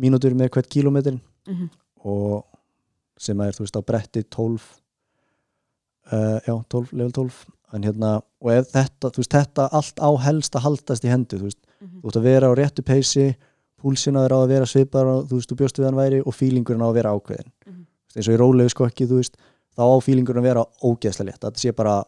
mínútur 0.00 0.32
með 0.34 0.48
hvert 0.54 0.68
kílómetrin 0.72 1.20
Mhm. 1.46 1.68
og 2.04 2.44
sem 3.18 3.38
er, 3.40 3.52
þú 3.52 3.60
veist, 3.66 3.76
á 3.76 3.82
bretti 3.84 4.22
12 4.24 4.62
uh, 6.12 6.40
já, 6.46 6.64
12, 6.68 6.92
level 6.92 7.12
12 7.12 7.46
en 7.74 7.82
hérna, 7.82 8.22
og 8.42 8.50
ef 8.52 8.68
þetta, 8.72 9.10
veist, 9.16 9.30
þetta 9.32 9.68
allt 9.72 9.98
á 9.98 10.10
helst 10.22 10.54
að 10.54 10.62
haldast 10.66 11.04
í 11.04 11.08
hendu 11.10 11.38
þú 11.38 11.42
veist, 11.48 11.58
Mhm. 11.80 12.00
þú 12.02 12.08
ert 12.08 12.16
að 12.16 12.22
vera 12.22 12.46
á 12.48 12.52
réttu 12.56 12.82
peysi 12.82 13.36
púlsina 13.82 14.24
er 14.24 14.30
á 14.32 14.38
að 14.40 14.48
vera 14.48 14.64
svipar 14.66 15.06
og 15.06 15.26
þú 15.28 15.34
veist, 15.36 15.50
þú 15.50 15.56
bjóst 15.56 15.78
við 15.78 15.84
hann 15.84 15.94
væri 15.98 16.20
og 16.26 16.32
fílingurinn 16.34 16.80
á 16.82 16.88
að 16.88 16.94
vera 16.94 17.12
ákveðin 17.12 17.50
Mhm. 17.66 17.86
Þú 18.06 18.14
veist, 18.14 18.16
eins 18.16 18.28
og 18.28 18.34
í 18.34 18.40
rólegu 18.40 18.70
skokki, 18.70 19.06
þú 19.06 19.16
veist 19.20 19.36
þá 19.76 19.82
á 19.82 19.96
fílingurinn 20.00 20.40
að 20.40 20.48
vera 20.48 20.64
ógeðslega 20.82 21.26
létt. 21.32 21.40
Þetta 21.40 21.58
sé 21.60 21.72
bara 21.76 22.04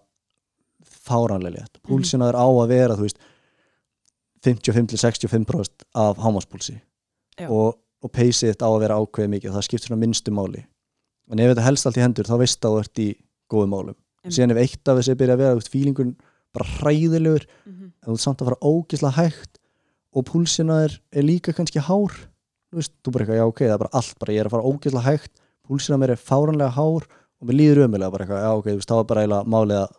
fáranlega 0.84 1.54
létt. 1.58 1.80
Púlsina 1.82 2.28
er 2.28 2.34
á 2.34 2.46
að 2.48 2.68
vera, 2.68 2.96
þú 2.96 3.02
veist 3.04 3.18
55-65% 4.44 5.84
af 5.94 6.16
hámaspúlsi 6.18 6.80
Já. 7.38 7.48
og, 7.50 7.78
og 8.02 8.12
peysið 8.12 8.52
þetta 8.54 8.66
á 8.66 8.70
að 8.72 8.80
vera 8.84 8.98
ákveðið 9.02 9.32
mikið 9.34 9.54
það 9.56 9.66
skiptir 9.66 9.88
svona 9.90 10.00
minnstu 10.02 10.32
máli. 10.34 10.64
En 11.30 11.38
ef 11.42 11.50
þetta 11.52 11.64
helst 11.66 11.86
allt 11.88 11.98
í 11.98 12.04
hendur 12.04 12.24
þá 12.28 12.38
veist 12.40 12.60
þú 12.62 12.72
ert 12.80 13.02
í 13.02 13.08
góðum 13.50 13.72
málum 13.74 13.96
Einmitt. 14.24 14.34
síðan 14.38 14.50
ef 14.50 14.58
eitt 14.64 14.88
af 14.88 14.98
þessi 14.98 15.14
byrja 15.16 15.34
að 15.36 15.38
vera 15.38 15.54
veist, 15.58 15.70
fílingun 15.72 16.16
bara 16.52 16.64
hræðilegur 16.78 17.44
Mhm. 17.66 17.84
en 18.02 18.08
þú 18.08 18.12
ert 18.16 18.20
samt 18.24 18.40
að 18.42 18.48
fara 18.48 18.62
ógislega 18.62 19.14
hægt 19.18 19.58
og 20.14 20.24
púlsina 20.24 20.84
er, 20.84 20.98
er 21.12 21.22
líka 21.22 21.52
kannski 21.52 21.80
hár 21.80 22.12
þú 22.72 22.76
veist, 22.80 22.92
þú 23.04 23.12
bara 23.12 23.24
eitthvað, 23.24 23.38
já 23.38 23.46
ok, 23.46 23.58
það 23.60 23.74
er 23.74 23.78
bara 23.78 23.90
allt 23.94 24.18
bara 24.18 24.32
ég 24.32 24.40
er 24.40 24.46
að 24.46 24.50
fara 24.50 24.62
ógislega 24.68 25.04
hægt, 25.04 25.30
púlsina 25.68 25.98
mér 25.98 26.10
er 26.10 26.16
fáranlega 26.16 26.70
hár 26.72 27.06
og 27.40 27.46
mér 27.46 27.54
líður 27.60 27.84
ömulega 27.86 28.10
bara 28.12 28.24
eitthvað, 28.26 28.42
já 28.42 28.50
ok, 28.58 28.64
þú 28.66 28.78
veist, 28.80 28.88
þá 28.88 28.98
er 29.00 29.04
bara 29.04 29.20
eiginlega 29.22 29.46
málið 29.46 29.78
að 29.84 29.90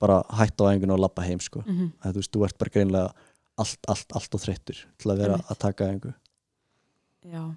bara 0.00 0.22
hætta 0.32 0.64
á 0.64 0.68
einhvern 0.70 0.92
og 0.92 1.00
labba 1.00 1.22
heim 1.26 1.40
sko, 1.40 1.60
Mhm. 1.66 1.92
að 2.04 2.12
þú 2.12 2.20
veist, 2.20 2.32
þú 2.32 2.44
ert 2.44 2.58
bara 2.58 2.70
greinlega 2.70 3.12
allt, 3.58 3.78
allt, 3.88 4.06
allt 4.14 4.34
og 4.34 4.40
þreyttur 4.40 4.78
til 4.98 5.10
að 5.12 5.18
vera 5.18 5.34
Einmitt. 5.34 5.50
að 5.50 5.58
taka 5.58 5.84
einhver 5.84 6.14
Já. 7.24 7.56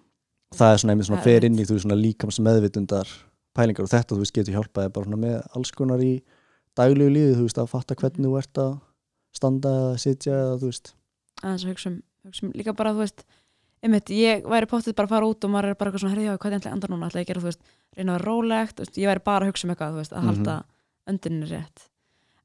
það 0.53 0.73
er 0.73 0.77
svona 0.77 0.91
einmitt 0.93 1.07
svona 1.07 1.21
Það 1.21 1.27
er 1.27 1.39
fer 1.39 1.45
inn 1.45 1.55
í 1.59 1.65
þú 1.65 1.79
svona 1.79 1.95
líkams 2.01 2.39
meðvitundar 2.43 3.07
pælingar 3.53 3.85
og 3.85 3.91
þetta 3.93 4.15
þú 4.15 4.23
veist 4.23 4.33
getur 4.35 4.55
hjálpaði 4.57 4.93
bara 4.95 5.19
með 5.19 5.37
alls 5.57 5.71
konar 5.75 6.01
í 6.03 6.13
daglegu 6.77 7.13
lífi 7.13 7.35
þú 7.37 7.45
veist 7.47 7.61
að 7.61 7.69
fatta 7.73 7.95
hvernig 7.99 8.25
þú 8.29 8.37
ert 8.41 8.57
að 8.63 8.73
standa 9.37 9.69
eða 9.79 10.01
sitja 10.01 10.33
eða 10.33 10.57
þú 10.61 10.69
veist. 10.71 10.93
Aðeins 11.43 11.63
að 11.65 11.71
hugsa 11.73 11.89
um, 11.91 11.97
hugsa 12.27 12.45
um 12.47 12.51
líka 12.57 12.73
bara, 12.77 12.93
þú 12.93 13.03
veist 13.03 13.23
einmitt, 13.83 14.09
ég 14.15 14.45
væri 14.47 14.69
pottið 14.71 14.95
bara 14.95 15.09
að 15.09 15.13
fara 15.17 15.27
út 15.27 15.43
og 15.43 15.51
maður 15.51 15.69
er 15.73 15.75
bara 15.79 15.89
eitthvað 15.91 16.03
svona, 16.05 16.13
herri, 16.15 16.27
já, 16.29 16.37
hvað 16.39 16.53
er 16.53 16.59
ætla 16.61 16.71
andar 16.77 16.91
núna? 16.93 17.09
Ætla 17.09 17.19
ég 17.19 17.25
að 17.27 17.31
gera, 17.33 17.41
þú 17.43 17.49
veist, 17.49 17.63
reyna 17.97 18.13
að 18.13 18.19
vera 18.19 18.27
rólegt? 18.29 18.77
Veist, 18.79 18.99
ég 19.01 19.09
væri 19.11 19.23
bara 19.27 19.43
að 19.43 19.49
hugsa 19.51 19.65
um 19.67 19.73
eitthvað, 19.73 19.91
þú 19.91 19.99
veist, 19.99 20.13
að 20.13 20.21
Mhm. 20.23 20.29
halda 20.31 20.55
öndinni 21.11 21.49
rétt. 21.51 21.83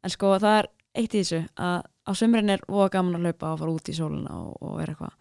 En 0.03 0.11
sko, 0.11 0.33
það 0.43 0.57
er 0.59 0.69
eitt 0.99 1.15
í 1.15 1.21
þessu 1.23 1.41
að 1.55 1.83
á 2.09 2.11
sömurinn 2.19 2.51
er 2.51 2.61
voða 2.67 2.91
gaman 2.91 3.15
að 3.21 3.29
hlaupa 3.29 3.53
og 3.53 3.59
fara 3.61 3.71
út 3.77 3.89
í 3.89 3.95
sólina 3.95 4.33
og, 4.35 4.57
og 4.63 4.77
vera 4.81 4.95
eitthvað 4.97 5.13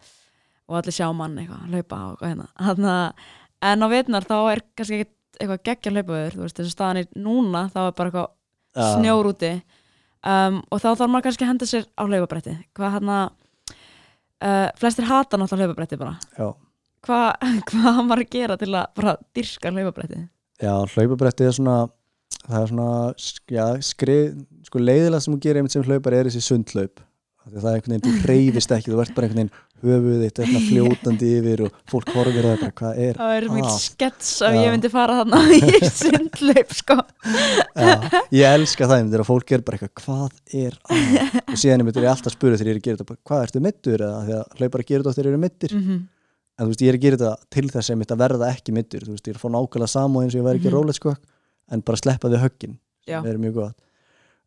og 0.68 0.76
allir 0.80 0.96
sjá 0.98 1.06
mann 1.14 1.38
eitthvað, 1.38 1.68
hlaupa 1.70 1.96
og 2.02 2.18
eitthvað 2.18 2.28
hérna. 2.32 2.48
Þarna, 2.66 2.94
en 3.62 3.78
á 3.78 3.86
vetnar 3.94 4.26
þá 4.26 4.36
er 4.52 4.62
kannski 4.74 4.98
ekkert 4.98 5.14
eitthvað 5.38 5.62
geggja 5.68 5.92
hlaupaður, 5.94 6.36
þú 6.36 6.44
veist, 6.44 6.56
þess 6.58 6.68
að 6.68 6.74
staðan 6.76 7.00
er 7.02 7.08
núna, 7.24 7.64
þá 7.74 7.78
er 7.86 7.92
bara 7.98 8.10
eitthvað 8.12 8.28
Ja. 8.78 8.88
snjór 8.94 9.26
úti. 9.32 9.52
Um, 10.28 10.58
og 10.70 10.80
þá 10.82 10.88
þarf 10.98 11.10
maður 11.10 11.24
kannski 11.28 11.44
að 11.46 11.50
henda 11.52 11.66
sér 11.70 11.84
á 11.94 12.02
hlaupabretti 12.04 12.52
hvað 12.76 12.90
hann 12.96 13.10
að 13.14 13.26
uh, 14.44 14.68
flestir 14.78 15.06
hata 15.08 15.38
náttúrulega 15.38 15.68
hlaupabretti 15.70 15.98
bara. 16.00 16.16
Já, 16.38 16.48
hvað 17.06 17.46
hva 17.70 17.92
maður 18.02 18.24
að 18.26 18.32
gera 18.34 18.56
til 18.60 18.70
að 18.74 18.90
bara 18.98 19.14
dyrka 19.38 19.72
hlaupabretti 19.74 20.20
já 20.58 20.72
hlaupabretti 20.94 21.46
er 21.46 21.54
svona 21.54 21.76
það 22.48 22.60
er 22.64 22.70
svona 22.72 22.88
já, 23.54 23.64
skrið, 23.88 24.32
sko 24.66 24.82
leiðilega 24.82 25.22
sem 25.24 25.34
þú 25.36 25.40
gerir 25.46 25.60
einmitt 25.62 25.76
sem 25.76 25.86
hlaupar 25.86 26.16
er 26.18 26.28
þessi 26.28 26.42
sundlaup 26.48 27.02
það 27.54 27.70
er 27.70 27.78
einhvern 27.78 27.94
veginn, 27.94 28.04
þú 28.06 28.26
hreyfist 28.26 28.74
ekki 28.76 28.92
þú 28.92 29.00
ert 29.02 29.14
bara 29.16 29.28
einhvern 29.28 29.42
veginn 29.42 29.56
höfuð 29.82 30.22
þitt 30.24 30.40
er 30.42 30.48
svona 30.48 30.62
fljótandi 30.66 31.28
yfir 31.38 31.62
og 31.66 31.76
fólk 31.90 32.10
horfir 32.16 32.46
að 32.48 32.50
það 32.50 32.62
bara 32.64 32.74
hvað 32.80 33.00
er 33.04 33.18
það 33.18 33.34
er 33.36 33.46
mjög 33.54 33.68
skets 33.84 34.30
að 34.42 34.58
ég 34.58 34.74
myndi 34.74 34.90
fara 34.90 35.18
þarna 35.20 35.42
í 35.58 35.90
sundlaup 35.94 36.74
sko. 36.74 36.98
Já, 37.78 37.94
ég 38.34 38.58
elska 38.58 38.90
það 38.90 39.04
þegar 39.12 39.24
fólk 39.28 39.54
er 39.54 39.64
bara 39.66 39.78
eitthvað 39.78 40.04
hvað 40.04 40.62
er 40.64 40.78
að? 40.82 41.16
Og 41.54 41.62
síðan 41.62 41.86
er 41.86 42.02
ég 42.02 42.10
alltaf 42.10 42.30
að 42.32 42.36
spura 42.36 42.58
þegar 42.58 42.72
ég 42.72 42.76
er 42.76 42.82
að 42.82 42.86
gera 42.88 43.02
þetta 43.02 43.18
hvað 43.30 43.46
ertu 43.46 43.64
mittur 43.68 44.06
eða 44.08 44.20
því 44.26 44.38
að 44.38 44.60
hlaupar 44.60 44.84
að 44.84 44.90
gera 44.90 45.02
þetta 45.02 45.14
þegar 45.14 45.28
þeir 45.28 45.32
eru 45.32 45.42
mittir 45.46 45.74
mm 45.74 45.82
-hmm. 45.86 46.04
en 46.58 46.66
þú 46.66 46.70
veist 46.72 46.84
ég 46.84 46.92
er 46.92 46.98
að 46.98 47.04
gera 47.06 47.20
þetta 47.22 47.52
til 47.56 47.68
þess 47.74 47.92
einmitt 47.94 48.14
að 48.14 48.22
verða 48.24 48.52
ekki 48.52 48.74
mittur 48.74 49.06
þú 49.06 49.14
veist 49.14 49.28
ég 49.28 49.34
er 49.34 49.38
að 49.38 49.44
fá 49.44 49.50
nákvæmlega 49.54 49.94
sama 49.94 50.24
eins 50.24 50.34
og 50.34 50.40
ég 50.40 50.48
væri 50.48 50.58
ekki 50.58 50.72
mm 50.72 50.80
-hmm. 50.82 50.98
sko, 50.98 51.14
en 51.70 51.82
bara 51.82 52.02
sleppa 52.02 52.28
við 52.28 52.42
höggin 52.42 52.78
það 53.06 53.30
er 53.30 53.38
mjög 53.38 53.54
gott 53.62 53.87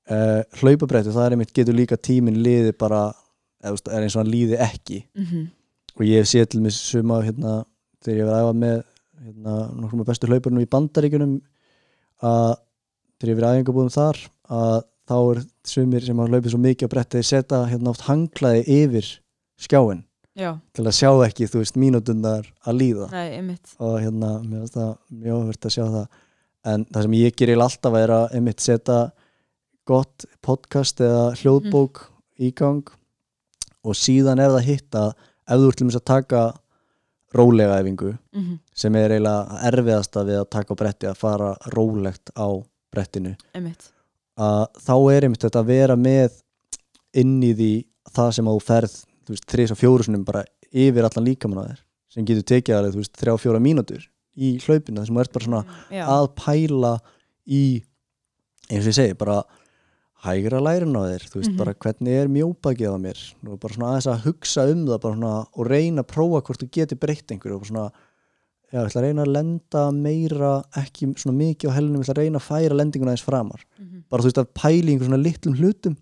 uh, 0.09 0.41
hlaupabretti 0.61 1.13
það 1.13 1.25
er 1.25 1.35
einmitt 1.35 1.53
getur 1.55 1.77
líka 1.77 1.97
tíminn 1.97 2.41
liði 2.43 2.73
bara 2.77 3.09
eða, 3.61 3.77
er 3.91 4.05
eins 4.05 4.15
og 4.15 4.23
hann 4.23 4.33
líði 4.33 4.59
ekki. 4.61 5.03
Mhm. 5.17 5.49
og 5.99 6.05
ég 6.07 6.21
hef 6.21 6.29
séð 6.31 6.45
til 6.49 6.61
mig 6.63 6.71
suma 6.73 7.19
hérna, 7.21 7.65
þegar 8.01 8.17
ég 8.17 8.27
var 8.29 8.35
að 8.37 8.45
æfa 8.45 8.53
með 8.57 8.77
hérna, 9.21 9.55
nokkrum 9.81 10.01
af 10.01 10.07
bestu 10.07 10.29
hlaupurnum 10.29 10.63
í 10.63 10.69
bandaríkunum 10.71 11.33
að 12.23 12.53
þegar 13.19 13.31
ég 13.31 13.39
verið 13.41 13.57
æfingabúðum 13.57 13.91
þar 13.93 14.21
að 14.49 14.77
þá 15.11 15.17
er 15.19 15.41
sumir 15.67 16.05
sem 16.05 16.21
hafa 16.21 16.31
hlaupið 16.31 16.53
svo 16.53 16.61
mikið 16.63 16.87
á 16.87 16.93
bretti 16.93 17.19
þeir 17.19 17.27
setja 17.27 17.59
hérna 17.67 17.91
oft 17.91 18.07
hanglaði 18.07 18.63
yfir 18.79 19.11
skjáin 19.61 20.05
já, 20.37 20.51
til 20.75 20.85
að 20.85 20.95
sjá 20.95 21.09
ekki, 21.27 21.47
þú 21.51 21.61
veist, 21.61 21.77
mínútundar 21.79 22.47
að 22.65 22.77
líða. 22.79 23.07
Nei, 23.11 23.57
og 23.81 23.97
hérna, 23.99 24.33
mér 24.45 24.63
finnst 24.63 24.77
það 24.77 24.91
mjög 25.23 25.39
ofurt 25.41 25.67
að 25.67 25.75
sjá 25.75 25.83
það. 25.83 26.19
En 26.71 26.85
það 26.87 27.05
sem 27.07 27.17
ég 27.17 27.37
gerir 27.41 27.63
alltaf 27.65 27.97
er 27.97 28.13
að 28.15 28.37
einmitt 28.37 28.63
setja 28.63 28.99
gott 29.89 30.25
podcast 30.45 31.01
eða 31.03 31.31
hljóðbók 31.39 32.03
í 32.41 32.51
gang. 32.55 32.87
Og 33.81 33.97
síðan 33.97 34.41
er 34.41 34.53
það 34.53 34.67
hitt 34.67 34.97
að 34.97 35.13
ef 35.51 35.61
þú 35.63 35.71
dæmis 35.79 35.97
að 35.97 36.07
taka 36.11 36.41
rólega 37.35 37.79
æfingu 37.79 38.11
mm 38.35 38.59
sem 38.81 38.95
er 38.95 39.11
eiginlega 39.13 39.59
erfiðasta 39.67 40.23
við 40.25 40.37
að 40.39 40.49
taka 40.55 40.75
bretti 40.75 41.07
að 41.09 41.17
fara 41.19 41.49
rólegt 41.75 42.31
á 42.33 42.49
brettinu. 42.91 43.35
Einmitt. 43.53 43.91
Að 44.41 44.63
þá 44.81 44.95
er 45.13 45.27
einmitt 45.27 45.43
þetta 45.45 45.61
að 45.61 45.69
vera 45.69 45.95
með 45.99 46.39
inn 47.21 47.35
í 47.43 47.51
því 47.53 47.71
það 48.15 48.31
sem 48.37 48.47
að 48.49 48.57
þú 48.57 48.63
ferð 48.65 48.95
þú 49.27 49.35
veist, 49.35 49.47
þrís 49.51 49.73
og 49.75 49.79
fjóru 49.79 50.07
sinum 50.07 50.25
bara 50.27 50.43
yfir 50.71 51.07
allan 51.07 51.27
líkamann 51.27 51.61
á 51.61 51.69
þér 51.69 51.81
sem 52.11 52.27
getur 52.27 52.47
tekið 52.51 52.77
alveg, 52.77 52.95
þú 52.95 53.01
veist, 53.03 53.15
þrjá 53.21 53.35
fjóra 53.43 53.61
mínútur 53.63 54.07
í 54.35 54.51
hlaupinu 54.63 55.01
þessum 55.01 55.19
þú 55.19 55.23
ert 55.23 55.35
bara 55.35 55.47
svona 55.47 55.61
já, 55.91 56.03
að 56.07 56.27
pæla 56.39 56.93
í 57.45 57.63
eins 58.71 58.85
og 58.85 58.91
ég 58.91 58.97
segi, 58.97 59.17
bara 59.19 59.41
hægra 60.25 60.60
lærin 60.62 60.93
á 60.93 61.01
þér, 61.10 61.24
þú 61.32 61.36
veist, 61.39 61.49
Mhm. 61.51 61.57
bara 61.57 61.74
hvernig 61.74 62.13
er 62.22 62.28
mjóbakið 62.28 62.89
á 62.93 62.97
mér, 63.01 63.19
nú 63.43 63.59
bara 63.59 63.74
svona 63.74 63.89
aðeins 63.91 64.07
að 64.11 64.24
hugsa 64.26 64.72
um 64.72 64.86
það 64.86 65.01
bara 65.01 65.15
svona 65.15 65.47
og 65.57 65.67
reyna 65.67 66.03
að 66.03 66.07
prófa 66.13 66.41
hvort 66.43 66.59
þú 66.61 66.69
getur 66.72 66.99
breytt 66.99 67.28
einhverju 67.32 67.55
og 67.55 67.65
svona 67.65 67.91
já, 68.72 68.80
ég 68.80 68.86
ætla 68.88 69.01
að 69.01 69.05
reyna 69.07 69.24
að 69.26 69.34
lenda 69.34 69.91
meira 69.91 70.63
ekki 70.78 71.13
svona 71.17 71.38
mikið 71.38 71.69
á 71.69 71.74
helnum, 71.74 72.01
ég 72.01 72.05
ætla 72.05 72.13
að 72.13 72.22
reyna 72.24 72.39
að 72.39 72.49
færa 72.49 72.78
lendinguna 72.78 73.11
aðeins 73.11 73.24
framar, 73.26 73.61
Mhm. 73.80 74.03
bara 74.09 74.22
þú 74.22 74.26
veist 74.30 74.38
að 74.38 74.53
pæla 74.53 74.88
í 74.88 74.91
einhver 74.93 75.07
svona 75.09 75.24
litlum 75.24 75.55
hlutum 75.57 75.97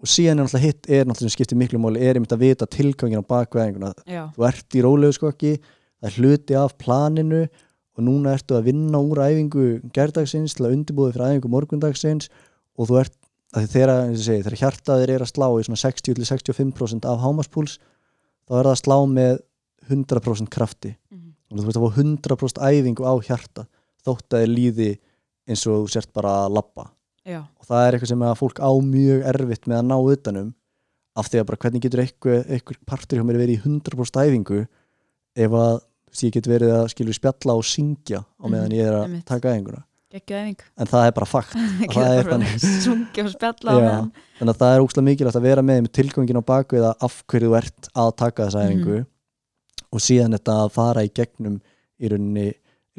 og 0.00 0.06
síðan 0.06 0.38
er 0.38 0.44
náttúrulega 0.44 0.60
hitt, 0.64 0.86
er 0.90 1.04
náttúrulega 1.04 1.28
sem 1.28 1.28
skiptir 1.28 1.58
miklu 1.58 1.78
máli 1.78 2.00
er 2.00 2.14
einmitt 2.14 2.32
að 2.32 2.38
vita 2.38 2.66
tilgangin 2.66 3.18
á 3.20 3.26
bakveðinguna 3.26 3.94
þú 4.32 4.46
ert 4.48 4.68
í 4.70 4.80
rólegu 4.80 5.12
skokki 5.12 5.58
það 6.00 6.06
er 6.08 6.16
hluti 6.16 6.54
af 6.54 6.78
planinu 6.78 7.42
og 7.42 7.48
og 7.98 8.04
núna 8.06 8.32
ertu 8.32 8.56
að 8.56 8.64
vinna 8.64 8.96
úr 8.96 9.18
æfingu 9.18 9.82
gerdagsins 9.92 10.54
til 10.54 10.64
að 10.64 10.72
undirbúið 10.72 11.12
fyrir 11.12 11.26
æfingu 11.40 11.50
morgundagsins 11.50 12.28
og 12.78 12.88
þú 12.88 13.00
ert, 13.00 13.12
þegar, 13.54 13.92
segi, 14.14 14.42
þegar 14.44 14.58
hjartaðir 14.60 15.12
er 15.16 15.24
að 15.24 15.32
slá 15.32 15.46
í 15.58 15.64
svona 15.66 15.80
60-65% 15.82 17.08
af 17.10 17.22
hámaspúls 17.24 17.78
þá 18.46 18.54
er 18.60 18.68
það 18.68 18.72
að 18.74 18.80
slá 18.82 18.96
með 19.10 19.40
100% 19.90 20.52
krafti. 20.54 20.94
Mhm. 21.10 21.34
og 21.50 21.58
þú 21.58 21.66
veist 21.66 21.80
að 21.80 21.84
fá 21.84 21.96
100% 21.98 22.62
æfingu 22.62 23.02
á 23.06 23.14
hjarta 23.26 23.66
þótt 24.06 24.36
að 24.36 24.44
þið 24.44 24.54
líði 24.54 24.90
eins 25.50 25.66
og 25.66 25.84
þú 25.84 25.90
sért 25.90 26.12
bara 26.14 26.46
að 26.46 26.90
já, 27.26 27.40
og 27.42 27.66
það 27.66 27.86
er 27.86 27.94
eitthvað 27.96 28.12
sem 28.12 28.24
að 28.24 28.38
fólk 28.40 28.60
á 28.62 28.70
mjög 28.70 29.24
erfitt 29.32 29.66
með 29.66 29.78
að 29.80 29.88
ná 29.90 29.96
utanum 30.14 30.54
af 31.18 31.28
því 31.28 31.40
að 31.40 31.46
bara 31.50 31.60
hvernig 31.64 31.84
getur 31.84 32.02
eitthvað 32.04 32.80
partur 32.86 33.18
hjá 33.18 33.26
mér 33.26 33.40
verið 33.40 33.56
í 33.56 33.62
100% 33.66 34.20
æfingu 34.24 34.60
ef 35.36 35.56
að 35.60 35.80
ég 36.22 36.34
get 36.34 36.48
verið 36.50 36.72
að 36.74 36.88
skilur 36.94 37.16
spjalla 37.16 37.56
og 37.58 37.66
syngja 37.66 38.22
á 38.24 38.44
meðan 38.46 38.70
Mhm, 38.70 38.78
ég 38.78 38.86
er 38.86 38.96
að 38.98 39.24
taka 39.24 39.52
æfinguna 39.54 39.84
geggju 40.10 40.36
æfing. 40.40 40.62
En 40.80 40.86
það 40.90 41.06
er 41.06 41.12
bara 41.16 41.26
fakt. 41.30 41.52
Það 41.94 42.12
er 42.18 42.28
þannig. 42.32 42.54
að 44.40 44.58
það 44.60 44.74
er 44.74 44.84
ógslag 44.84 45.04
mikilvægt 45.06 45.38
að 45.40 45.46
vera 45.46 45.62
með 45.62 45.82
með 45.86 45.92
tilgangin 46.00 46.40
á 46.40 46.44
bakvið 46.50 46.86
að 46.90 47.04
af 47.06 47.18
hverju 47.30 47.48
þú 47.50 47.56
ert 47.60 47.90
að 47.94 48.10
taka 48.16 48.46
þessa 48.48 48.64
Mhm. 48.64 48.70
æfingu 48.70 49.06
og 49.92 50.00
síðan 50.04 50.34
þetta 50.36 50.56
að 50.64 50.70
fara 50.74 51.04
í 51.06 51.10
gegnum 51.14 51.60
í 52.00 52.08
rauninni 52.10 52.48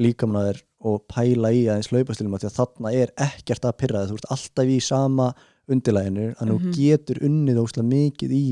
líkamnaður 0.01 0.61
og 0.81 1.03
pæla 1.11 1.51
í 1.53 1.65
aðeins 1.69 1.91
laupastilum 1.93 2.33
því 2.39 2.49
að 2.49 2.57
þarna 2.59 2.93
er 3.03 3.11
ekkert 3.27 3.65
að 3.69 3.77
pyrra 3.77 4.05
þú 4.09 4.17
ert 4.17 4.31
alltaf 4.33 4.65
í 4.71 4.79
sama 4.81 5.27
undirlæginu 5.71 6.35
þannig 6.35 6.55
að 6.55 6.59
Mhm. 6.59 6.71
þú 6.71 6.75
getur 6.79 7.19
unnið 7.27 7.59
ógslag 7.63 7.85
mikið 7.91 8.31
í 8.31 8.45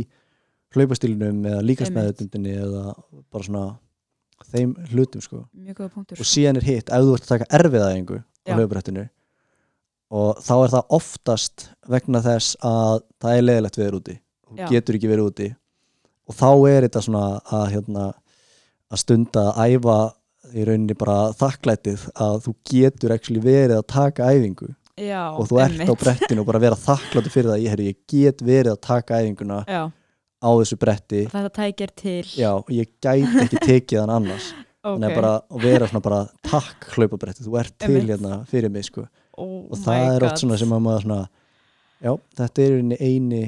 hlaupastilunum 0.75 1.45
eða 1.49 1.61
líkasmeðutundinni 1.65 2.53
eða 2.61 2.93
bara 3.31 3.43
svona 3.43 3.77
þeim 4.53 4.75
hlutum 4.93 5.21
sko. 5.21 5.45
Og 6.15 6.25
síðan 6.25 6.57
er 6.61 6.63
hitt 6.63 6.89
ef 6.89 7.01
þú 7.03 7.13
ert 7.17 7.25
að 7.25 7.31
taka 7.33 7.47
erfiðaðingu 7.59 8.23
á 8.45 8.49
Já. 8.49 8.55
hlaupabrettinu 8.57 9.07
og 10.09 10.39
þá 10.41 10.53
er 10.63 10.71
það 10.73 10.93
oftast 10.97 11.65
vegna 11.89 12.21
þess 12.25 12.55
að 12.65 13.03
það 13.21 13.35
er 13.37 13.43
leðilegt 13.45 13.77
við 13.77 13.97
úti. 13.99 14.15
Þú 14.49 14.57
Já. 14.57 14.67
getur 14.71 14.97
ekki 14.97 15.11
verið 15.11 15.27
úti. 15.29 15.49
Og 16.29 16.37
þá 16.37 16.49
er 16.69 16.87
þetta 16.87 17.03
svona 17.05 17.25
að, 17.45 17.65
hérna, 17.75 18.05
að 18.89 19.01
stunda 19.03 19.43
að 19.53 19.75
æfa 19.75 19.97
í 20.49 20.65
rauninni 20.65 20.95
bara 20.97 21.17
þakklætið 21.37 22.07
að 22.25 22.39
þú 22.47 22.53
getur 22.71 23.13
actually 23.13 23.43
verið 23.43 23.75
að 23.77 23.87
taka 23.93 24.29
æfingu. 24.33 24.71
Já, 24.99 25.21
og 25.31 25.45
þú 25.47 25.59
ert 25.63 25.77
á 25.77 25.81
einmitt. 25.85 26.01
brettinu 26.01 26.41
og 26.43 26.47
bara 26.49 26.59
vera 26.63 26.79
þakklætið 26.79 27.35
fyrir 27.35 27.51
það. 27.53 27.61
Ég, 27.63 27.69
herri, 27.75 27.85
ég 27.93 27.99
get 28.09 28.41
verið 28.43 28.71
að 28.73 28.81
taka 28.89 29.19
æfinguna 29.21 29.59
já, 29.69 29.83
á 30.41 30.49
þessu 30.59 30.79
bretti. 30.81 31.21
Þetta 31.29 31.53
tækir 31.59 31.93
til. 31.95 32.25
Já, 32.33 32.49
og 32.57 32.73
ég 32.73 32.89
gæti 33.03 33.45
ekki 33.45 33.61
tekið 33.63 34.01
hann 34.03 34.15
annars 34.17 34.49
ok, 34.83 34.93
þannig 34.95 35.09
að 35.11 35.15
bara 35.21 35.33
að 35.41 35.61
vera 35.65 35.87
svona 35.89 36.01
bara 36.05 36.19
takk 36.43 36.87
hlaupabretti, 36.95 37.43
þú 37.45 37.57
ert 37.59 37.77
til 37.79 38.01
hérna 38.07 38.45
fyrir 38.49 38.71
mig 38.71 38.85
sko. 38.87 39.07
Oh 39.37 39.67
og 39.71 39.77
það 39.83 40.15
er 40.15 40.23
oft 40.27 40.37
svona 40.43 40.57
sem 40.59 40.69
að 40.75 40.81
maður 40.85 41.05
svona 41.05 41.19
já, 42.03 42.11
þetta 42.39 42.63
er 42.65 42.77
eini 42.79 42.97
eini 42.99 43.43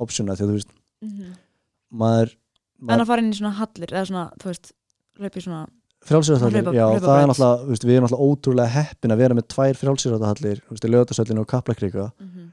optiona 0.00 0.34
því 0.34 0.42
að 0.44 0.50
þú 0.50 0.58
veist, 0.58 0.72
Mhm. 1.04 1.32
maður, 1.92 2.34
en 2.80 2.86
maður 2.88 3.02
að 3.04 3.06
fara 3.06 3.22
inn 3.22 3.32
í 3.32 3.38
svona 3.38 3.54
hallir 3.58 3.92
eða 3.92 4.06
svona, 4.08 4.24
þú 4.40 4.44
veist, 4.50 4.72
hlaupi 5.18 5.42
svona 5.44 5.66
frjálsýrðahallir, 6.04 6.62
Hlaupa- 6.64 6.74
já, 6.74 6.86
það 7.00 7.22
er 7.22 7.26
náttúrulega 7.30 7.66
veist, 7.68 7.84
við 7.84 7.94
erum 7.96 8.06
náttúrulega 8.08 8.28
ótrúlega 8.28 8.72
heppin 8.74 9.10
að 9.14 9.16
vera 9.22 9.34
með 9.34 9.46
tvær 9.54 9.74
veist, 10.70 10.84
lögatarsöllin 10.94 11.38
og 11.40 11.46
kaplakrika. 11.48 12.12
Mhm, 12.20 12.52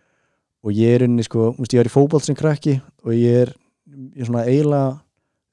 og 0.64 0.72
ég 0.72 0.96
er 0.96 1.04
inni 1.08 1.24
sko, 1.24 1.52
veist, 1.58 1.74
ég 1.74 1.80
er 1.80 1.90
í 1.90 1.96
fótbolt 1.96 2.24
sem 2.24 2.36
krakki 2.36 2.82
og 3.04 3.12
ég 3.12 3.42
er, 3.42 3.54
ég 4.16 4.22
er 4.22 4.26
svona 4.26 4.46
eiginlega 4.46 5.02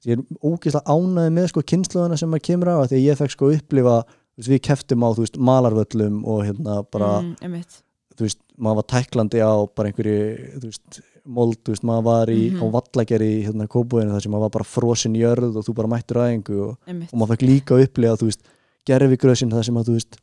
ég 0.07 0.15
er 0.17 0.23
ógeðslega 0.45 0.85
ánæði 0.87 1.33
með 1.35 1.47
sko 1.51 1.61
kynsluðana 1.73 2.17
sem 2.17 2.29
maður 2.31 2.45
kemur 2.47 2.71
á 2.71 2.77
því 2.87 2.95
að 2.99 3.05
ég 3.09 3.17
fekk 3.19 3.31
sko 3.35 3.49
upplifa, 3.51 3.97
við 4.39 4.61
keftum 4.69 5.03
á 5.03 5.09
veist, 5.17 5.35
malarvöllum 5.37 6.21
og 6.23 6.43
hérna 6.47 6.77
bara 6.91 7.09
mm, 7.21 7.63
veist, 8.19 8.39
maður 8.57 8.75
var 8.79 8.87
tæklandi 8.93 9.39
á 9.43 9.51
bara 9.75 9.89
einhverju, 9.91 10.61
veist 10.63 11.01
mold, 11.29 11.59
maður 11.83 12.03
var 12.07 12.27
í, 12.31 12.51
Mhm. 12.51 12.63
á 12.63 12.65
vallageri 12.73 13.43
hérna 13.45 13.67
kópúinu 13.67 14.11
þar 14.15 14.21
sem 14.23 14.31
maður 14.31 14.47
var 14.47 14.49
bara 14.49 14.65
frosin 14.65 15.15
jörð 15.19 15.57
og 15.59 15.65
þú 15.67 15.75
bara 15.75 15.87
mættur 15.91 16.17
aðeingu 16.23 16.57
og, 16.69 16.77
og 16.87 17.13
maður 17.19 17.35
fekk 17.35 17.45
líka 17.47 17.77
upplifa, 17.83 18.17
gerfigröðsinn 18.87 19.51
þar 19.51 19.63
sem 19.67 19.75
að, 19.77 19.85
þú 19.91 19.93
veist 19.99 20.17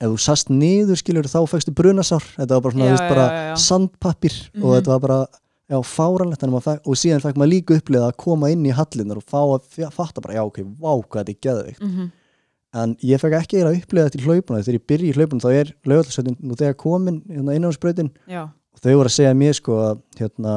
ef 0.00 0.08
þú 0.10 0.18
sast 0.18 0.48
niður, 0.50 0.96
skilur, 0.96 1.26
þá 1.28 1.40
fækstu 1.48 1.72
brunasár 1.76 2.24
þetta 2.36 2.56
var 2.56 2.60
bara 2.66 2.74
svona, 2.74 2.86
Já, 2.88 2.90
veist, 2.96 3.04
já, 3.04 3.08
bara 3.14 3.26
já, 3.30 3.40
já. 3.50 3.56
sandpappir 3.56 4.34
og 4.56 4.62
Mhm. 4.66 4.74
þetta 4.80 4.86
var 4.94 5.00
bara 5.00 5.26
já, 5.70 5.78
fáranlegt, 5.86 6.42
og 6.84 6.96
síðan 6.98 7.22
fekk 7.22 7.36
maður 7.38 7.52
líka 7.54 7.76
upplifa 7.78 8.08
að 8.10 8.16
koma 8.24 8.50
inn 8.50 8.64
í 8.66 8.72
hallinnar 8.74 9.20
og 9.20 9.26
fá 9.30 9.40
að 9.44 9.90
fatta 9.94 10.20
bara, 10.24 10.34
já, 10.40 10.42
ok, 10.44 10.58
vá, 10.80 10.92
hvað 11.06 11.20
þetta 11.20 11.36
er 11.36 11.40
geðveikt. 11.46 11.84
Mhm, 11.86 12.10
en 12.82 12.96
ég 13.02 13.18
fekk 13.22 13.36
ekki 13.40 13.62
að 13.64 13.78
upplifa 13.80 14.08
þetta 14.10 14.20
í 14.20 14.26
hlaupuna 14.26 14.60
þegar 14.62 14.78
ég 14.80 14.86
byrja 14.92 15.10
í 15.10 15.16
hlaupuna 15.16 15.44
þá 15.46 15.50
er 15.60 15.72
lögatarsveitin 15.90 16.36
nú 16.42 16.54
þegar 16.58 16.76
komin 16.78 17.22
hérna, 17.30 17.56
innáðsbreytin 17.58 18.10
já, 18.30 18.42
og 18.50 18.78
þau 18.82 18.92
voru 18.98 19.10
að 19.10 19.16
segja 19.16 19.34
mér 19.34 19.54
sko 19.58 19.78
að 19.88 20.02
hérna, 20.20 20.54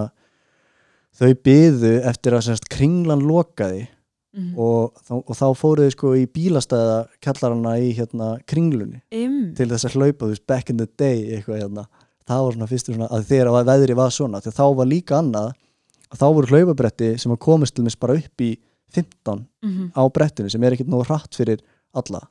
þau 1.17 1.33
byðu 1.45 1.91
eftir 2.09 2.33
að 2.37 2.45
semst, 2.49 2.69
kringlan 2.73 3.21
lokaði. 3.25 3.87
Mhm. 4.33 4.55
og, 4.57 4.95
þá- 5.05 5.23
og 5.29 5.35
þá 5.37 5.45
fóruðu 5.53 5.91
sko 5.93 6.11
í 6.17 6.23
bílastæða 6.25 6.95
kallarana 7.21 7.75
í 7.77 7.91
hérna, 7.93 8.39
kringlunni 8.49 9.03
Im, 9.13 9.53
til 9.53 9.67
þess 9.69 9.85
að 9.85 9.93
hlaupa, 9.99 10.25
þú 10.25 10.29
veist, 10.31 10.47
back 10.49 10.71
in 10.71 10.77
the 10.77 10.87
day 10.97 11.19
eitthvað 11.37 11.61
hérna, 11.61 11.83
það 12.29 12.45
var 12.45 12.57
svona 12.57 12.69
fyrstur 12.71 12.97
svona 12.97 13.09
að 13.11 13.25
þegar 13.29 13.51
að 13.51 13.71
veðri 13.71 13.97
var 13.99 14.13
svona, 14.13 14.41
þegar 14.43 14.57
þá 14.59 14.65
var 14.79 14.89
líka 14.89 15.17
annað 15.19 15.49
að 16.13 16.21
þá 16.21 16.27
voru 16.37 16.51
hlaupabretti 16.51 17.09
sem 17.21 17.33
að 17.33 17.41
komist 17.47 17.75
til 17.75 17.85
mér 17.85 17.97
bara 18.01 18.17
upp 18.19 18.45
í 18.45 18.51
15 18.93 19.41
mhm, 19.65 19.91
á 19.97 20.03
brettinu 20.13 20.51
sem 20.53 20.63
er 20.63 20.75
ekkert 20.75 20.91
nógu 20.91 21.07
hratt 21.07 21.33
fyrir 21.33 21.63
alla. 21.97 22.21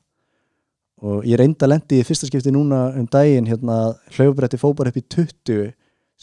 Og 1.03 1.25
ég 1.27 1.35
reyndi 1.39 1.65
að 1.65 1.73
lendi 1.73 1.99
í 1.99 2.05
fyrsta 2.07 2.29
skipti 2.29 2.53
núna 2.55 2.85
um 2.95 3.07
daginn 3.11 3.49
hérna 3.49 3.97
hlaupabretti 4.15 4.59
fó 4.61 4.69
bara 4.77 4.93
upp 4.93 4.99
í 5.01 5.03
20 5.03 5.73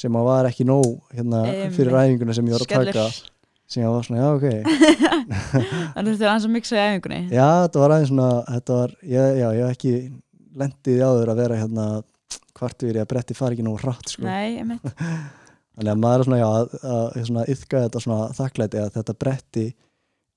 sem 0.01 0.16
að 0.16 0.31
var 0.31 0.49
ekki 0.49 0.64
nóg 0.64 1.03
hérna 1.12 1.43
fyrir 1.75 1.93
ræfinguna 1.93 2.37
sem 2.37 2.49
ég 2.49 2.57
var 2.57 2.64
að 2.64 2.73
taka. 2.73 3.05
Skellir 3.11 3.37
sem 3.71 3.85
ég 3.85 3.93
var 3.93 4.07
svona, 4.07 4.23
já 4.23 4.29
ok. 4.35 4.47
En 5.97 6.07
þú 6.07 6.11
þurftir 6.11 6.27
aðeins 6.27 6.47
að 6.49 6.55
mixa 6.57 6.75
í 6.75 6.81
æfingunni? 6.81 7.21
Já, 7.31 7.49
þetta 7.66 7.83
var 7.83 7.95
aðeins 7.95 8.11
svona 8.11 8.31
var, 8.73 8.95
ég, 9.07 9.37
já, 9.39 9.47
ég 9.55 9.61
hef 9.61 9.77
ekki 9.77 9.93
lendið 10.61 10.97
í 10.97 11.05
áður 11.07 11.31
að 11.31 11.43
vera 11.45 11.59
hérna 11.61 11.85
hvart 12.61 12.83
við 12.87 12.99
að 13.03 13.09
bretti 13.13 13.37
fari 13.39 13.57
ekki 13.59 13.67
nógu 13.67 13.81
hratt 13.85 14.13
sko. 14.15 14.25
nei, 14.27 14.57
einmitt 14.61 14.85
þannig 14.91 15.93
að 15.95 16.03
maður 16.03 16.21
er 16.23 16.29
svona, 16.29 16.41
já, 16.41 16.49
að, 16.51 16.75
að, 16.95 17.25
svona 17.31 17.45
yfka 17.55 17.83
þetta 17.87 18.03
svona 18.05 18.29
þakklæti 18.37 18.81
að 18.83 18.91
þetta 18.99 19.15
bretti 19.25 19.67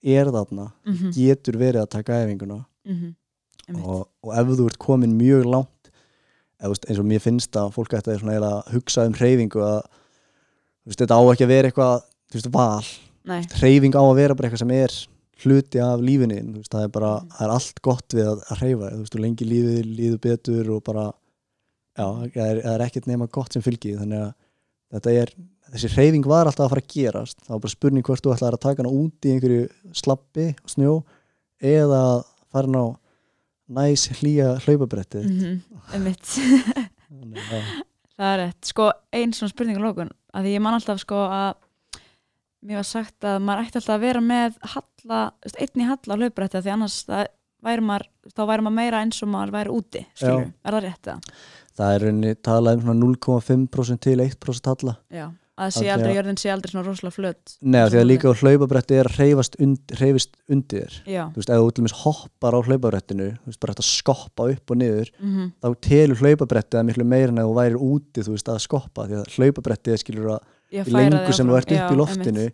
er 0.03 0.31
þarna, 0.35 0.65
Mhm, 0.85 1.11
getur 1.15 1.57
verið 1.61 1.81
að 1.85 1.91
taka 1.97 2.17
æfinguna 2.23 2.57
mhm, 2.87 3.13
einmitt. 3.69 3.85
og, 3.87 4.07
og 4.23 4.33
ef 4.39 4.51
þú 4.59 4.65
ert 4.71 4.79
komin 4.83 5.13
mjög 5.19 5.45
langt 5.47 5.91
eða, 6.59 6.71
veist, 6.73 6.85
eins 6.89 6.99
og 6.99 7.07
mér 7.07 7.23
finnst 7.23 7.55
að 7.59 7.71
fólk 7.75 7.95
ætti 7.97 8.11
að 8.49 8.73
hugsa 8.75 9.05
um 9.07 9.15
hreyfingu 9.15 9.63
að 9.63 9.81
veist, 10.87 10.99
þetta 10.99 11.15
á 11.15 11.21
ekki 11.31 11.47
að 11.47 11.53
vera 11.55 11.71
eitthvað 11.71 11.95
veist, 12.35 12.51
val, 12.53 12.85
nei, 13.31 13.41
hreyfing 13.61 13.95
á 13.95 14.03
að 14.03 14.15
vera 14.19 14.35
bara 14.35 14.49
eitthvað 14.51 14.63
sem 14.65 14.75
er 14.75 14.95
hluti 15.43 15.79
af 15.83 15.99
veist, 16.59 16.71
það 16.71 16.83
er 16.87 16.91
bara, 16.99 17.11
Mhm. 17.19 17.31
það 17.37 17.47
er 17.47 17.53
allt 17.57 17.81
gott 17.83 18.15
við 18.19 18.27
að, 18.31 18.43
hreyfa, 18.61 18.91
þú 18.93 18.99
veist, 19.03 19.15
þú 19.15 19.23
lengi 19.23 19.47
lífið 19.49 19.91
líður 19.97 20.19
betur 20.27 20.69
og 20.75 20.83
bara 20.83 21.05
já, 21.97 22.05
það 22.05 22.45
er, 22.47 22.61
það 22.63 22.73
er 22.75 22.85
ekkert 22.87 23.09
nema 23.09 23.29
gott 23.33 23.55
sem 23.55 23.63
fylgi 23.65 23.95
þannig 23.99 24.23
að 24.25 24.31
þetta 24.93 25.15
er 25.21 25.33
þessi 25.73 25.89
hreyfing 25.95 26.27
var 26.29 26.49
alltaf 26.49 26.67
að 26.67 26.73
fara 26.75 26.83
að 26.83 26.91
gerast. 26.93 27.39
Það 27.41 27.53
var 27.55 27.61
bara 27.63 27.73
spurning 27.73 28.05
hvort 28.05 28.25
þú 28.25 28.33
ætlaði 28.35 28.57
að 28.57 28.63
taka 28.65 28.83
hana 28.83 28.93
út 28.93 29.25
í 29.27 29.33
einhverju 29.33 29.93
slappi 29.97 30.47
og 30.53 30.73
snjó 30.73 30.93
eða 31.63 32.01
fara 32.53 32.67
hana 32.69 32.83
á 32.83 32.87
næs 33.73 34.07
hlýja 34.19 34.51
hlaupabretti 34.65 35.23
Þannig, 37.13 37.39
já. 37.39 37.61
Það 38.13 38.29
er 38.29 38.39
rétt, 38.43 38.67
sko 38.69 38.89
einn 39.15 39.33
svona 39.33 39.53
spurning 39.53 39.79
á 39.79 39.85
lókun, 39.85 40.11
að 40.37 40.49
ég 40.51 40.61
man 40.61 40.75
alltaf 40.77 40.99
sko 41.01 41.23
að 41.25 41.55
mér 42.63 42.79
var 42.79 42.87
sagt 42.87 43.25
að 43.27 43.39
maður 43.43 43.63
ætti 43.65 43.79
alltaf 43.79 43.95
að 43.97 44.03
vera 44.05 44.21
með 44.23 44.59
halla, 44.75 45.21
þú 45.41 45.47
veist, 45.49 45.57
einn 45.65 45.81
í 45.83 45.87
halla 45.89 46.17
hlauprætti 46.19 46.61
því 46.63 46.73
annars 46.75 46.99
væri 47.63 47.85
maður, 47.87 48.05
þá 48.35 48.43
væri 48.51 48.65
maður 48.67 48.77
meira 48.77 49.01
eins 49.03 49.23
og 49.25 49.31
maður 49.33 49.55
væri 49.57 49.73
úti, 49.73 50.03
skilur, 50.19 50.51
er 50.63 50.77
það 50.77 50.85
rétt 50.85 51.09
það? 51.09 51.33
Það 51.77 51.93
er 51.95 52.03
rauninni 52.07 52.35
talað 52.45 52.79
um 52.79 52.83
svona 52.87 53.07
0,5% 53.07 54.03
til 54.05 54.19
1% 54.23 54.69
halla. 54.71 54.95
Já, 55.13 55.25
að 55.63 55.71
sé 55.75 55.85
aldrei, 55.93 56.11
að- 56.11 56.17
jörðin 56.17 56.39
sé 56.41 56.49
aldrei 56.53 56.71
svona 56.73 56.85
rosalega 56.87 57.15
flöt. 57.17 57.55
Nei, 57.61 57.79
því 57.89 57.99
að 58.01 58.07
líka 58.09 58.29
á 58.29 58.33
hlaupabretti 58.41 58.97
er 58.97 59.09
að 59.09 59.17
hreyfast 59.19 59.57
und, 59.61 59.93
hreyfist 59.99 60.35
undir 60.49 60.91
Já, 61.05 61.23
þú 61.33 61.41
veist, 61.41 61.49
ef 61.53 61.61
þú 61.61 61.71
dæmis 61.77 61.95
hoppar 62.03 62.57
á 62.57 62.59
hlaupabrettinu 62.65 63.27
þú 63.37 63.51
veist, 63.51 63.59
bara 63.61 63.73
hægt 63.75 63.83
að 63.83 63.89
skoppa 63.91 64.49
upp 64.53 64.73
og 64.73 64.77
niður 64.81 65.11
mhm, 65.19 65.51
þá 65.61 65.69
telur 65.89 66.21
hlaupabrettið 66.23 66.79
að 66.81 66.87
miklu 66.89 67.05
meira 67.05 67.29
en 67.29 67.37
ef 67.43 67.49
þú 67.49 67.55
værir 67.61 67.77
úti, 67.89 68.25
þú 68.25 68.33
veist, 68.37 68.49
að 68.49 68.61
skoppa 68.65 69.07
því 69.09 69.19
að 69.21 69.33
hlaupabrettið 69.37 69.93
er 69.93 70.01
skilur 70.01 70.31
að 70.37 70.89
lengur 70.89 71.33
sem 71.37 71.47
þú 71.47 71.57
ert 71.61 71.71
upp 71.77 71.91
í 71.93 71.99
loftinu 72.01 72.47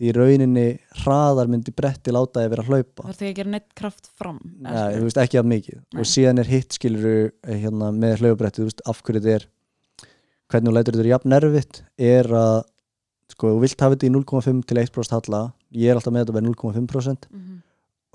því 0.00 0.12
rauninni 0.16 0.66
hraðar 1.02 1.50
myndi 1.52 1.72
bretti 1.76 2.12
láta 2.14 2.40
þig 2.40 2.50
vera 2.54 2.62
að 2.64 2.70
hlaupa. 2.72 3.02
Það 3.04 3.10
þarf 3.10 3.20
ekki 3.20 3.30
að 3.30 3.38
gera 3.40 3.50
neitt 3.54 3.66
kraft 3.76 4.10
fram? 4.16 4.38
Nei, 4.42 4.70
skilurðu. 4.72 4.98
þú 5.00 5.08
veist, 5.10 5.20
ekki 5.24 5.40
af 5.42 5.48
mikið. 5.50 5.78
Nei. 5.92 6.00
og 6.00 6.08
síðan 6.08 6.40
er 6.40 6.48
hitt 6.50 6.76
skiluru 6.78 7.14
hérna, 7.46 7.90
með 7.92 8.14
hlaupabrettið, 8.22 8.62
þú 8.64 8.68
veist, 8.70 8.84
af 8.88 9.02
hverju 9.04 9.20
þetta 9.20 9.34
er 9.36 9.48
hvernig 10.50 10.70
þú 10.70 10.74
lætur 10.74 10.96
þetta 10.96 11.04
er 11.06 11.10
jafn 11.12 11.30
nervitt 11.34 11.82
er 12.10 12.30
að, 12.40 12.56
sko, 13.34 13.52
þú 13.54 13.60
vilt 13.62 13.84
hafa 13.84 13.94
þetta 13.96 14.08
í 14.08 14.14
0,5 14.16 14.62
til 14.66 14.80
1% 14.82 15.16
halla. 15.18 15.42
Ég 15.70 15.90
er 15.92 16.00
alltaf 16.00 16.14
með 16.16 16.24
þetta 16.24 16.36
með 16.40 16.48
0,5% 16.48 17.28
Mhm, 17.30 17.58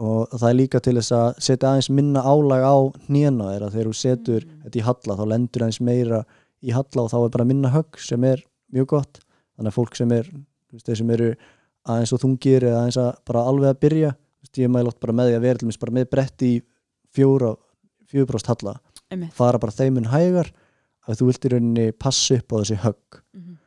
og 0.05 0.33
það 0.36 0.49
er 0.49 0.57
líka 0.59 0.81
til 0.83 0.95
þess 0.97 1.13
að 1.15 1.38
setja 1.39 1.69
aðeins 1.69 1.88
minna 1.95 2.19
álag 2.27 2.65
á 2.67 2.75
hnjena 3.07 3.45
þeirra. 3.53 3.69
Þegar 3.71 3.88
þú 3.88 3.95
setur 3.95 4.41
þetta 4.65 4.79
í 4.81 4.83
halla 4.83 5.15
þá 5.15 5.25
lendur 5.31 5.63
aðeins 5.63 5.79
meira 5.88 6.19
í 6.65 6.73
halla 6.75 7.05
og 7.05 7.11
þá 7.13 7.17
er 7.21 7.29
bara 7.38 7.45
minna 7.47 7.69
högg 7.71 8.01
sem 8.03 8.23
er 8.27 8.43
mjög 8.73 8.88
gott. 8.91 9.21
Þannig 9.55 9.71
að 9.71 9.77
fólk 9.77 9.95
sem 9.95 10.11
er 10.11 10.27
aðeins 11.86 12.13
og 12.15 12.21
þungir 12.23 12.65
eða 12.69 12.81
aðeins 12.81 12.99
að 13.01 13.11
bara 13.29 13.45
alveg 13.49 13.73
að 13.73 13.81
byrja. 13.86 14.15
Ég 14.55 14.71
mæla 14.71 14.88
oft 14.88 15.01
bara 15.03 15.13
með 15.13 15.29
því 15.29 15.36
að 15.36 15.45
vera 15.45 15.77
bara 15.81 15.93
með 15.97 16.05
bretti 16.13 16.49
í 16.55 16.59
fjóra 17.15 17.49
fjögubróst 18.07 18.47
halla. 18.47 18.77
Einmitt. 19.11 19.33
Fara 19.36 19.59
bara 19.59 19.75
þeimun 19.75 20.09
hægar 20.13 20.51
að 21.05 21.19
þú 21.19 21.27
vilt 21.29 21.45
í 21.45 21.51
rauninni 21.53 21.86
passa 22.01 22.38
upp 22.39 22.55
á 22.55 22.55
þessi 22.61 22.81
högg. 22.86 23.21
Mhm. 23.36 23.57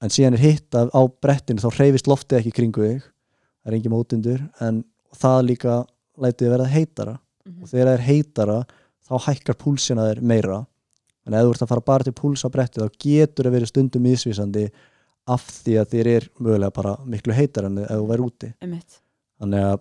en 0.00 0.12
síðan 0.14 0.34
er 0.34 0.38
hitt 0.38 0.70
að 0.78 0.92
á 0.94 1.02
brettinu 1.10 1.58
þá 1.58 1.74
hreyfist 1.74 2.06
loftið 2.06 2.38
ekki 2.38 2.52
kringu 2.54 2.82
þig 2.84 3.02
það 3.02 3.66
er 3.66 3.74
engin 3.74 3.90
mótundur 3.90 4.44
en 4.62 4.84
það 5.10 5.38
líka 5.48 5.86
lætið 6.16 6.52
verða 6.54 6.68
heitara. 6.70 7.18
Mhm. 7.46 7.62
og 7.62 7.68
þegar 7.68 7.86
það 7.86 7.94
er 7.94 8.06
heitara 8.06 8.58
þá 9.08 9.14
hækkar 9.26 9.56
púlsina 9.58 10.06
þér 10.06 10.20
meira. 10.22 10.66
En 11.26 11.34
ef 11.34 11.44
þú 11.44 11.50
ert 11.50 11.62
að 11.62 11.68
fara 11.68 11.80
bara 11.80 12.04
til 12.04 12.12
púls 12.12 12.44
á 12.44 12.48
brettið 12.48 12.84
þá 12.84 12.98
getur 12.98 13.44
það 13.48 13.56
verið 13.56 13.68
stundum 13.72 14.02
misvísandi 14.02 14.70
af 15.28 15.44
því 15.64 15.76
að 15.82 15.92
þér 15.92 16.10
er 16.14 16.26
mögulega 16.38 16.74
bara 16.74 16.94
miklu 17.04 17.36
heitara 17.36 17.70
en 17.70 17.78
ef 17.84 17.92
þú 17.92 18.08
væri 18.08 18.24
úti. 18.24 18.50
Einmitt. 18.64 18.98
Þannig 19.38 19.66
að 19.68 19.78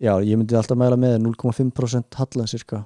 já, 0.00 0.12
ég 0.24 0.40
myndi 0.40 0.56
alltaf 0.58 0.80
mæla 0.80 0.98
með 1.00 1.18
0,5% 1.26 2.18
hallan 2.20 2.50
cirka 2.50 2.84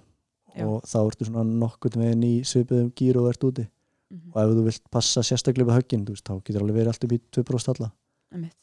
Já. 0.55 0.67
og 0.67 0.85
þá 0.87 0.99
ertu 1.03 1.29
svona 1.29 1.45
nokkuð 1.65 1.99
veginn 2.01 2.27
í 2.27 2.35
svipuðum 2.47 2.93
gýr 2.99 3.21
og 3.21 3.31
ert 3.33 3.47
úti. 3.47 3.69
Mhm. 4.15 4.31
og 4.35 4.37
ef 4.43 4.51
þú 4.55 4.65
vilt 4.69 4.91
passa 4.93 5.23
sérstaklega 5.25 5.67
við 5.71 5.79
höggin 5.81 6.05
þú 6.07 6.13
veist, 6.15 6.27
þá 6.29 6.35
getur 6.45 6.63
alveg 6.63 6.77
verið 6.77 6.93
alltaf 6.93 7.15
í 7.15 7.21
2% 7.35 7.73
halla. 7.73 7.93
Einmitt. 8.33 8.61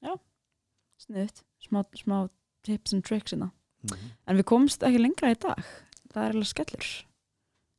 Já, 0.00 0.14
sniðut 1.02 1.42
smá, 1.60 1.82
smá 1.98 2.28
tips 2.64 2.94
and 2.94 3.04
tricks 3.04 3.34
hérna. 3.34 3.50
En 4.26 4.38
við 4.38 4.46
komst 4.48 4.82
ekki 4.86 5.02
lengra 5.02 5.30
í 5.34 5.38
dag. 5.38 5.58
Það 6.12 6.22
er 6.22 6.36
alveg 6.36 6.48
skellur. 6.50 6.86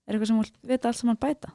Er 0.07 0.13
eitthvað 0.15 0.29
sem 0.29 0.41
vilt 0.43 0.59
vita 0.63 0.91
allt 0.91 0.99
saman 0.99 1.19
bæta 1.19 1.53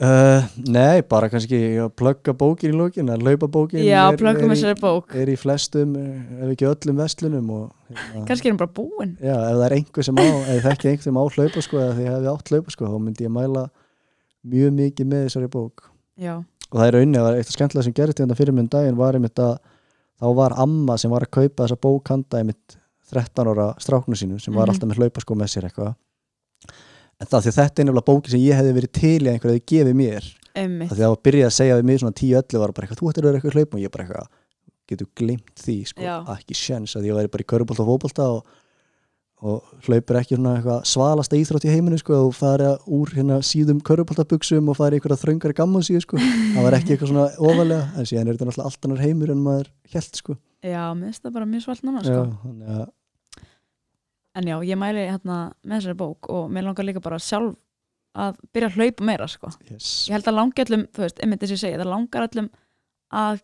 uh, 0.00 0.42
Nei, 0.66 1.02
bara 1.08 1.28
kannski 1.32 1.58
að 1.84 1.90
plugga 1.98 2.34
bókin 2.38 2.72
í 2.72 2.76
lókin 2.78 3.10
að 3.14 3.22
laupa 3.28 3.46
bókin 3.48 3.84
já, 3.84 4.00
er, 4.10 4.18
plöggum 4.18 4.50
þessari 4.54 4.78
bók. 4.80 5.14
er 5.14 5.30
í 5.30 5.36
flestum 5.38 5.94
eh, 6.00 6.42
ef 6.44 6.54
ekki 6.56 6.66
öllum 6.70 6.98
vestlunum 7.02 7.50
og, 7.54 7.68
hérna, 7.92 8.24
kannski 8.28 8.48
er 8.50 8.54
hún 8.56 8.60
bara 8.64 8.74
búin. 8.80 9.16
Já, 9.22 9.34
ef 9.36 9.54
það 9.58 9.66
er 9.68 9.76
einhver 9.78 10.08
sem 10.08 10.18
á, 10.18 10.24
ef 10.56 10.66
þekki 10.68 10.90
einhver 10.90 11.06
sem 11.08 11.20
á 11.20 11.22
hlaupa 11.24 11.62
sko, 11.68 11.78
eða 11.84 11.94
því 11.98 12.08
hefði 12.10 12.32
átt 12.34 12.52
hlaupa 12.54 12.74
sko, 12.74 12.90
þá 12.90 12.98
myndi 13.06 13.24
ég 13.28 13.34
mæla 13.34 13.64
mjög 14.54 14.74
mikið 14.80 15.10
með 15.14 15.22
þessari 15.28 15.50
bók. 15.54 15.86
Já, 16.20 16.34
og 16.70 16.78
það 16.80 16.86
er 16.88 16.96
rauninni, 16.98 17.18
það 17.20 17.28
var 17.28 17.38
eitt 17.38 17.52
skemmtilega 17.54 17.84
sem 17.86 17.94
gerist 17.96 18.18
þetta 18.20 18.36
fyrir 18.38 18.54
mjög 18.58 18.70
daginn 18.74 18.98
var 18.98 19.14
einmitt 19.18 19.38
að 19.40 19.54
þá 20.20 20.26
var 20.38 20.54
amma 20.64 20.96
sem 20.98 21.10
var 21.12 21.24
að 21.26 21.30
kaupa 21.38 21.64
þessa 21.66 21.78
bók 21.80 22.10
handa 22.10 22.40
einmitt 22.42 22.76
13 23.14 23.50
ára 23.52 23.66
stráknu 23.82 24.16
sínu 24.18 24.40
sem 24.40 24.54
var 24.54 24.66
Mhm. 24.66 24.74
alltaf 24.74 24.88
með 24.90 24.98
hlaupaskó 25.02 25.36
með 25.38 25.50
sér 25.54 25.66
eitthvað 25.68 25.94
en 27.20 27.28
það 27.30 27.44
því 27.44 27.52
að 27.52 27.58
þetta 27.58 27.82
er 27.82 27.88
nefnilega 27.88 28.08
bóki 28.10 28.32
sem 28.32 28.42
ég 28.42 28.58
hefði 28.58 28.74
verið 28.78 28.92
til 28.98 29.20
í 29.20 29.28
að 29.28 29.32
einhver 29.34 29.52
hefði 29.52 29.64
gefið 29.72 29.94
mér. 30.00 30.24
Einmitt. 30.54 30.88
Það 30.90 30.94
því 30.94 31.02
að 31.02 31.04
það 31.04 31.14
var 31.14 31.22
byrjað 31.28 31.48
að 31.48 31.54
segja 31.58 31.78
við 31.78 31.86
mig 31.88 32.00
svona 32.00 32.18
10-11 32.20 32.60
var 32.62 32.72
bara 32.74 32.86
eitthvað, 32.86 33.00
þú 33.00 33.08
ættir 33.10 33.24
að 33.24 33.28
vera 33.30 33.38
eitthvað 33.40 33.56
hlaup 33.58 33.72
og 33.74 33.80
ég 33.82 33.94
bara 33.94 34.04
eitthvað, 34.04 34.28
getur 34.90 35.08
glimt 35.18 35.56
því 35.64 35.78
sko, 35.90 36.04
Já. 36.04 36.16
ekki 36.36 36.54
sjens 36.58 36.94
að 36.94 37.08
ég 37.08 37.16
væri 37.18 37.32
bara 37.32 37.42
í 37.42 37.48
körubolta 37.50 37.82
og 37.82 37.88
fótbolta 37.90 38.28
og, 38.36 38.40
og 39.44 39.56
hlaupur 39.88 40.18
ekki 40.20 40.38
svona 40.38 40.52
eitthvað 40.60 40.86
svalasta 40.92 41.40
íþrótt 41.40 41.66
í 41.66 41.74
heiminu 41.74 41.98
sko, 41.98 42.20
og 42.28 42.36
fari 42.38 42.68
úr 42.86 43.14
hérna 43.16 43.40
síðum 43.42 43.80
köruboltabuxum 43.82 44.70
og 44.70 44.78
fari 44.78 44.94
í 44.94 45.02
einhverja 45.02 45.22
þröngari 45.24 45.58
gammon 45.58 45.82
síðu 45.86 46.04
sko, 46.04 46.20
það 46.20 46.68
var 46.68 46.78
ekki 46.78 46.94
eitthvað 46.94 47.10
svona 47.10 47.26
ofalega, 47.40 47.84
en 47.98 48.06
síðan 48.06 48.28
er 48.28 48.36
þetta 48.36 48.46
náttúrulega 48.50 48.70
allt 48.70 48.90
annar 48.90 49.02
heimur 49.02 49.34
en 54.34 54.48
já, 54.50 54.56
ég 54.66 54.78
mæli 54.80 55.04
hérna 55.08 55.52
með 55.64 55.76
þessari 55.80 55.98
bók 56.00 56.28
og 56.30 56.50
mér 56.50 56.66
langar 56.68 56.84
líka 56.88 57.00
bara 57.04 57.18
sjálf 57.22 57.54
að 58.14 58.36
byrja 58.54 58.68
að 58.70 58.76
hlaupa 58.78 59.04
meira 59.04 59.26
sko. 59.28 59.48
yes. 59.70 60.06
ég 60.08 60.14
held 60.14 60.28
að 60.30 60.34
langi 60.38 60.62
allum, 60.66 60.84
þú 60.94 61.02
veist, 61.02 61.18
einmitt 61.22 61.40
þess 61.42 61.50
að 61.50 61.56
ég 61.56 61.62
segi 61.64 61.80
það 61.80 61.90
langar 61.94 62.28
allum 62.28 62.50
að 63.14 63.40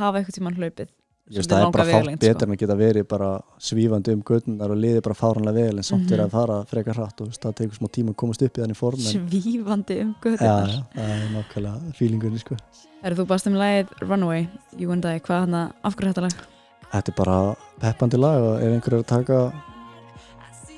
hafa 0.00 0.18
eitthvað 0.20 0.34
tímann 0.38 0.58
hlaupið 0.58 0.90
svolítið 1.30 1.52
það 1.54 1.62
er 1.62 1.70
bara 1.76 1.84
fátt 1.86 2.08
betur 2.10 2.34
sko. 2.34 2.44
en 2.46 2.54
að 2.54 2.58
geta 2.58 2.74
verið 2.80 3.04
bara 3.06 3.28
svífandi 3.62 4.14
um 4.16 4.22
göttunar 4.26 4.72
og 4.74 4.80
liði 4.82 5.02
bara 5.06 5.14
fáranlega 5.14 5.54
vel 5.68 5.76
en 5.78 5.86
samt 5.86 6.08
Mhm. 6.10 6.12
er 6.16 6.22
að 6.24 6.30
fara 6.34 6.56
frekar 6.66 6.94
hratt 6.98 7.20
og 7.20 7.28
veist, 7.30 7.40
það 7.44 7.54
tekur 7.60 7.78
smá 7.78 7.88
tíma 7.94 8.10
að 8.10 8.16
komast 8.16 8.42
upp 8.42 8.58
í 8.58 8.62
þannig 8.64 8.76
form 8.80 8.98
en 8.98 9.30
svífandi 9.30 10.00
um 10.02 10.10
Já, 10.10 10.20
göðunar 10.24 10.70
já, 10.74 10.82
það 10.96 11.14
er 11.14 11.28
nákvæmlega 11.36 11.94
fílingunni 11.94 12.38
sko. 12.42 12.56
er 13.04 13.14
þú 13.14 13.26
baðst 13.30 13.46
um 13.46 13.54
lagið 13.54 13.86
Runaway 14.02 14.48
You 14.76 14.90
and 14.90 15.04
I, 15.06 15.18
hvað 15.20 15.40
hann 15.46 15.54
að 15.54 15.72
afhverju 15.84 16.12
þetta 16.14 16.22
lag 16.26 16.46
Þetta 16.90 17.08
er 17.12 17.14
bara 17.14 17.56
peppandi 17.78 18.18
lag 18.18 18.42
og 18.42 18.56
ef 18.58 18.72
einhver 18.74 18.92
er 18.98 19.02
að 19.04 19.06
taka 19.06 19.52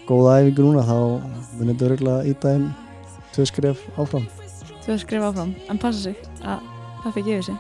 góða 0.08 0.38
æfingu 0.42 0.66
núna 0.66 0.84
þá 0.86 0.96
munir 1.58 1.74
þetta 1.74 1.88
örgulega 1.88 2.28
íta 2.32 2.52
þeim 2.52 2.68
tvö 3.32 3.46
skref 3.50 3.86
áfram. 3.96 4.26
Hefur 4.82 5.00
skrifað 5.04 5.30
áfram, 5.30 5.54
en 5.70 5.82
passa 5.82 6.00
sig 6.02 6.16
að 6.42 7.14
fikk 7.14 7.32
yfir 7.36 7.48
sig, 7.48 7.56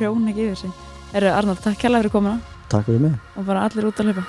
ekki 0.00 0.48
yfir 0.48 0.60
sig. 0.64 0.82
Eru 1.16 1.30
Arnold, 1.32 1.62
takk 1.64 1.78
kærlega 1.80 2.06
fyrir 2.06 2.16
komuna. 2.16 2.40
Takk 2.72 2.88
fyrir 2.90 3.06
mig. 3.06 3.14
Og 3.36 3.46
bara 3.46 3.68
allir 3.68 3.86
út 3.88 4.00
að 4.00 4.10
hlaupa 4.10 4.26